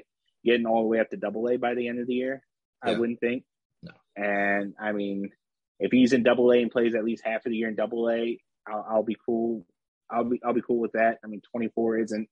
getting 0.44 0.66
all 0.66 0.82
the 0.82 0.88
way 0.88 1.00
up 1.00 1.10
to 1.10 1.16
double 1.16 1.48
A 1.48 1.56
by 1.56 1.74
the 1.74 1.88
end 1.88 2.00
of 2.00 2.06
the 2.06 2.14
year. 2.14 2.42
Yeah. 2.84 2.92
I 2.92 2.98
wouldn't 2.98 3.20
think. 3.20 3.44
No. 3.82 3.92
And 4.16 4.74
I 4.80 4.92
mean, 4.92 5.30
if 5.78 5.90
he's 5.90 6.12
in 6.12 6.22
double 6.22 6.50
A 6.52 6.60
and 6.60 6.70
plays 6.70 6.94
at 6.94 7.04
least 7.04 7.24
half 7.24 7.46
of 7.46 7.50
the 7.50 7.56
year 7.56 7.68
in 7.68 7.74
double 7.74 8.10
A, 8.10 8.40
I'll, 8.66 8.86
I'll 8.88 9.02
be 9.02 9.16
cool. 9.24 9.66
I'll 10.10 10.24
be 10.24 10.40
I'll 10.44 10.54
be 10.54 10.62
cool 10.62 10.78
with 10.78 10.92
that. 10.92 11.18
I 11.24 11.26
mean, 11.26 11.40
24 11.52 11.98
isn't 11.98 12.28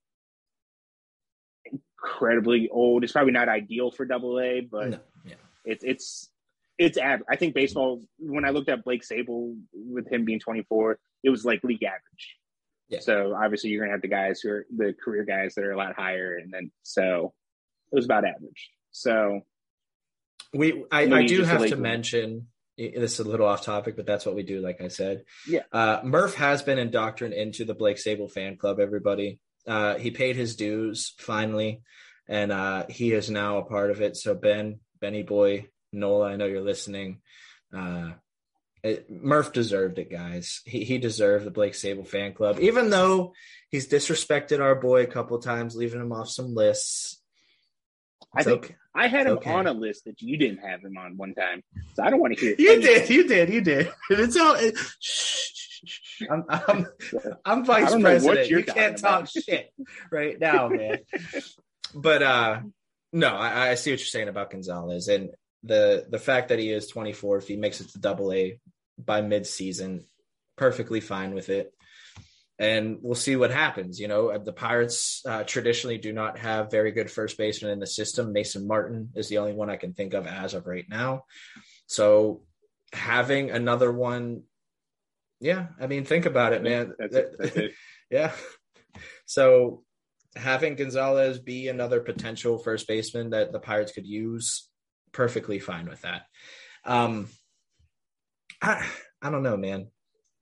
incredibly 1.64 2.68
old. 2.70 3.04
It's 3.04 3.12
probably 3.12 3.32
not 3.32 3.48
ideal 3.48 3.90
for 3.90 4.04
double 4.04 4.40
A, 4.40 4.60
but 4.60 4.90
no. 4.90 4.98
yeah. 5.24 5.34
it's 5.64 5.84
it's 5.84 6.30
it's 6.78 6.98
average. 6.98 7.26
I 7.30 7.36
think 7.36 7.54
baseball. 7.54 8.02
When 8.18 8.44
I 8.44 8.50
looked 8.50 8.68
at 8.68 8.84
Blake 8.84 9.02
Sabol 9.02 9.56
with 9.72 10.10
him 10.10 10.24
being 10.24 10.40
24, 10.40 10.98
it 11.24 11.30
was 11.30 11.44
like 11.44 11.62
league 11.64 11.82
average. 11.82 12.36
Yeah. 12.88 13.00
So 13.00 13.34
obviously 13.34 13.70
you're 13.70 13.82
gonna 13.82 13.92
have 13.92 14.02
the 14.02 14.08
guys 14.08 14.40
who 14.40 14.50
are 14.50 14.66
the 14.74 14.94
career 15.02 15.24
guys 15.24 15.54
that 15.54 15.64
are 15.64 15.72
a 15.72 15.76
lot 15.76 15.94
higher, 15.94 16.36
and 16.36 16.52
then 16.52 16.70
so 16.82 17.34
it 17.92 17.96
was 17.96 18.04
about 18.04 18.24
average. 18.24 18.70
So 18.90 19.40
we, 20.54 20.84
I, 20.90 21.02
I 21.02 21.26
do 21.26 21.44
have 21.44 21.66
to 21.66 21.76
mention 21.76 22.48
this 22.78 23.14
is 23.14 23.26
a 23.26 23.28
little 23.28 23.46
off 23.46 23.62
topic, 23.62 23.96
but 23.96 24.06
that's 24.06 24.24
what 24.24 24.36
we 24.36 24.44
do. 24.44 24.60
Like 24.60 24.80
I 24.80 24.88
said, 24.88 25.24
yeah. 25.48 25.62
Uh, 25.72 26.00
Murph 26.04 26.34
has 26.34 26.62
been 26.62 26.78
indoctrinated 26.78 27.46
into 27.46 27.64
the 27.64 27.74
Blake 27.74 27.96
Sabol 27.96 28.30
fan 28.30 28.56
club. 28.56 28.78
Everybody, 28.78 29.40
uh, 29.66 29.96
he 29.96 30.12
paid 30.12 30.36
his 30.36 30.54
dues 30.56 31.12
finally, 31.18 31.82
and 32.28 32.52
uh, 32.52 32.86
he 32.88 33.12
is 33.12 33.30
now 33.30 33.58
a 33.58 33.64
part 33.64 33.90
of 33.90 34.00
it. 34.00 34.16
So 34.16 34.34
Ben, 34.34 34.78
Benny 35.00 35.24
boy, 35.24 35.66
Nola, 35.92 36.28
I 36.28 36.36
know 36.36 36.46
you're 36.46 36.60
listening. 36.60 37.20
Uh, 37.74 38.12
it, 38.84 39.10
Murph 39.10 39.52
deserved 39.52 39.98
it, 39.98 40.10
guys. 40.10 40.60
He 40.64 40.84
he 40.84 40.98
deserved 40.98 41.44
the 41.44 41.50
Blake 41.50 41.72
Sabol 41.72 42.06
fan 42.06 42.32
club, 42.32 42.60
even 42.60 42.90
though 42.90 43.32
he's 43.70 43.88
disrespected 43.88 44.60
our 44.60 44.76
boy 44.76 45.02
a 45.02 45.06
couple 45.06 45.38
times, 45.40 45.74
leaving 45.74 46.00
him 46.00 46.12
off 46.12 46.28
some 46.28 46.54
lists. 46.54 47.20
I 48.34 48.44
think 48.44 48.64
okay. 48.66 48.76
I 48.98 49.06
had 49.06 49.26
him 49.28 49.34
okay. 49.34 49.52
on 49.52 49.68
a 49.68 49.72
list 49.72 50.06
that 50.06 50.20
you 50.20 50.36
didn't 50.36 50.58
have 50.58 50.82
him 50.82 50.96
on 50.98 51.16
one 51.16 51.32
time, 51.32 51.62
so 51.94 52.02
I 52.02 52.10
don't 52.10 52.18
want 52.18 52.34
to 52.34 52.40
hear. 52.40 52.52
It. 52.52 52.60
You 52.60 52.72
anything. 52.72 52.94
did, 52.94 53.10
you 53.10 53.28
did, 53.28 53.48
you 53.48 53.60
did. 53.60 53.92
It's 54.10 54.36
all. 54.36 54.56
It, 54.56 54.76
shh, 55.00 55.48
I'm, 56.30 56.44
I'm, 56.48 56.86
I'm 57.44 57.64
vice 57.64 57.94
president. 57.94 58.50
You 58.50 58.64
can't 58.64 58.98
talk 58.98 59.28
shit 59.28 59.72
right 60.10 60.38
now, 60.40 60.68
man. 60.68 60.98
but 61.94 62.22
uh 62.22 62.60
no, 63.12 63.28
I, 63.28 63.70
I 63.70 63.74
see 63.76 63.92
what 63.92 64.00
you're 64.00 64.06
saying 64.06 64.28
about 64.28 64.50
Gonzales 64.50 65.08
and 65.08 65.30
the 65.62 66.06
the 66.10 66.18
fact 66.18 66.48
that 66.48 66.58
he 66.58 66.72
is 66.72 66.88
24. 66.88 67.38
If 67.38 67.48
he 67.48 67.56
makes 67.56 67.80
it 67.80 67.90
to 67.90 68.00
Double 68.00 68.32
A 68.32 68.58
by 68.98 69.20
mid 69.20 69.46
season, 69.46 70.04
perfectly 70.56 71.00
fine 71.00 71.34
with 71.34 71.48
it 71.48 71.72
and 72.58 72.98
we'll 73.00 73.14
see 73.14 73.36
what 73.36 73.50
happens. 73.50 74.00
You 74.00 74.08
know, 74.08 74.36
the 74.36 74.52
Pirates 74.52 75.22
uh, 75.24 75.44
traditionally 75.44 75.98
do 75.98 76.12
not 76.12 76.38
have 76.38 76.70
very 76.70 76.90
good 76.90 77.10
first 77.10 77.38
baseman 77.38 77.70
in 77.70 77.78
the 77.78 77.86
system. 77.86 78.32
Mason 78.32 78.66
Martin 78.66 79.10
is 79.14 79.28
the 79.28 79.38
only 79.38 79.52
one 79.52 79.70
I 79.70 79.76
can 79.76 79.94
think 79.94 80.14
of 80.14 80.26
as 80.26 80.54
of 80.54 80.66
right 80.66 80.86
now. 80.88 81.24
So 81.86 82.42
having 82.92 83.50
another 83.50 83.92
one, 83.92 84.42
yeah, 85.40 85.68
I 85.80 85.86
mean, 85.86 86.04
think 86.04 86.26
about 86.26 86.52
it, 86.52 86.62
man. 86.62 86.94
That's 86.98 87.14
it. 87.14 87.36
That's 87.38 87.56
it. 87.56 87.72
yeah. 88.10 88.32
So 89.26 89.84
having 90.34 90.74
Gonzales 90.74 91.38
be 91.38 91.68
another 91.68 92.00
potential 92.00 92.58
first 92.58 92.88
baseman 92.88 93.30
that 93.30 93.52
the 93.52 93.60
Pirates 93.60 93.92
could 93.92 94.06
use, 94.06 94.68
perfectly 95.12 95.60
fine 95.60 95.88
with 95.88 96.02
that. 96.02 96.22
Um, 96.84 97.28
I 98.60 98.84
I 99.22 99.30
don't 99.30 99.42
know, 99.42 99.56
man. 99.56 99.88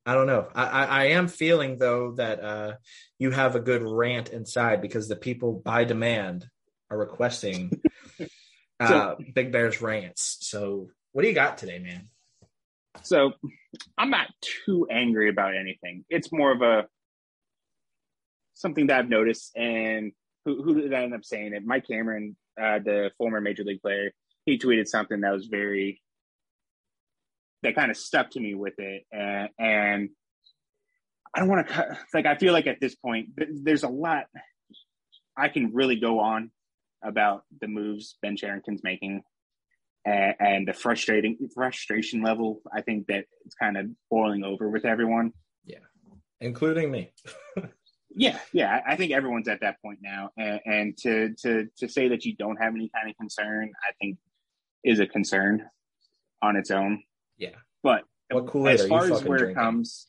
I 0.06 0.14
don't 0.14 0.28
know. 0.28 0.46
I, 0.54 0.64
I, 0.64 0.84
I, 0.84 1.04
am 1.06 1.26
feeling 1.26 1.78
though 1.78 2.12
that 2.12 2.42
uh, 2.42 2.72
you 3.18 3.32
have 3.32 3.56
a 3.56 3.60
good 3.60 3.82
rant 3.82 4.28
inside 4.28 4.80
because 4.80 5.08
the 5.08 5.16
people 5.16 5.60
by 5.64 5.82
demand 5.82 6.46
are 6.90 6.96
requesting 6.96 7.82
uh, 8.80 8.88
so, 8.88 9.18
Big 9.34 9.50
Bear's 9.50 9.82
rants. 9.82 10.38
So 10.42 10.88
what 11.12 11.22
do 11.22 11.28
you 11.28 11.34
got 11.34 11.58
today, 11.58 11.80
man? 11.80 12.08
So 13.02 13.32
I'm 13.98 14.10
not 14.10 14.28
too 14.64 14.86
angry 14.90 15.28
about 15.28 15.56
anything. 15.56 16.04
It's 16.08 16.32
more 16.32 16.52
of 16.52 16.62
a 16.62 16.86
something 18.54 18.86
that 18.86 19.00
I've 19.00 19.08
noticed 19.08 19.56
and 19.56 20.12
who, 20.44 20.62
who 20.62 20.80
did 20.80 20.94
I 20.94 21.02
end 21.02 21.14
up 21.14 21.24
saying 21.24 21.52
it? 21.52 21.66
Mike 21.66 21.86
Cameron, 21.86 22.36
uh, 22.60 22.78
the 22.78 23.10
former 23.18 23.40
major 23.40 23.64
league 23.64 23.82
player, 23.82 24.12
he 24.46 24.56
tweeted 24.56 24.86
something 24.86 25.20
that 25.22 25.32
was 25.32 25.46
very 25.46 26.00
that 27.66 27.74
kind 27.74 27.90
of 27.90 27.96
stuck 27.96 28.30
to 28.30 28.40
me 28.40 28.54
with 28.54 28.78
it, 28.78 29.02
and, 29.12 29.48
and 29.58 30.10
I 31.34 31.40
don't 31.40 31.48
want 31.48 31.66
to 31.68 31.98
like. 32.14 32.24
I 32.24 32.36
feel 32.36 32.52
like 32.52 32.68
at 32.68 32.80
this 32.80 32.94
point, 32.94 33.30
there's 33.36 33.82
a 33.82 33.88
lot 33.88 34.26
I 35.36 35.48
can 35.48 35.74
really 35.74 35.96
go 35.96 36.20
on 36.20 36.50
about 37.02 37.42
the 37.60 37.66
moves 37.66 38.16
Ben 38.22 38.36
Cherington's 38.36 38.82
making 38.84 39.22
and, 40.04 40.34
and 40.38 40.68
the 40.68 40.72
frustrating 40.72 41.36
frustration 41.52 42.22
level. 42.22 42.62
I 42.72 42.82
think 42.82 43.08
that 43.08 43.24
it's 43.44 43.56
kind 43.56 43.76
of 43.76 43.86
boiling 44.10 44.44
over 44.44 44.70
with 44.70 44.84
everyone. 44.84 45.32
Yeah. 45.64 45.78
including 46.40 46.92
me. 46.92 47.12
yeah, 48.14 48.38
yeah, 48.52 48.80
I 48.86 48.94
think 48.94 49.10
everyone's 49.10 49.48
at 49.48 49.60
that 49.62 49.82
point 49.82 49.98
now, 50.00 50.30
and, 50.36 50.60
and 50.64 50.98
to 50.98 51.34
to 51.42 51.66
to 51.78 51.88
say 51.88 52.08
that 52.08 52.24
you 52.24 52.36
don't 52.36 52.62
have 52.62 52.74
any 52.74 52.90
kind 52.94 53.10
of 53.10 53.16
concern, 53.16 53.72
I 53.86 53.92
think 54.00 54.18
is 54.84 55.00
a 55.00 55.06
concern 55.06 55.68
on 56.40 56.54
its 56.54 56.70
own. 56.70 57.02
Yeah, 57.38 57.56
but 57.82 58.04
as 58.32 58.86
far 58.86 59.04
as 59.04 59.24
where 59.24 59.38
drinking? 59.38 59.50
it 59.50 59.54
comes. 59.54 60.06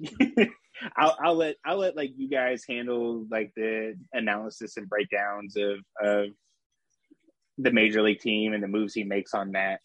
I'll, 0.96 1.16
I'll 1.22 1.34
let 1.34 1.56
I'll 1.64 1.78
let 1.78 1.96
like 1.96 2.12
you 2.16 2.28
guys 2.28 2.64
handle 2.68 3.26
like 3.30 3.52
the 3.56 3.94
analysis 4.12 4.76
and 4.76 4.88
breakdowns 4.88 5.56
of 5.56 5.78
of 6.00 6.28
the 7.58 7.72
major 7.72 8.02
league 8.02 8.20
team 8.20 8.52
and 8.52 8.62
the 8.62 8.68
moves 8.68 8.94
he 8.94 9.04
makes 9.04 9.34
on 9.34 9.52
that. 9.52 9.80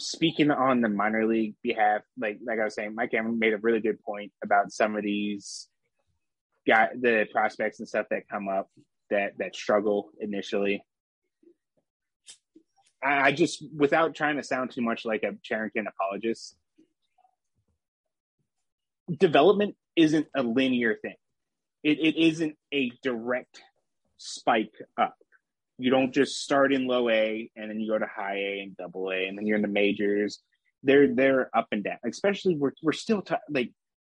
Speaking 0.00 0.50
on 0.50 0.80
the 0.80 0.88
minor 0.88 1.26
league 1.26 1.54
behalf, 1.62 2.02
like 2.18 2.38
like 2.46 2.58
I 2.58 2.64
was 2.64 2.74
saying, 2.74 2.94
Mike 2.94 3.12
Cameron 3.12 3.38
made 3.38 3.52
a 3.54 3.58
really 3.58 3.80
good 3.80 4.02
point 4.02 4.32
about 4.42 4.72
some 4.72 4.96
of 4.96 5.02
these 5.02 5.68
guy 6.66 6.88
the 7.00 7.26
prospects 7.32 7.78
and 7.78 7.88
stuff 7.88 8.06
that 8.10 8.28
come 8.28 8.48
up 8.48 8.68
that 9.10 9.38
that 9.38 9.54
struggle 9.54 10.10
initially. 10.20 10.82
I, 13.02 13.32
just 13.32 13.62
without 13.76 14.14
trying 14.14 14.36
to 14.36 14.42
sound 14.42 14.70
too 14.70 14.82
much 14.82 15.04
like 15.04 15.22
a 15.22 15.32
Cherington 15.42 15.86
apologist, 15.86 16.56
development 19.14 19.76
isn't 19.94 20.26
a 20.34 20.42
linear 20.42 20.96
thing. 21.00 21.16
It, 21.82 21.98
it 22.00 22.16
isn't 22.16 22.56
a 22.72 22.90
direct 23.02 23.62
spike 24.18 24.74
up. 24.98 25.16
You 25.78 25.90
don't 25.90 26.12
just 26.12 26.42
start 26.42 26.72
in 26.72 26.86
low 26.86 27.08
A 27.10 27.50
and 27.54 27.70
then 27.70 27.80
you 27.80 27.90
go 27.90 27.98
to 27.98 28.06
high 28.06 28.38
A 28.38 28.60
and 28.60 28.76
double 28.76 29.10
A 29.10 29.26
and 29.26 29.36
then 29.36 29.46
you're 29.46 29.56
in 29.56 29.62
the 29.62 29.68
majors. 29.68 30.40
They're 30.82 31.14
they're 31.14 31.50
up 31.56 31.68
and 31.72 31.84
down. 31.84 31.98
Especially 32.06 32.56
we're 32.56 32.72
we're 32.82 32.92
still 32.92 33.22
t- 33.22 33.34
like 33.50 33.72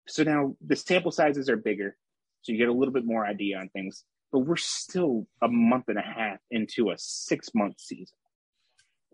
so 0.07 0.22
now 0.22 0.57
the 0.64 0.76
sample 0.76 1.11
sizes 1.11 1.49
are 1.49 1.57
bigger, 1.57 1.97
so 2.43 2.53
you 2.53 2.59
get 2.59 2.68
a 2.68 2.72
little 2.72 2.95
bit 2.95 3.05
more 3.05 3.26
idea 3.26 3.59
on 3.59 3.68
things. 3.70 4.05
But 4.31 4.41
we're 4.41 4.57
still 4.57 5.26
a 5.43 5.49
month 5.49 5.85
and 5.89 5.99
a 5.99 6.03
half 6.03 6.39
into 6.51 6.91
a 6.91 6.95
six 6.97 7.51
month 7.55 7.81
season. 7.81 8.16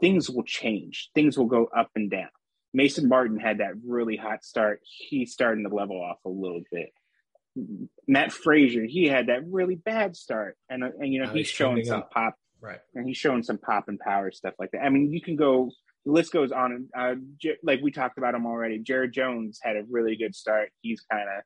Things 0.00 0.28
will 0.28 0.44
change. 0.44 1.10
Things 1.14 1.38
will 1.38 1.46
go 1.46 1.66
up 1.66 1.90
and 1.94 2.10
down. 2.10 2.28
Mason 2.74 3.08
Martin 3.08 3.38
had 3.38 3.58
that 3.58 3.74
really 3.86 4.16
hot 4.16 4.44
start. 4.44 4.80
He's 4.82 5.32
starting 5.32 5.64
to 5.66 5.74
level 5.74 6.02
off 6.02 6.18
a 6.26 6.28
little 6.28 6.62
bit. 6.72 6.90
Matt 8.08 8.30
Fraizer, 8.30 8.84
he 8.86 9.06
had 9.06 9.28
that 9.28 9.42
really 9.48 9.76
bad 9.76 10.16
start, 10.16 10.56
and 10.68 10.82
and 10.82 11.12
you 11.12 11.20
know 11.22 11.28
he's, 11.28 11.46
he's 11.46 11.48
showing 11.48 11.84
some 11.84 12.00
up. 12.00 12.10
pop, 12.10 12.34
right? 12.60 12.80
And 12.94 13.06
he's 13.06 13.16
showing 13.16 13.44
some 13.44 13.58
pop 13.58 13.84
and 13.86 13.98
power 14.00 14.32
stuff 14.32 14.54
like 14.58 14.72
that. 14.72 14.82
I 14.82 14.88
mean, 14.88 15.12
you 15.12 15.20
can 15.22 15.36
go. 15.36 15.70
The 16.04 16.12
list 16.12 16.32
goes 16.32 16.50
on. 16.50 16.88
Uh, 16.98 17.14
like 17.62 17.80
we 17.80 17.92
talked 17.92 18.18
about 18.18 18.34
him 18.34 18.44
already. 18.44 18.80
Jared 18.80 19.12
Jones 19.12 19.60
had 19.62 19.76
a 19.76 19.84
really 19.88 20.16
good 20.16 20.34
start. 20.34 20.70
He's 20.82 21.00
kind 21.08 21.28
of 21.28 21.44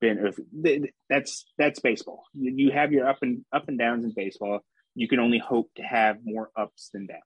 been. 0.00 0.88
That's 1.08 1.46
that's 1.56 1.78
baseball. 1.78 2.24
You 2.34 2.72
have 2.72 2.90
your 2.90 3.08
up 3.08 3.18
and 3.22 3.44
up 3.52 3.68
and 3.68 3.78
downs 3.78 4.04
in 4.04 4.12
baseball. 4.16 4.60
You 4.96 5.06
can 5.06 5.20
only 5.20 5.38
hope 5.38 5.70
to 5.76 5.82
have 5.82 6.16
more 6.24 6.50
ups 6.56 6.90
than 6.92 7.06
downs. 7.06 7.22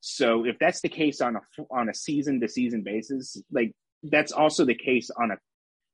So 0.00 0.44
if 0.44 0.58
that's 0.58 0.80
the 0.80 0.88
case 0.88 1.20
on 1.20 1.36
a 1.36 1.40
on 1.70 1.88
a 1.88 1.94
season 1.94 2.40
to 2.40 2.48
season 2.48 2.82
basis, 2.82 3.36
like 3.50 3.72
that's 4.02 4.32
also 4.32 4.64
the 4.64 4.74
case 4.74 5.10
on 5.10 5.30
a 5.30 5.36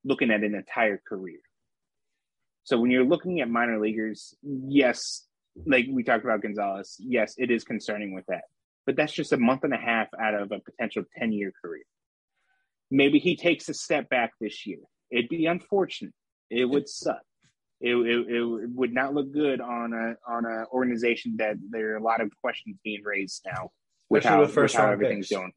looking 0.05 0.31
at 0.31 0.43
an 0.43 0.55
entire 0.55 1.01
career. 1.09 1.39
So 2.65 2.79
when 2.79 2.91
you're 2.91 3.05
looking 3.05 3.41
at 3.41 3.49
minor 3.49 3.81
leaguers, 3.81 4.35
yes, 4.43 5.27
like 5.67 5.87
we 5.91 6.03
talked 6.03 6.25
about 6.25 6.43
Gonzales, 6.43 6.97
yes, 6.99 7.35
it 7.39 7.51
is 7.51 7.65
concerning 7.65 8.15
with 8.15 8.27
that. 8.27 8.43
But 8.87 8.97
that's 8.97 9.13
just 9.13 9.33
a 9.33 9.37
month 9.37 9.65
and 9.65 9.75
a 9.75 9.79
half 9.79 10.09
out 10.21 10.35
of 10.35 10.53
a 10.53 10.61
potential 10.61 11.05
10 11.19 11.33
year 11.33 11.53
career. 11.63 11.85
Maybe 12.91 13.19
he 13.19 13.37
takes 13.37 13.69
a 13.69 13.75
step 13.75 14.09
back 14.09 14.33
this 14.41 14.67
year. 14.67 14.81
It'd 15.11 15.29
be 15.29 15.47
unfortunate. 15.47 16.15
It 16.51 16.65
would 16.65 16.89
suck. 16.89 17.23
It, 17.81 17.95
it, 17.95 18.35
it 18.35 18.71
would 18.75 18.93
not 18.93 19.15
look 19.15 19.33
good 19.33 19.61
on 19.61 19.95
a 19.95 20.17
on 20.31 20.45
an 20.45 20.67
organization 20.71 21.37
that 21.39 21.57
there 21.71 21.93
are 21.93 21.97
a 21.97 22.03
lot 22.03 22.21
of 22.21 22.31
questions 22.43 22.77
being 22.85 23.03
raised 23.03 23.43
now 23.47 23.71
with 24.11 24.25
how, 24.25 24.41
with 24.41 24.73
how 24.75 24.91
everything's 24.91 25.29
picks. 25.29 25.39
going. 25.39 25.53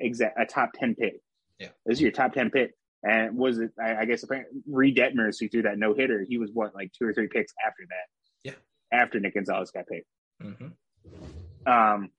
Exact 0.00 0.40
a 0.40 0.46
top 0.46 0.72
ten 0.74 0.96
pick. 0.96 1.20
Yeah, 1.60 1.68
this 1.86 1.98
is 1.98 2.00
your 2.00 2.10
top 2.10 2.32
ten 2.32 2.50
pick. 2.50 2.74
And 3.04 3.36
was 3.36 3.58
it? 3.58 3.70
I, 3.80 3.96
I 3.98 4.04
guess 4.06 4.24
apparently 4.24 4.62
Reid 4.66 4.96
Detmers 4.96 5.36
who 5.38 5.48
threw 5.48 5.62
that 5.62 5.78
no 5.78 5.94
hitter. 5.94 6.24
He 6.28 6.38
was 6.38 6.50
what 6.52 6.74
like 6.74 6.90
two 6.92 7.06
or 7.06 7.14
three 7.14 7.28
picks 7.28 7.52
after 7.64 7.84
that. 7.88 8.50
Yeah, 8.50 8.98
after 8.98 9.20
Nick 9.20 9.34
Gonzales 9.34 9.70
got 9.70 9.86
picked. 9.86 10.08
Mm-hmm. 10.42 11.70
Um, 11.70 12.10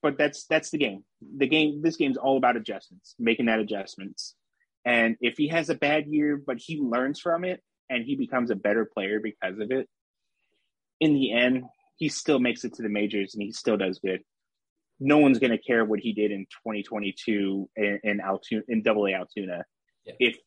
but 0.00 0.16
that's 0.16 0.46
that's 0.46 0.70
the 0.70 0.78
game. 0.78 1.04
The 1.36 1.46
game. 1.46 1.82
This 1.82 1.96
game's 1.96 2.16
all 2.16 2.38
about 2.38 2.56
adjustments, 2.56 3.14
making 3.18 3.46
that 3.46 3.58
adjustments. 3.58 4.34
And 4.86 5.16
if 5.20 5.36
he 5.36 5.48
has 5.48 5.68
a 5.68 5.74
bad 5.74 6.06
year, 6.06 6.40
but 6.44 6.58
he 6.58 6.80
learns 6.80 7.20
from 7.20 7.44
it 7.44 7.60
and 7.90 8.04
he 8.04 8.14
becomes 8.14 8.50
a 8.50 8.54
better 8.54 8.84
player 8.84 9.18
because 9.20 9.58
of 9.58 9.72
it, 9.72 9.88
in 11.00 11.12
the 11.12 11.32
end, 11.32 11.64
he 11.96 12.08
still 12.08 12.38
makes 12.38 12.64
it 12.64 12.74
to 12.74 12.82
the 12.82 12.88
majors 12.88 13.34
and 13.34 13.42
he 13.42 13.50
still 13.50 13.76
does 13.76 13.98
good. 13.98 14.20
No 15.00 15.18
one's 15.18 15.40
going 15.40 15.50
to 15.50 15.58
care 15.58 15.84
what 15.84 15.98
he 15.98 16.12
did 16.12 16.30
in 16.30 16.46
2022 16.64 17.68
in, 17.76 18.00
in 18.04 18.20
Altoona, 18.20 18.62
in 18.68 18.82
Double 18.82 19.06
A 19.06 19.12
Altoona. 19.12 19.64
Yeah. 20.04 20.14
If 20.20 20.38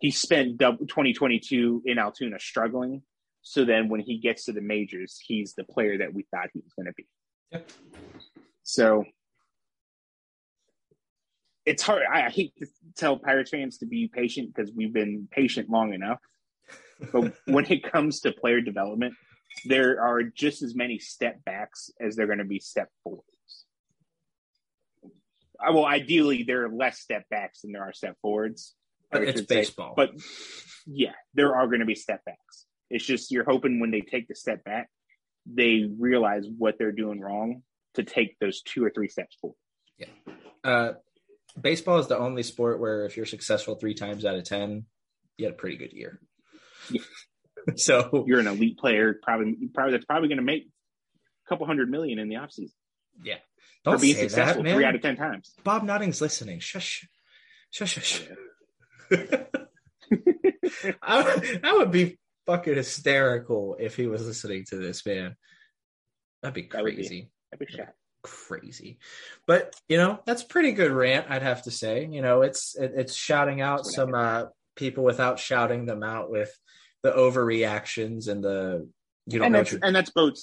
he 0.00 0.10
spent 0.10 0.58
2022 0.58 1.82
in 1.86 1.98
Altoona 1.98 2.38
struggling, 2.40 3.02
so 3.42 3.64
then 3.64 3.88
when 3.88 4.00
he 4.00 4.18
gets 4.18 4.44
to 4.46 4.52
the 4.52 4.60
majors, 4.60 5.18
he's 5.24 5.54
the 5.54 5.64
player 5.64 5.98
that 5.98 6.12
we 6.12 6.26
thought 6.30 6.48
he 6.52 6.60
was 6.60 6.72
going 6.74 6.86
to 6.86 6.92
be. 6.96 7.06
Yep. 7.52 7.70
So 8.64 9.04
it's 11.68 11.82
hard. 11.82 12.02
I 12.10 12.30
hate 12.30 12.56
to 12.58 12.66
tell 12.96 13.18
Pirates 13.18 13.50
fans 13.50 13.78
to 13.78 13.86
be 13.86 14.08
patient 14.08 14.54
because 14.54 14.72
we've 14.74 14.92
been 14.92 15.28
patient 15.30 15.68
long 15.68 15.92
enough. 15.92 16.18
But 17.12 17.34
when 17.44 17.70
it 17.70 17.82
comes 17.82 18.20
to 18.20 18.32
player 18.32 18.62
development, 18.62 19.14
there 19.66 20.00
are 20.00 20.22
just 20.22 20.62
as 20.62 20.74
many 20.74 20.98
step 20.98 21.44
backs 21.44 21.90
as 22.00 22.16
there 22.16 22.24
are 22.24 22.28
going 22.28 22.38
to 22.38 22.44
be 22.46 22.58
step 22.58 22.88
forwards. 23.04 23.24
Well, 25.60 25.84
ideally, 25.84 26.44
there 26.44 26.64
are 26.64 26.70
less 26.70 27.00
step 27.00 27.24
backs 27.30 27.60
than 27.60 27.72
there 27.72 27.82
are 27.82 27.92
step 27.92 28.16
forwards. 28.22 28.74
But 29.10 29.24
it's 29.24 29.42
baseball. 29.42 29.90
Say. 29.90 30.06
But 30.06 30.10
yeah, 30.86 31.14
there 31.34 31.54
are 31.54 31.66
going 31.66 31.80
to 31.80 31.86
be 31.86 31.96
step 31.96 32.24
backs. 32.24 32.66
It's 32.88 33.04
just 33.04 33.30
you're 33.30 33.44
hoping 33.44 33.78
when 33.78 33.90
they 33.90 34.00
take 34.00 34.28
the 34.28 34.34
step 34.34 34.64
back, 34.64 34.88
they 35.44 35.84
realize 35.98 36.46
what 36.56 36.76
they're 36.78 36.92
doing 36.92 37.20
wrong 37.20 37.62
to 37.94 38.04
take 38.04 38.38
those 38.38 38.62
two 38.62 38.82
or 38.82 38.90
three 38.90 39.08
steps 39.08 39.36
forward. 39.40 39.56
Yeah. 39.98 40.06
Uh, 40.64 40.92
baseball 41.60 41.98
is 41.98 42.06
the 42.06 42.18
only 42.18 42.42
sport 42.42 42.80
where 42.80 43.04
if 43.04 43.16
you're 43.16 43.26
successful 43.26 43.74
three 43.74 43.94
times 43.94 44.24
out 44.24 44.36
of 44.36 44.44
ten, 44.44 44.86
you 45.36 45.46
had 45.46 45.54
a 45.54 45.56
pretty 45.56 45.76
good 45.76 45.92
year. 45.92 46.20
Yeah. 46.90 47.02
so 47.76 48.24
you're 48.26 48.40
an 48.40 48.46
elite 48.46 48.78
player, 48.78 49.18
probably 49.22 49.56
probably 49.74 49.92
that's 49.92 50.04
probably 50.04 50.28
going 50.28 50.38
to 50.38 50.44
make 50.44 50.64
a 50.64 51.48
couple 51.48 51.66
hundred 51.66 51.90
million 51.90 52.18
in 52.18 52.28
the 52.28 52.36
offseason. 52.36 52.72
Yeah. 53.22 53.36
Don't 53.84 53.96
for 53.96 54.00
being 54.00 54.16
successful 54.16 54.62
that, 54.62 54.74
three 54.74 54.84
out 54.84 54.94
of 54.94 55.02
ten 55.02 55.16
times. 55.16 55.54
Bob 55.64 55.82
Nutting's 55.82 56.20
listening. 56.20 56.60
Shush. 56.60 57.06
Shush 57.70 57.92
shush. 57.92 58.22
I, 61.02 61.60
I 61.62 61.72
would 61.76 61.90
be 61.90 62.18
fucking 62.46 62.74
hysterical 62.74 63.76
if 63.78 63.96
he 63.96 64.06
was 64.06 64.26
listening 64.26 64.64
to 64.70 64.76
this, 64.76 65.04
man. 65.04 65.36
That'd 66.42 66.54
be 66.54 66.62
crazy. 66.64 67.30
That 67.50 67.60
would 67.60 67.66
be, 67.68 67.76
that'd 67.76 67.86
be 67.86 67.92
crazy. 68.22 68.98
But 69.46 69.74
you 69.88 69.96
know, 69.96 70.20
that's 70.24 70.42
pretty 70.42 70.72
good 70.72 70.92
rant, 70.92 71.26
I'd 71.28 71.42
have 71.42 71.62
to 71.62 71.70
say. 71.70 72.06
You 72.10 72.22
know, 72.22 72.42
it's 72.42 72.76
it, 72.76 72.92
it's 72.94 73.14
shouting 73.14 73.60
out 73.60 73.86
some 73.86 74.14
uh, 74.14 74.44
people 74.76 75.04
without 75.04 75.38
shouting 75.38 75.86
them 75.86 76.02
out 76.02 76.30
with 76.30 76.56
the 77.02 77.12
overreactions 77.12 78.28
and 78.28 78.42
the 78.42 78.88
you 79.26 79.38
don't 79.38 79.52
know 79.52 79.58
and 79.58 79.66
that's, 79.66 79.72
and 79.82 79.96
that's 79.96 80.10
both 80.10 80.36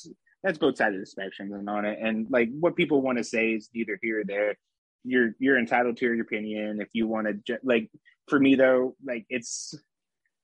that's 0.44 0.58
both 0.60 0.78
sides 0.78 0.94
of 0.94 1.02
the 1.02 1.08
spectrum 1.08 1.52
and 1.54 1.70
on 1.70 1.86
it. 1.86 1.98
And 2.02 2.28
like 2.30 2.50
what 2.60 2.76
people 2.76 3.02
want 3.02 3.18
to 3.18 3.24
say 3.24 3.52
is 3.52 3.70
either 3.74 3.98
here 4.02 4.22
or 4.22 4.24
there. 4.24 4.56
You're 5.04 5.36
you're 5.40 5.60
entitled 5.60 5.98
to 5.98 6.06
your 6.06 6.22
opinion. 6.22 6.82
If 6.82 6.90
you 6.94 7.08
want 7.08 7.46
to, 7.46 7.60
like 7.64 7.90
for 8.28 8.40
me 8.40 8.56
though, 8.56 8.96
like 9.04 9.26
it's 9.30 9.76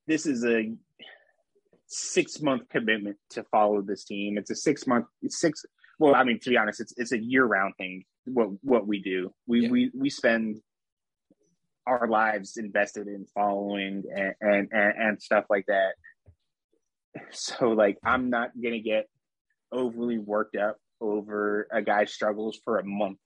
this 0.06 0.26
is 0.26 0.44
a 0.44 0.72
six 1.86 2.40
month 2.40 2.68
commitment 2.68 3.16
to 3.30 3.44
follow 3.44 3.82
this 3.82 4.04
team. 4.04 4.38
It's 4.38 4.50
a 4.50 4.56
six 4.56 4.86
month 4.86 5.06
six 5.28 5.64
well, 6.02 6.14
I 6.14 6.24
mean, 6.24 6.38
to 6.40 6.50
be 6.50 6.56
honest, 6.56 6.80
it's 6.80 6.94
it's 6.96 7.12
a 7.12 7.18
year 7.18 7.44
round 7.44 7.74
thing. 7.76 8.04
What 8.24 8.50
what 8.62 8.86
we 8.86 9.02
do, 9.02 9.32
we 9.46 9.62
yeah. 9.62 9.70
we 9.70 9.90
we 9.94 10.10
spend 10.10 10.60
our 11.86 12.06
lives 12.06 12.56
invested 12.56 13.08
in 13.08 13.26
following 13.34 14.04
and, 14.14 14.34
and 14.40 14.68
and, 14.72 14.94
and 14.98 15.22
stuff 15.22 15.44
like 15.50 15.66
that. 15.66 15.92
So, 17.30 17.68
like, 17.68 17.98
I'm 18.02 18.30
not 18.30 18.52
gonna 18.60 18.80
get 18.80 19.06
overly 19.70 20.18
worked 20.18 20.56
up 20.56 20.78
over 21.00 21.66
a 21.70 21.82
guy 21.82 22.06
struggles 22.06 22.58
for 22.64 22.78
a 22.78 22.84
month 22.84 23.18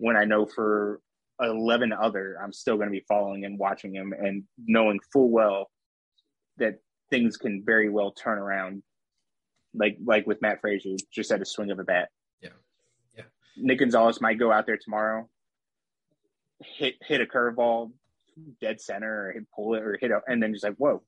when 0.00 0.16
I 0.16 0.24
know 0.24 0.46
for 0.46 1.00
11 1.40 1.92
other, 1.92 2.36
I'm 2.42 2.52
still 2.52 2.76
going 2.76 2.88
to 2.88 2.92
be 2.92 3.04
following 3.06 3.44
and 3.44 3.58
watching 3.58 3.94
him 3.94 4.14
and 4.18 4.44
knowing 4.66 4.98
full 5.12 5.30
well 5.30 5.70
that 6.56 6.78
things 7.10 7.36
can 7.36 7.62
very 7.64 7.90
well 7.90 8.10
turn 8.10 8.38
around. 8.38 8.82
Like, 9.74 9.98
like 10.04 10.26
with 10.26 10.42
Matt 10.42 10.62
Fraizer, 10.62 10.96
just 11.12 11.30
at 11.30 11.42
a 11.42 11.44
swing 11.44 11.70
of 11.70 11.78
a 11.78 11.84
bat. 11.84 12.08
Nick 13.56 13.78
Gonzales 13.78 14.20
might 14.20 14.38
go 14.38 14.52
out 14.52 14.66
there 14.66 14.78
tomorrow 14.78 15.28
hit 16.60 16.96
hit 17.06 17.20
a 17.20 17.26
curveball 17.26 17.90
dead 18.60 18.80
center 18.80 19.28
or 19.28 19.32
hit 19.32 19.44
pull 19.54 19.74
it 19.74 19.82
or 19.82 19.98
hit 20.00 20.10
a, 20.10 20.20
and 20.26 20.42
then 20.42 20.52
just 20.52 20.64
like 20.64 20.76
whoa, 20.76 21.02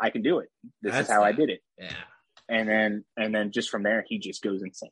I 0.00 0.10
can 0.10 0.22
do 0.22 0.38
it. 0.38 0.48
This 0.82 0.92
That's 0.92 1.08
is 1.08 1.14
how 1.14 1.22
I 1.22 1.32
did 1.32 1.50
it. 1.50 1.60
Yeah. 1.78 1.92
And 2.48 2.68
then 2.68 3.04
and 3.16 3.34
then 3.34 3.52
just 3.52 3.70
from 3.70 3.82
there 3.82 4.04
he 4.06 4.18
just 4.18 4.42
goes 4.42 4.62
insane. 4.62 4.90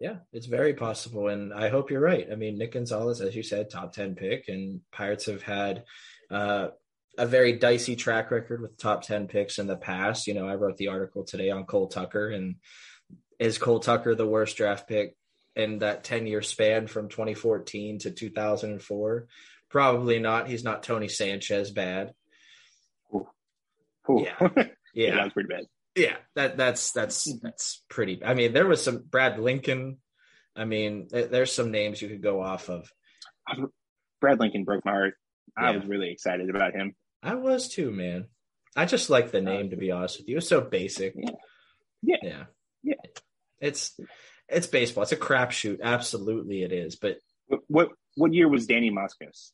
Yeah, 0.00 0.16
it's 0.32 0.46
very 0.46 0.74
possible. 0.74 1.28
And 1.28 1.54
I 1.54 1.68
hope 1.68 1.90
you're 1.90 2.00
right. 2.00 2.26
I 2.30 2.34
mean, 2.34 2.58
Nick 2.58 2.72
Gonzales, 2.72 3.20
as 3.20 3.36
you 3.36 3.44
said, 3.44 3.70
top 3.70 3.92
10 3.92 4.16
pick, 4.16 4.48
and 4.48 4.80
Pirates 4.90 5.26
have 5.26 5.42
had 5.42 5.84
uh, 6.28 6.68
a 7.16 7.24
very 7.24 7.52
dicey 7.52 7.94
track 7.94 8.32
record 8.32 8.60
with 8.60 8.76
top 8.76 9.02
10 9.02 9.28
picks 9.28 9.60
in 9.60 9.68
the 9.68 9.76
past. 9.76 10.26
You 10.26 10.34
know, 10.34 10.48
I 10.48 10.56
wrote 10.56 10.76
the 10.76 10.88
article 10.88 11.22
today 11.22 11.50
on 11.50 11.66
Cole 11.66 11.86
Tucker, 11.86 12.30
and 12.30 12.56
is 13.38 13.58
Cole 13.58 13.78
Tucker 13.78 14.16
the 14.16 14.26
worst 14.26 14.56
draft 14.56 14.88
pick 14.88 15.14
in 15.56 15.80
that 15.80 16.04
10 16.04 16.26
year 16.26 16.42
span 16.42 16.86
from 16.86 17.08
2014 17.08 18.00
to 18.00 18.10
2004? 18.10 19.26
Probably 19.70 20.18
not. 20.18 20.48
He's 20.48 20.64
not 20.64 20.82
Tony 20.82 21.08
Sanchez 21.08 21.70
bad. 21.70 22.12
Ooh. 23.14 23.26
Yeah. 24.08 24.34
yeah, 24.40 24.48
that 24.54 24.70
Yeah. 24.94 25.24
was 25.24 25.32
pretty 25.32 25.48
bad. 25.48 25.64
Yeah, 25.94 26.16
that 26.36 26.56
that's 26.56 26.92
that's 26.92 27.30
hmm. 27.30 27.36
that's 27.42 27.82
pretty. 27.88 28.24
I 28.24 28.34
mean, 28.34 28.52
there 28.54 28.66
was 28.66 28.82
some 28.82 28.98
Brad 28.98 29.38
Lincoln. 29.38 29.98
I 30.56 30.64
mean, 30.64 31.08
th- 31.08 31.30
there's 31.30 31.52
some 31.52 31.70
names 31.70 32.00
you 32.00 32.08
could 32.08 32.22
go 32.22 32.42
off 32.42 32.70
of. 32.70 32.90
Brad 34.20 34.40
Lincoln 34.40 34.64
broke 34.64 34.84
my 34.84 34.92
heart. 34.92 35.14
I 35.56 35.72
was 35.72 35.84
really 35.86 36.10
excited 36.10 36.48
about 36.48 36.72
him. 36.72 36.94
I 37.22 37.34
was 37.34 37.68
too, 37.68 37.90
man. 37.90 38.26
I 38.74 38.86
just 38.86 39.10
like 39.10 39.30
the 39.30 39.42
name 39.42 39.66
uh, 39.66 39.70
to 39.70 39.76
be 39.76 39.90
honest 39.90 40.18
with 40.18 40.28
you. 40.28 40.38
It's 40.38 40.48
so 40.48 40.60
basic. 40.62 41.14
Yeah. 41.16 41.30
Yeah. 42.02 42.16
Yeah. 42.22 42.44
Yeah. 42.82 42.94
It's 43.60 43.98
it's 44.48 44.66
baseball. 44.66 45.02
It's 45.02 45.12
a 45.12 45.16
crapshoot. 45.16 45.80
Absolutely 45.82 46.62
it 46.62 46.72
is. 46.72 46.96
But 46.96 47.18
What 47.46 47.60
what, 47.68 47.88
what 48.16 48.34
year 48.34 48.48
was 48.48 48.66
Danny 48.66 48.90
Moskos? 48.90 49.52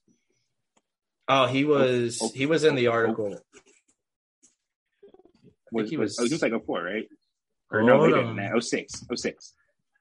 oh, 1.29 1.47
he 1.47 1.65
oh, 1.65 1.69
was 1.69 2.19
oh, 2.23 2.31
he 2.35 2.47
was 2.47 2.65
in 2.65 2.75
the 2.75 2.89
oh, 2.89 2.91
oh. 2.91 2.95
article. 2.95 3.37
Was, 5.71 5.91
he 5.91 5.97
was, 5.97 6.11
was- 6.11 6.21
oh, 6.21 6.25
he 6.25 6.33
was 6.33 6.43
like 6.43 6.65
04, 6.65 6.83
right? 6.83 7.05
Or 7.71 7.83
no, 7.83 7.99
Hold 7.99 8.13
later 8.13 8.55
on. 8.55 8.61
06. 8.61 9.05
06. 9.15 9.55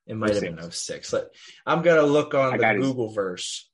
It 0.08 0.16
might 0.16 0.34
have 0.34 0.42
been 0.42 0.58
06. 0.62 0.76
06. 0.78 1.14
Let- 1.14 1.28
I'm 1.66 1.82
gonna 1.82 2.04
look 2.04 2.34
on 2.34 2.54
I 2.54 2.58
the 2.58 2.62
got 2.62 2.76
his- 2.76 2.86
Google 2.86 3.10
verse. 3.12 3.70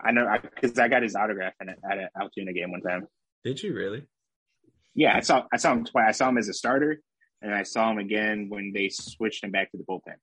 I 0.00 0.12
know 0.12 0.26
because 0.54 0.78
I, 0.78 0.86
got 0.88 1.02
his 1.02 1.16
autograph 1.16 1.54
in 1.60 1.68
it 1.68 1.78
at 1.88 1.98
an 1.98 2.08
Altoona 2.20 2.52
game 2.52 2.70
one 2.70 2.82
time. 2.82 3.08
Did 3.44 3.60
you 3.62 3.74
really? 3.74 4.06
Yeah, 4.94 5.16
I 5.16 5.20
saw 5.20 5.44
I 5.52 5.56
saw 5.56 5.72
him 5.72 5.84
twice. 5.84 6.06
I 6.08 6.12
saw 6.12 6.28
him 6.28 6.38
as 6.38 6.48
a 6.48 6.54
starter, 6.54 7.00
and 7.42 7.54
I 7.54 7.62
saw 7.62 7.90
him 7.90 7.98
again 7.98 8.46
when 8.48 8.72
they 8.72 8.88
switched 8.88 9.44
him 9.44 9.50
back 9.50 9.70
to 9.72 9.76
the 9.78 9.84
bullpen. 9.84 10.16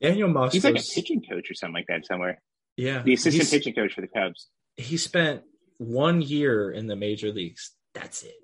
Daniel 0.00 0.28
Moskos. 0.28 0.52
He's 0.52 0.64
like 0.64 0.78
a 0.78 0.82
pitching 0.94 1.22
coach 1.28 1.50
or 1.50 1.54
something 1.54 1.74
like 1.74 1.86
that 1.88 2.04
somewhere. 2.06 2.40
yeah. 2.76 3.02
The 3.02 3.14
assistant 3.14 3.50
pitching 3.50 3.74
coach 3.74 3.94
for 3.94 4.02
the 4.02 4.08
Cubs. 4.08 4.48
he 4.76 4.96
spent 4.96 5.42
one 5.78 6.22
year 6.22 6.70
in 6.70 6.86
the 6.86 6.96
major 6.96 7.32
leagues. 7.32 7.72
That's 7.94 8.22
it. 8.22 8.34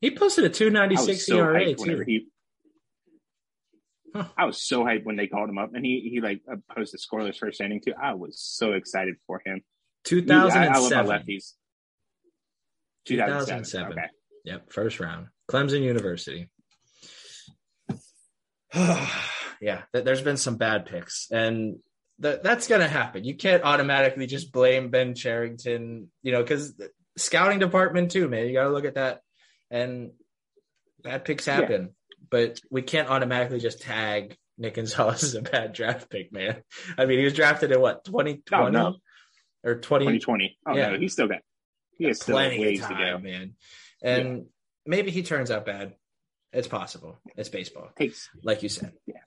He 0.00 0.10
posted 0.10 0.44
a 0.44 0.48
296 0.48 1.26
so 1.26 1.36
ERA 1.36 1.74
too. 1.74 2.04
he. 2.06 2.26
Huh. 4.14 4.24
I 4.36 4.44
was 4.44 4.60
so 4.60 4.82
hyped 4.82 5.04
when 5.04 5.14
they 5.14 5.28
called 5.28 5.48
him 5.48 5.58
up, 5.58 5.70
and 5.74 5.84
he 5.84 6.10
he 6.12 6.20
like 6.20 6.40
uh, 6.50 6.56
posted 6.74 7.00
scoreless 7.00 7.38
first 7.38 7.60
inning 7.60 7.80
too. 7.80 7.94
I 8.00 8.14
was 8.14 8.40
so 8.40 8.72
excited 8.72 9.16
for 9.26 9.40
him. 9.44 9.62
I, 10.10 10.14
I 10.14 10.18
love 10.18 10.54
my 10.54 10.64
2007. 10.64 11.06
lefties. 11.06 11.52
2007. 13.06 13.62
2007. 13.62 13.92
Okay. 13.92 14.06
Yep, 14.44 14.72
first 14.72 15.00
round. 15.00 15.26
Clemson 15.50 15.82
University. 15.82 16.48
yeah, 18.74 19.82
th- 19.92 20.04
there's 20.04 20.22
been 20.22 20.36
some 20.36 20.56
bad 20.56 20.86
picks, 20.86 21.28
and 21.30 21.78
th- 22.22 22.40
that's 22.42 22.68
going 22.68 22.80
to 22.80 22.88
happen. 22.88 23.24
You 23.24 23.34
can't 23.36 23.64
automatically 23.64 24.26
just 24.26 24.52
blame 24.52 24.90
Ben 24.90 25.14
Cherington, 25.14 26.10
you 26.22 26.32
know, 26.32 26.42
because 26.42 26.74
the 26.76 26.90
scouting 27.16 27.58
department 27.58 28.10
too, 28.12 28.28
man. 28.28 28.46
You 28.46 28.52
got 28.54 28.64
to 28.64 28.70
look 28.70 28.84
at 28.84 28.94
that, 28.94 29.20
and 29.70 30.12
bad 31.02 31.24
picks 31.24 31.46
happen, 31.46 31.90
but 32.30 32.60
we 32.70 32.82
can't 32.82 33.08
automatically 33.10 33.58
just 33.60 33.82
tag 33.82 34.36
Nick 34.56 34.74
Gonzales 34.74 35.22
as 35.24 35.34
a 35.34 35.42
bad 35.42 35.72
draft 35.72 36.08
pick, 36.10 36.32
man. 36.32 36.62
I 36.96 37.06
mean, 37.06 37.18
he 37.18 37.24
was 37.24 37.34
drafted 37.34 37.72
in 37.72 37.80
what 37.80 38.04
2020 38.04 38.66
Oh, 38.66 38.70
no. 38.70 38.96
or 39.64 39.76
20, 39.80 40.04
2020. 40.04 40.58
Oh 40.66 40.76
Yeah. 40.76 40.90
no, 40.92 40.98
he's 40.98 41.12
still 41.12 41.28
got. 41.28 41.40
He 41.98 42.04
has 42.06 42.20
still 42.20 42.34
plenty 42.36 42.60
ways 42.60 42.80
of 42.82 42.88
to 42.88 42.94
time, 42.94 43.16
go. 43.22 43.28
man. 43.28 43.54
And 44.02 44.46
maybe 44.86 45.10
he 45.10 45.22
turns 45.22 45.50
out 45.50 45.66
bad. 45.66 45.94
It's 46.52 46.68
possible. 46.68 47.18
It's 47.36 47.48
baseball, 47.48 47.90
Takes 47.98 48.28
like 48.42 48.62
you 48.62 48.68
said. 48.68 48.92
Yeah. 49.06 49.20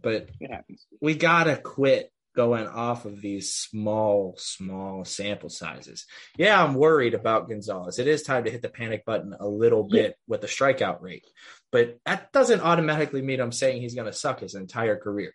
But 0.00 0.28
it 0.40 0.50
happens. 0.50 0.86
we 1.00 1.14
gotta 1.14 1.56
quit 1.56 2.10
going 2.34 2.66
off 2.66 3.04
of 3.04 3.20
these 3.20 3.54
small, 3.54 4.34
small 4.38 5.04
sample 5.04 5.50
sizes. 5.50 6.06
Yeah, 6.38 6.62
I'm 6.64 6.72
worried 6.74 7.12
about 7.12 7.46
Gonzales. 7.48 7.98
It 7.98 8.06
is 8.06 8.22
time 8.22 8.44
to 8.44 8.50
hit 8.50 8.62
the 8.62 8.70
panic 8.70 9.04
button 9.04 9.34
a 9.38 9.46
little 9.46 9.86
Yeah. 9.90 10.02
bit 10.04 10.16
with 10.26 10.40
the 10.40 10.46
strikeout 10.46 11.02
rate, 11.02 11.26
but 11.70 11.98
that 12.06 12.32
doesn't 12.32 12.62
automatically 12.62 13.20
mean 13.20 13.38
I'm 13.40 13.52
saying 13.52 13.82
he's 13.82 13.94
going 13.94 14.06
to 14.10 14.14
suck 14.16 14.40
his 14.40 14.54
entire 14.54 14.96
career. 14.96 15.34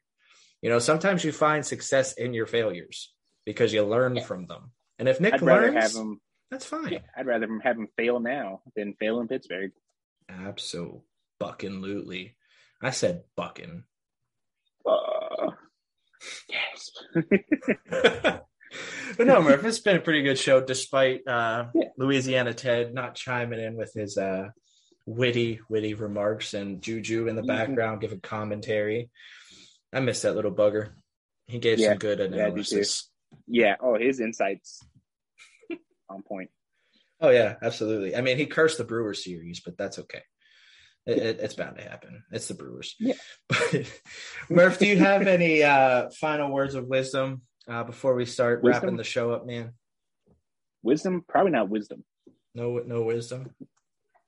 You 0.63 0.71
know, 0.71 0.79
sometimes 0.79 1.23
you 1.23 1.31
find 1.31 1.63
success 1.63 2.13
in 2.13 2.33
your 2.33 2.47
failures 2.47 3.13
because 3.45 3.71
you 3.71 3.83
learn 3.83 4.15
Yeah. 4.15 4.23
from 4.23 4.47
them. 4.47 4.71
And 4.97 5.07
if 5.07 5.21
Nick 5.21 5.35
I'd 5.35 5.41
learns, 5.43 5.75
have 5.75 5.93
him. 6.03 6.19
That's 6.51 6.65
fine. 6.65 6.91
Yeah, 6.93 6.99
I'd 7.15 7.25
rather 7.27 7.45
him 7.45 7.59
have 7.61 7.77
him 7.77 7.87
fail 7.97 8.19
now 8.19 8.61
than 8.75 8.93
fail 8.95 9.19
in 9.21 9.27
Pittsburgh. 9.27 9.71
Absolutely. 10.29 12.35
I 12.81 12.89
said 12.91 13.23
bucking. 13.35 13.83
Uh, 14.85 15.51
yes. 16.49 16.91
but 17.89 19.25
no, 19.27 19.41
Murph, 19.41 19.65
it's 19.65 19.79
been 19.79 19.97
a 19.97 20.01
pretty 20.01 20.21
good 20.23 20.37
show 20.37 20.61
despite 20.61 21.27
uh, 21.27 21.65
Yeah. 21.73 21.89
Louisiana 21.97 22.53
Ted 22.53 22.93
not 22.93 23.15
chiming 23.15 23.59
in 23.59 23.75
with 23.75 23.91
his 23.93 24.17
uh, 24.17 24.49
witty, 25.05 25.59
witty 25.69 25.93
remarks 25.95 26.53
and 26.53 26.81
Juju 26.81 27.27
in 27.27 27.35
the 27.35 27.41
Mhm. 27.41 27.47
background 27.47 28.01
giving 28.01 28.19
commentary. 28.21 29.09
I 29.93 29.99
miss 30.01 30.21
that 30.21 30.35
little 30.35 30.51
bugger. 30.53 30.93
He 31.47 31.59
gave 31.59 31.79
Yeah. 31.79 31.89
some 31.89 31.97
good 31.97 32.21
I 32.21 32.27
do 32.27 32.33
too. 32.33 32.39
analysis. 32.41 33.09
yeah. 33.47 33.75
Oh, 33.79 33.97
his 33.97 34.19
insights 34.19 34.85
on 36.09 36.23
point. 36.23 36.49
oh, 37.21 37.29
yeah, 37.29 37.55
absolutely. 37.61 38.15
I 38.15 38.21
mean, 38.21 38.37
he 38.37 38.45
cursed 38.45 38.77
the 38.77 38.83
Brewers 38.83 39.23
series, 39.23 39.59
but 39.59 39.77
that's 39.77 39.99
okay. 39.99 40.21
It, 41.05 41.17
it, 41.17 41.39
it's 41.39 41.53
bound 41.53 41.77
to 41.77 41.83
happen. 41.83 42.23
It's 42.31 42.47
the 42.47 42.53
Brewers. 42.53 42.95
Yeah. 42.99 43.13
But 43.49 43.85
Murph, 44.49 44.79
do 44.79 44.85
you 44.87 44.97
have 44.97 45.25
any 45.25 45.63
uh, 45.63 46.09
final 46.09 46.51
words 46.51 46.75
of 46.75 46.85
wisdom 46.87 47.41
uh, 47.67 47.83
before 47.83 48.15
we 48.15 48.25
start 48.25 48.61
Wisdom? 48.61 48.83
wrapping 48.83 48.97
the 48.97 49.03
show 49.03 49.31
up, 49.31 49.45
man? 49.45 49.73
Wisdom, 50.83 51.23
probably 51.27 51.51
not 51.51 51.69
wisdom. 51.69 52.03
No, 52.53 52.77
no 52.85 53.03
wisdom. 53.03 53.51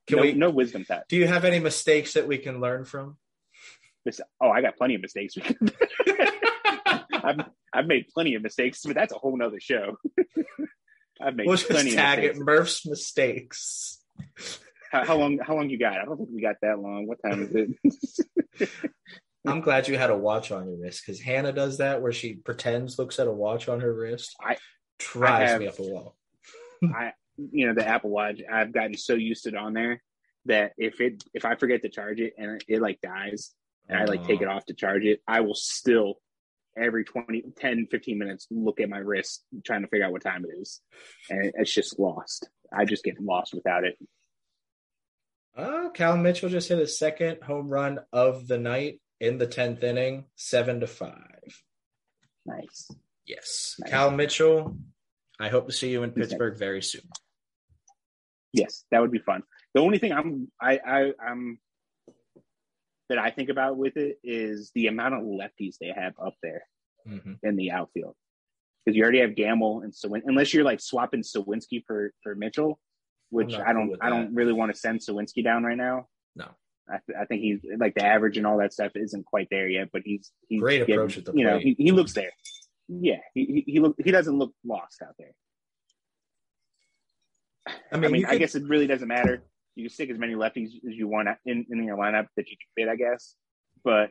Can 0.06 0.16
no, 0.16 0.22
we? 0.22 0.32
no 0.32 0.50
wisdom 0.50 0.84
Pat. 0.86 1.04
Do 1.08 1.16
you 1.16 1.26
have 1.26 1.44
any 1.44 1.58
mistakes 1.58 2.14
that 2.14 2.26
we 2.26 2.38
can 2.38 2.60
learn 2.60 2.84
from? 2.84 3.16
This, 4.04 4.20
oh, 4.40 4.48
I 4.50 4.62
got 4.62 4.76
plenty 4.76 4.94
of 4.94 5.02
mistakes. 5.02 5.34
I've 7.12 7.40
I've 7.72 7.86
made 7.86 8.08
plenty 8.12 8.34
of 8.34 8.42
mistakes, 8.42 8.82
but 8.84 8.94
that's 8.94 9.12
a 9.12 9.18
whole 9.18 9.36
nother 9.36 9.60
show. 9.60 9.96
I've 11.22 11.36
made 11.36 11.46
We'll 11.46 11.56
just 11.56 11.68
plenty 11.68 11.92
tag 11.92 12.18
of 12.18 12.24
it 12.24 12.28
mistakes. 12.28 12.46
Murph's 12.46 12.86
mistakes. 12.86 13.98
How, 14.90 15.04
how 15.04 15.16
long? 15.16 15.38
How 15.38 15.54
long 15.54 15.70
you 15.70 15.78
got? 15.78 15.98
I 15.98 16.04
don't 16.04 16.16
think 16.16 16.30
we 16.32 16.40
got 16.42 16.56
that 16.62 16.78
long. 16.80 17.06
What 17.06 17.18
time 17.24 17.42
is 17.42 17.54
it? 17.54 18.68
I'm 19.46 19.60
glad 19.60 19.88
you 19.88 19.96
had 19.96 20.10
a 20.10 20.16
watch 20.16 20.50
on 20.50 20.68
your 20.68 20.78
wrist 20.78 21.02
because 21.06 21.20
Hannah 21.20 21.52
does 21.52 21.78
that 21.78 22.02
where 22.02 22.12
she 22.12 22.34
pretends 22.34 22.98
looks 22.98 23.18
at 23.18 23.26
a 23.26 23.32
watch 23.32 23.68
on 23.68 23.80
her 23.80 23.94
wrist. 23.94 24.36
I- 24.40 24.58
drives 24.98 25.48
I 25.50 25.52
have- 25.52 25.60
me 25.60 25.68
up 25.68 25.78
a 25.78 25.82
wall. 25.82 26.16
I, 26.84 27.12
you 27.36 27.66
know, 27.66 27.74
the 27.74 27.86
Apple 27.86 28.10
Watch. 28.10 28.40
I've 28.50 28.72
gotten 28.72 28.96
so 28.96 29.14
used 29.14 29.44
to 29.44 29.50
it 29.50 29.54
on 29.56 29.72
there 29.72 30.02
that 30.46 30.72
if 30.76 31.00
it 31.00 31.22
if 31.34 31.44
I 31.44 31.54
forget 31.54 31.82
to 31.82 31.88
charge 31.88 32.20
it 32.20 32.34
and 32.38 32.52
it, 32.56 32.64
it 32.68 32.82
like 32.82 33.00
dies 33.00 33.52
and 33.88 33.98
I 33.98 34.04
like 34.04 34.26
take 34.26 34.40
it 34.42 34.48
off 34.48 34.66
to 34.66 34.74
charge 34.74 35.04
it, 35.04 35.20
I 35.26 35.40
will 35.40 35.54
still 35.54 36.14
every 36.80 37.04
20, 37.04 37.44
10, 37.56 37.88
15 37.90 38.18
minutes 38.18 38.46
look 38.50 38.80
at 38.80 38.88
my 38.88 38.98
wrist 38.98 39.44
trying 39.64 39.82
to 39.82 39.88
figure 39.88 40.06
out 40.06 40.12
what 40.12 40.22
time 40.22 40.44
it 40.44 40.60
is, 40.60 40.80
and 41.28 41.52
it's 41.56 41.72
just 41.72 41.98
lost. 41.98 42.48
I 42.72 42.84
just 42.84 43.04
get 43.04 43.20
lost 43.20 43.54
without 43.54 43.84
it. 43.84 43.96
Oh, 45.56 45.90
Cal 45.92 46.16
Mitchell 46.16 46.48
just 46.48 46.68
hit 46.68 46.78
his 46.78 46.98
second 46.98 47.42
home 47.42 47.68
run 47.68 47.98
of 48.12 48.46
the 48.46 48.58
night 48.58 49.00
in 49.20 49.38
the 49.38 49.46
tenth 49.46 49.82
inning, 49.82 50.26
seven 50.36 50.80
to 50.80 50.86
five. 50.86 51.62
Nice. 52.46 52.88
Yes, 53.26 53.76
Nice. 53.80 53.90
Cal 53.90 54.10
Mitchell. 54.10 54.76
I 55.38 55.48
hope 55.48 55.66
to 55.66 55.72
see 55.72 55.90
you 55.90 56.02
in 56.02 56.10
Pittsburgh 56.12 56.58
very 56.58 56.82
soon. 56.82 57.08
Yes, 58.52 58.84
that 58.90 59.00
would 59.00 59.12
be 59.12 59.18
fun. 59.18 59.42
The 59.74 59.80
only 59.80 59.98
thing 59.98 60.12
I'm 60.12 60.50
I, 60.60 60.78
I 60.84 61.12
I'm 61.24 61.58
that 63.08 63.18
I 63.18 63.30
think 63.30 63.48
about 63.48 63.76
with 63.76 63.96
it 63.96 64.18
is 64.22 64.70
the 64.74 64.86
amount 64.86 65.14
of 65.14 65.20
lefties 65.22 65.76
they 65.80 65.92
have 65.94 66.14
up 66.24 66.34
there 66.42 66.62
hmm 67.06 67.32
in 67.42 67.56
the 67.56 67.70
outfield. 67.70 68.14
Because 68.84 68.96
you 68.96 69.02
already 69.02 69.20
have 69.20 69.34
Gamel 69.36 69.82
and 69.82 69.94
Sawin 69.94 70.22
unless 70.26 70.54
you're 70.54 70.64
like 70.64 70.80
swapping 70.80 71.22
Suwinski 71.22 71.84
for 71.86 72.12
for 72.22 72.34
Mitchell, 72.34 72.78
which 73.30 73.54
I 73.54 73.72
don't 73.72 73.96
I 74.00 74.08
don't 74.08 74.34
really 74.34 74.52
want 74.52 74.72
to 74.72 74.78
send 74.78 75.00
Suwinski 75.00 75.44
down 75.44 75.64
right 75.64 75.76
now. 75.76 76.08
No. 76.36 76.46
I, 76.88 76.98
th- 77.06 77.18
I 77.20 77.24
think 77.26 77.42
he's 77.42 77.60
like 77.78 77.94
the 77.94 78.04
average 78.04 78.36
and 78.36 78.46
all 78.46 78.58
that 78.58 78.72
stuff 78.72 78.92
isn't 78.96 79.24
quite 79.26 79.46
there 79.50 79.68
yet, 79.68 79.88
but 79.92 80.02
he's 80.04 80.32
he's 80.48 80.60
Great 80.60 80.80
getting- 80.80 80.94
approach 80.96 81.18
at 81.18 81.24
the 81.26 81.32
you 81.34 81.44
know 81.44 81.60
plate. 81.60 81.76
he, 81.78 81.84
he 81.84 81.92
looks 81.92 82.14
there. 82.14 82.30
Yeah, 82.88 83.18
he 83.34 83.44
he 83.66 83.72
he, 83.74 83.80
look, 83.80 83.94
he 84.02 84.10
doesn't 84.10 84.36
look 84.36 84.52
lost 84.64 85.00
out 85.02 85.14
there. 85.18 85.32
I 87.68 87.72
I 87.92 87.96
mean, 87.98 88.12
mean, 88.12 88.24
I 88.26 88.30
could- 88.30 88.38
guess 88.40 88.54
it 88.54 88.64
really 88.64 88.86
doesn't 88.86 89.06
matter. 89.08 89.42
You 89.76 89.84
can 89.84 89.94
stick 89.94 90.10
as 90.10 90.18
many 90.18 90.34
lefties 90.34 90.70
as 90.88 90.96
you 90.96 91.06
want 91.06 91.28
in, 91.46 91.64
in 91.70 91.84
your 91.84 91.96
lineup 91.96 92.26
that 92.36 92.48
you 92.50 92.56
can 92.56 92.68
fit, 92.86 92.90
I 92.90 92.96
guess. 92.96 93.36
But 93.84 94.10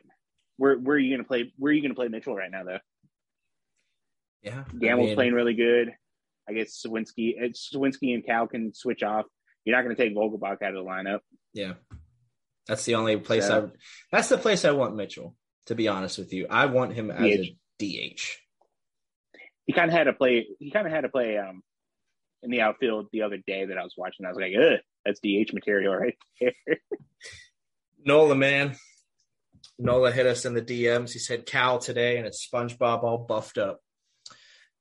where 0.60 0.76
where 0.76 0.96
are 0.96 0.98
you 0.98 1.10
going 1.10 1.24
to 1.24 1.26
play? 1.28 1.52
Where 1.56 1.70
are 1.70 1.72
you 1.72 1.80
going 1.80 1.92
to 1.92 1.96
play 1.96 2.08
Mitchell 2.08 2.34
right 2.34 2.50
now, 2.50 2.64
though? 2.64 2.78
yeah, 4.42 4.64
I 4.68 4.76
Gamel's 4.78 5.06
mean, 5.08 5.14
playing 5.16 5.32
really 5.32 5.54
good. 5.54 5.92
I 6.48 6.52
guess 6.52 6.82
Suwinski, 6.84 7.34
it's 7.36 7.70
Suwinski 7.74 8.12
and 8.14 8.24
Cal 8.24 8.46
can 8.46 8.74
switch 8.74 9.02
off. 9.02 9.24
You're 9.64 9.74
not 9.76 9.84
going 9.84 9.96
to 9.96 10.02
take 10.02 10.14
Vogelbach 10.14 10.62
out 10.62 10.74
of 10.74 10.84
the 10.84 10.90
lineup. 10.90 11.20
Yeah, 11.54 11.74
that's 12.66 12.84
the 12.84 12.96
only 12.96 13.16
place 13.16 13.46
So- 13.46 13.70
I. 13.72 13.78
That's 14.12 14.28
the 14.28 14.36
place 14.38 14.64
I 14.64 14.72
want 14.72 14.96
Mitchell. 14.96 15.34
To 15.66 15.74
be 15.74 15.88
honest 15.88 16.18
with 16.18 16.32
you, 16.32 16.46
I 16.50 16.66
want 16.66 16.92
him 16.94 17.10
as 17.10 17.22
a 17.24 17.56
DH. 17.78 18.20
He 19.66 19.72
kind 19.72 19.88
of 19.90 19.96
had 19.96 20.04
to 20.04 20.12
play. 20.12 20.46
He 20.58 20.70
kind 20.70 20.86
of 20.86 20.92
had 20.92 21.02
to 21.02 21.08
play 21.08 21.38
um 21.38 21.62
in 22.42 22.50
the 22.50 22.60
outfield 22.62 23.06
the 23.12 23.22
other 23.22 23.36
day 23.46 23.66
that 23.66 23.78
I 23.78 23.82
was 23.82 23.94
watching. 23.96 24.26
I 24.26 24.30
was 24.30 24.38
like, 24.38 24.52
Ugh, 24.58 24.80
that's 25.06 25.20
DH 25.20 25.52
material 25.54 25.94
right 25.94 26.16
there. 26.40 26.52
Nola, 28.04 28.34
man. 28.34 28.74
Nola 29.80 30.12
hit 30.12 30.26
us 30.26 30.44
in 30.44 30.54
the 30.54 30.62
DMs. 30.62 31.12
He 31.12 31.18
said 31.18 31.46
Cal 31.46 31.78
today, 31.78 32.18
and 32.18 32.26
it's 32.26 32.46
SpongeBob 32.46 33.02
all 33.02 33.18
buffed 33.18 33.58
up. 33.58 33.80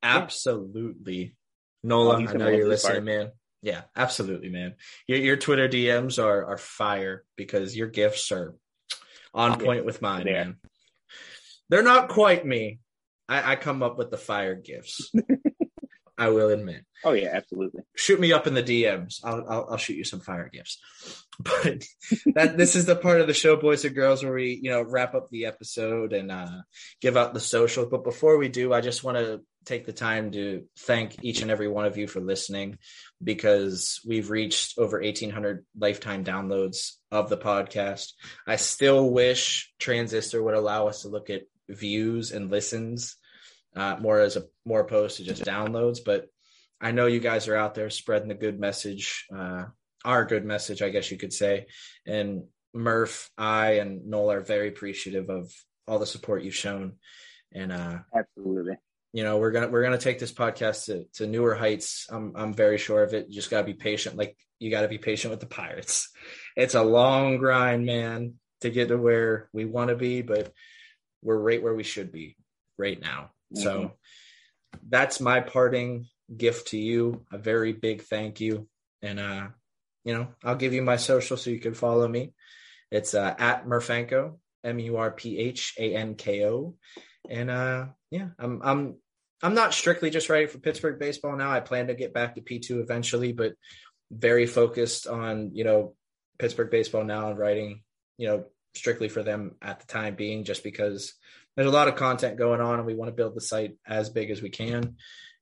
Absolutely. 0.04 1.36
Nola, 1.84 2.16
Oh, 2.16 2.28
I 2.28 2.34
know 2.34 2.50
you're 2.50 2.68
listening, 2.68 2.94
part. 2.96 3.04
man. 3.06 3.32
Yeah, 3.62 3.82
absolutely, 3.96 4.50
man. 4.50 4.76
Your, 5.08 5.18
your 5.20 5.38
Twitter 5.38 5.68
DMs 5.68 6.22
are 6.24 6.46
are 6.46 6.58
fire 6.58 7.26
because 7.36 7.76
your 7.76 7.88
gifts 7.88 8.32
are 8.32 8.56
on 9.34 9.52
Yeah, 9.60 9.66
point 9.66 9.86
with 9.86 10.02
mine, 10.02 10.26
man. 10.26 10.58
They're 11.70 11.84
not 11.84 12.10
quite 12.10 12.46
me. 12.46 12.80
I, 13.28 13.52
I 13.54 13.56
come 13.58 13.84
up 13.84 13.98
with 13.98 14.12
the 14.12 14.18
fire 14.18 14.56
gifts. 14.56 15.12
I 16.20 16.30
will 16.30 16.50
admit 16.50 16.86
oh 17.04 17.14
yeah, 17.14 17.30
absolutely. 17.34 17.82
shoot 17.96 18.20
me 18.20 18.34
up 18.34 18.48
in 18.48 18.54
the 18.54 18.64
DMs. 18.64 19.20
I'll, 19.24 19.46
I'll 19.50 19.68
I'll 19.72 19.78
shoot 19.78 19.98
you 19.98 20.04
some 20.04 20.20
fire 20.20 20.50
gifts. 20.52 20.80
But 21.42 21.86
that 22.36 22.58
this 22.58 22.76
is 22.76 22.86
the 22.86 22.98
part 22.98 23.22
of 23.22 23.28
the 23.28 23.34
show, 23.34 23.56
boys 23.56 23.86
and 23.86 23.96
girls, 23.96 24.24
where 24.24 24.34
we 24.34 24.60
you 24.62 24.72
know 24.72 24.82
wrap 24.82 25.16
up 25.16 25.30
the 25.30 25.46
episode 25.46 26.12
and 26.12 26.30
uh, 26.30 26.64
give 27.00 27.16
out 27.16 27.34
the 27.34 27.40
socials. 27.40 27.88
But 27.90 28.04
before 28.04 28.38
we 28.38 28.50
do, 28.50 28.74
I 28.74 28.82
just 28.82 29.06
want 29.06 29.20
to 29.20 29.40
take 29.64 29.86
the 29.86 29.94
time 29.94 30.32
to 30.32 30.66
thank 30.80 31.24
each 31.24 31.42
and 31.42 31.50
every 31.50 31.70
one 31.70 31.86
of 31.86 31.96
you 31.96 32.08
for 32.08 32.20
listening 32.20 32.78
because 33.24 34.02
we've 34.06 34.30
reached 34.30 34.78
over 34.78 35.00
1800 35.00 35.66
lifetime 35.78 36.26
downloads 36.26 36.96
of 37.10 37.30
the 37.30 37.38
podcast. 37.38 38.12
I 38.46 38.58
still 38.58 39.10
wish 39.10 39.72
Transistor 39.80 40.44
would 40.44 40.56
allow 40.56 40.88
us 40.88 41.04
to 41.04 41.08
look 41.08 41.30
at 41.30 41.44
views 41.70 42.32
and 42.32 42.52
listens 42.52 43.16
uh, 43.76 43.98
more 44.00 44.20
as 44.20 44.36
a 44.36 44.46
more 44.66 44.82
opposed 44.82 45.18
to 45.18 45.24
just 45.24 45.44
downloads, 45.44 46.00
but 46.04 46.28
I 46.82 46.92
know 46.92 47.08
you 47.08 47.20
guys 47.20 47.48
are 47.48 47.56
out 47.56 47.76
there 47.76 47.90
spreading 47.90 48.30
the 48.30 48.36
good 48.36 48.60
message, 48.60 49.26
uh, 49.36 49.66
our 50.06 50.26
good 50.26 50.46
message, 50.46 50.82
I 50.82 50.90
guess 50.90 51.12
you 51.12 51.18
could 51.18 51.34
say. 51.34 51.68
And 52.06 52.44
Murph, 52.74 53.30
I, 53.38 53.74
and 53.80 54.08
Noel 54.08 54.32
are 54.32 54.42
very 54.42 54.70
appreciative 54.70 55.30
of 55.30 55.52
all 55.88 56.00
the 56.00 56.06
support 56.06 56.44
you've 56.44 56.56
shown. 56.56 56.94
And 57.52 57.72
uh, 57.72 58.00
Absolutely. 58.16 58.76
you 59.12 59.24
know, 59.24 59.40
we're 59.40 59.52
gonna 59.52 59.68
we're 59.68 59.84
gonna 59.84 59.98
take 59.98 60.20
this 60.20 60.32
podcast 60.32 60.86
to, 60.86 61.06
to 61.16 61.28
newer 61.28 61.56
heights. 61.56 62.08
I'm 62.10 62.34
I'm 62.36 62.54
very 62.54 62.78
sure 62.78 63.04
of 63.04 63.14
it. 63.14 63.28
You 63.28 63.36
just 63.36 63.50
gotta 63.50 63.66
be 63.66 63.74
patient. 63.74 64.16
Like 64.16 64.38
you 64.60 64.70
gotta 64.72 64.88
be 64.88 65.00
patient 65.00 65.32
with 65.32 65.40
the 65.40 65.48
Pirates. 65.48 66.10
It's 66.56 66.76
a 66.76 66.84
long 66.84 67.38
grind, 67.38 67.86
man, 67.86 68.36
to 68.62 68.70
get 68.70 68.90
to 68.90 68.98
where 68.98 69.50
we 69.54 69.66
want 69.66 69.90
to 69.90 69.96
be, 69.96 70.22
but 70.22 70.54
we're 71.22 71.38
right 71.38 71.62
where 71.62 71.76
we 71.76 71.84
should 71.84 72.12
be 72.12 72.38
right 72.78 73.00
now. 73.00 73.32
So 73.54 73.80
Mhm. 73.82 73.92
that's 74.90 75.20
my 75.20 75.40
parting 75.42 76.08
gift 76.36 76.68
to 76.70 76.78
you. 76.78 77.26
A 77.32 77.38
very 77.38 77.74
big 77.74 78.04
thank 78.04 78.40
you. 78.40 78.68
And 79.02 79.20
uh, 79.20 79.48
you 80.04 80.14
know, 80.14 80.28
I'll 80.44 80.56
give 80.56 80.74
you 80.74 80.82
my 80.82 80.96
social 80.98 81.38
so 81.38 81.50
you 81.50 81.60
can 81.60 81.74
follow 81.74 82.08
me. 82.08 82.34
It's 82.92 83.14
uh 83.14 83.36
at 83.38 83.66
Murphanko, 83.66 84.40
M 84.64 84.80
U 84.80 84.98
R 84.98 85.12
P 85.12 85.38
H 85.38 85.76
A 85.78 85.96
N 85.96 86.16
K 86.16 86.46
O. 86.46 86.76
And 87.30 87.50
uh 87.50 87.88
yeah, 88.12 88.30
I'm 88.40 88.62
I'm 88.64 88.96
I'm 89.42 89.54
not 89.54 89.74
strictly 89.74 90.10
just 90.10 90.30
writing 90.30 90.50
for 90.50 90.60
Pittsburgh 90.60 91.00
baseball 91.00 91.36
now. 91.36 91.52
I 91.52 91.60
plan 91.62 91.88
to 91.88 91.94
get 91.96 92.14
back 92.14 92.36
to 92.36 92.42
P2 92.42 92.82
eventually, 92.82 93.32
but 93.32 93.54
very 94.12 94.46
focused 94.48 95.08
on, 95.08 95.52
you 95.54 95.64
know, 95.64 95.96
Pittsburgh 96.40 96.72
baseball 96.72 97.04
now 97.04 97.30
and 97.30 97.40
writing, 97.40 97.84
you 98.18 98.28
know, 98.28 98.46
strictly 98.74 99.08
for 99.08 99.24
them 99.24 99.56
at 99.62 99.80
the 99.80 99.88
time 99.88 100.16
being, 100.16 100.44
just 100.44 100.64
because 100.64 101.14
there's 101.60 101.68
a 101.68 101.76
lot 101.76 101.90
of 101.90 101.98
content 101.98 102.38
going 102.38 102.62
on 102.62 102.76
and 102.76 102.86
we 102.86 102.96
want 102.96 103.10
to 103.10 103.14
build 103.14 103.36
the 103.36 103.42
site 103.42 103.76
as 103.86 104.10
big 104.10 104.32
as 104.32 104.42
we 104.42 104.50
can. 104.50 104.96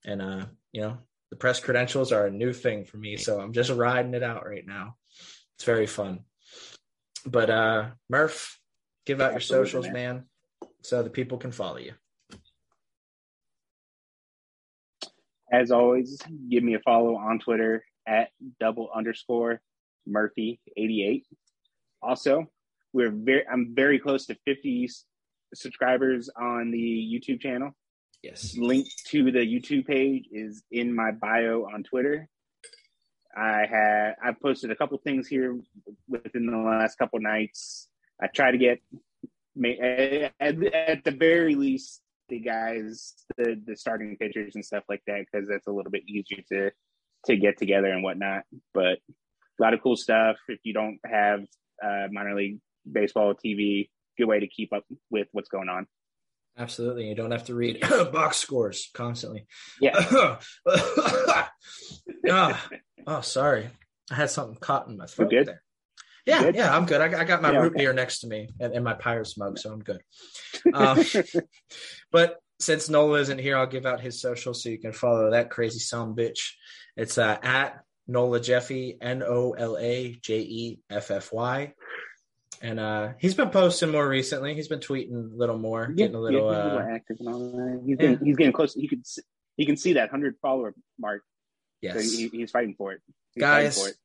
And, 0.03 0.19
uh, 0.19 0.45
you 0.71 0.81
know, 0.81 0.97
the 1.29 1.35
press 1.35 1.59
credentials 1.59 2.11
are 2.11 2.25
a 2.25 2.31
new 2.31 2.53
thing 2.53 2.85
for 2.85 2.97
me. 2.97 3.17
So 3.17 3.39
I'm 3.39 3.53
just 3.53 3.69
riding 3.69 4.15
it 4.15 4.23
out 4.23 4.43
right 4.43 4.65
now. 4.65 4.95
It's 5.57 5.63
very 5.63 5.85
fun. 5.85 6.21
But, 7.23 7.51
uh, 7.51 7.89
Murph, 8.09 8.59
give 9.05 9.21
out 9.21 9.33
your 9.33 9.35
Absolutely, 9.35 9.67
socials, 9.67 9.85
man. 9.85 9.93
man, 9.93 10.25
so 10.81 11.03
the 11.03 11.11
people 11.11 11.37
can 11.37 11.51
follow 11.51 11.77
you. 11.77 11.93
As 15.51 15.69
always, 15.69 16.19
give 16.49 16.63
me 16.63 16.73
a 16.73 16.79
follow 16.79 17.15
on 17.15 17.37
Twitter 17.37 17.85
at 18.07 18.29
double 18.59 18.89
underscore 18.91 19.61
Murphy 20.07 20.59
eighty 20.75 21.05
eight. 21.05 21.27
Also, 22.01 22.47
we're 22.91 23.11
very 23.11 23.47
I'm 23.47 23.75
very 23.75 23.99
close 23.99 24.25
to 24.25 24.37
fifty 24.45 24.85
s- 24.85 25.05
subscribers 25.53 26.29
on 26.39 26.71
the 26.71 26.77
YouTube 26.77 27.41
channel. 27.41 27.71
Yes. 28.23 28.55
Link 28.57 28.87
to 29.07 29.31
the 29.31 29.39
YouTube 29.39 29.85
page 29.85 30.25
is 30.31 30.63
in 30.71 30.93
my 30.93 31.11
bio 31.11 31.67
on 31.73 31.83
Twitter. 31.83 32.27
I 33.35 33.65
had 33.69 34.15
I've 34.23 34.39
posted 34.41 34.71
a 34.71 34.75
couple 34.75 34.97
things 34.97 35.27
here 35.27 35.59
within 36.07 36.47
the 36.47 36.57
last 36.57 36.97
couple 36.97 37.19
nights. 37.19 37.87
I 38.21 38.27
try 38.27 38.51
to 38.51 38.57
get 38.57 38.79
at, 39.63 40.33
at 40.41 41.03
the 41.03 41.15
very 41.17 41.55
least 41.55 42.01
the 42.29 42.39
guys 42.39 43.13
the 43.37 43.61
the 43.65 43.75
starting 43.75 44.17
pitchers 44.17 44.55
and 44.55 44.65
stuff 44.65 44.83
like 44.89 45.01
that 45.07 45.25
because 45.31 45.47
that's 45.47 45.67
a 45.67 45.71
little 45.71 45.91
bit 45.91 46.03
easier 46.07 46.43
to 46.51 46.71
to 47.25 47.37
get 47.37 47.57
together 47.57 47.87
and 47.87 48.03
whatnot. 48.03 48.43
But 48.73 48.99
a 49.59 49.61
lot 49.61 49.73
of 49.73 49.81
cool 49.81 49.95
stuff. 49.95 50.37
If 50.47 50.59
you 50.63 50.73
don't 50.73 50.99
have 51.05 51.41
uh, 51.83 52.07
minor 52.11 52.35
league 52.35 52.59
baseball 52.91 53.33
TV, 53.33 53.89
good 54.17 54.25
way 54.27 54.39
to 54.39 54.47
keep 54.47 54.73
up 54.73 54.83
with 55.09 55.27
what's 55.31 55.49
going 55.49 55.69
on. 55.69 55.87
Absolutely. 56.57 57.07
You 57.07 57.15
don't 57.15 57.31
have 57.31 57.45
to 57.45 57.55
read 57.55 57.81
box 58.11 58.37
scores 58.37 58.89
constantly. 58.93 59.45
Yeah. 59.79 60.39
oh, 62.27 62.59
oh, 63.07 63.21
sorry. 63.21 63.69
I 64.09 64.15
had 64.15 64.29
something 64.29 64.57
caught 64.59 64.87
in 64.87 64.97
my 64.97 65.05
throat 65.05 65.31
there. 65.31 65.61
Yeah, 66.25 66.51
yeah, 66.53 66.75
I'm 66.75 66.85
good. 66.85 66.99
I, 66.99 67.21
I 67.21 67.23
got 67.23 67.41
my 67.41 67.53
Yeah, 67.53 67.59
root 67.59 67.73
okay. 67.73 67.83
beer 67.83 67.93
next 67.93 68.19
to 68.19 68.27
me 68.27 68.49
and, 68.59 68.73
and 68.73 68.83
my 68.83 68.93
Pirates 68.93 69.37
mug, 69.37 69.57
so 69.57 69.71
I'm 69.71 69.79
good. 69.83 70.01
Um, 70.73 70.99
but 72.11 72.37
since 72.59 72.89
Nola 72.89 73.19
isn't 73.19 73.39
here, 73.39 73.57
I'll 73.57 73.67
give 73.67 73.85
out 73.85 74.01
his 74.01 74.19
social 74.19 74.53
so 74.53 74.67
you 74.67 74.79
can 74.79 74.91
follow 74.91 75.31
that 75.31 75.49
crazy 75.49 75.79
son 75.79 76.15
bitch. 76.15 76.51
It's 76.97 77.17
uh, 77.17 77.37
at 77.41 77.79
Nola 78.07 78.41
Jeffy, 78.41 78.97
N 78.99 79.23
O 79.23 79.51
L 79.51 79.77
A 79.77 80.17
J 80.21 80.39
E 80.39 80.79
F 80.89 81.11
F 81.11 81.31
Y. 81.31 81.73
And 82.61 82.79
uh, 82.79 83.09
he's 83.19 83.35
been 83.35 83.49
posting 83.49 83.91
more 83.91 84.07
recently. 84.07 84.55
He's 84.55 84.67
been 84.67 84.79
tweeting 84.79 85.13
a 85.13 85.35
little 85.35 85.57
more, 85.57 85.87
getting 85.87 86.15
a 86.15 86.19
little. 86.19 86.51
yeah, 86.51 86.57
uh, 86.57 86.87
active 86.91 87.17
and 87.19 87.29
all 87.29 87.39
that. 87.39 87.81
He's 87.85 87.97
yeah. 87.99 88.07
getting 88.11 88.25
he's 88.25 88.35
getting 88.37 88.53
close. 88.53 88.73
He 88.73 88.87
could 88.87 89.01
s- 89.01 89.19
he 89.57 89.65
can 89.65 89.77
see 89.77 89.93
that 89.93 90.09
hundred 90.09 90.35
follower 90.41 90.73
mark. 90.99 91.21
So 91.83 91.93
yes. 91.93 92.11
he, 92.11 92.27
he's 92.29 92.51
fighting 92.51 92.75
for 92.75 92.93
it. 92.93 93.01
He's 93.33 93.41
Guys, 93.41 93.81
for 93.81 93.89
it. 93.89 93.95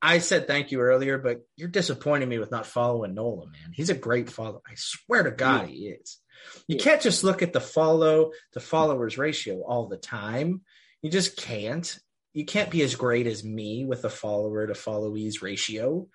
I 0.00 0.18
said 0.18 0.46
thank 0.46 0.70
you 0.70 0.80
earlier, 0.80 1.18
but 1.18 1.42
you're 1.56 1.68
disappointing 1.68 2.28
me 2.28 2.38
with 2.38 2.50
not 2.50 2.66
following 2.66 3.14
Nola, 3.14 3.46
man. 3.46 3.72
He's 3.72 3.90
a 3.90 3.94
great 3.94 4.30
follower. 4.30 4.60
I 4.66 4.72
swear 4.76 5.22
to 5.22 5.30
God, 5.30 5.68
he 5.68 5.88
is. 5.88 6.18
You 6.66 6.76
Yeah. 6.76 6.82
can't 6.84 7.02
just 7.02 7.24
look 7.24 7.42
at 7.42 7.52
the 7.52 7.60
follow 7.60 8.32
the 8.52 8.60
followers 8.60 9.18
ratio 9.18 9.62
all 9.62 9.88
the 9.88 9.96
time. 9.96 10.62
You 11.02 11.10
just 11.10 11.36
can't. 11.36 11.98
You 12.32 12.44
can't 12.44 12.70
be 12.70 12.82
as 12.82 12.96
great 12.96 13.26
as 13.26 13.44
me 13.44 13.84
with 13.84 14.02
the 14.02 14.10
follower 14.10 14.66
to 14.66 14.72
followees 14.72 15.42
ratio. 15.42 16.08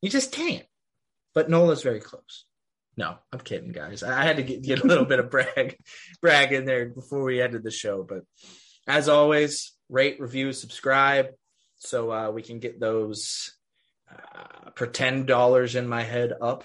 You 0.00 0.10
just 0.10 0.32
can't. 0.32 0.64
But 1.38 1.48
Nola's 1.48 1.84
very 1.84 2.00
close. 2.00 2.46
No, 2.96 3.14
I'm 3.32 3.38
kidding, 3.38 3.70
guys. 3.70 4.02
I 4.02 4.24
had 4.24 4.38
to 4.38 4.42
get, 4.42 4.60
get 4.60 4.82
a 4.82 4.86
little 4.88 5.04
bit 5.04 5.20
of 5.20 5.30
brag, 5.30 5.78
brag 6.20 6.52
in 6.52 6.64
there 6.64 6.86
before 6.86 7.22
we 7.22 7.40
ended 7.40 7.62
the 7.62 7.70
show. 7.70 8.02
But 8.02 8.22
as 8.88 9.08
always, 9.08 9.72
rate, 9.88 10.18
review, 10.18 10.52
subscribe, 10.52 11.28
so 11.76 12.10
uh, 12.10 12.30
we 12.32 12.42
can 12.42 12.58
get 12.58 12.80
those 12.80 13.52
uh, 14.10 14.70
pretend 14.70 15.28
dollars 15.28 15.76
in 15.76 15.86
my 15.86 16.02
head 16.02 16.32
up. 16.42 16.64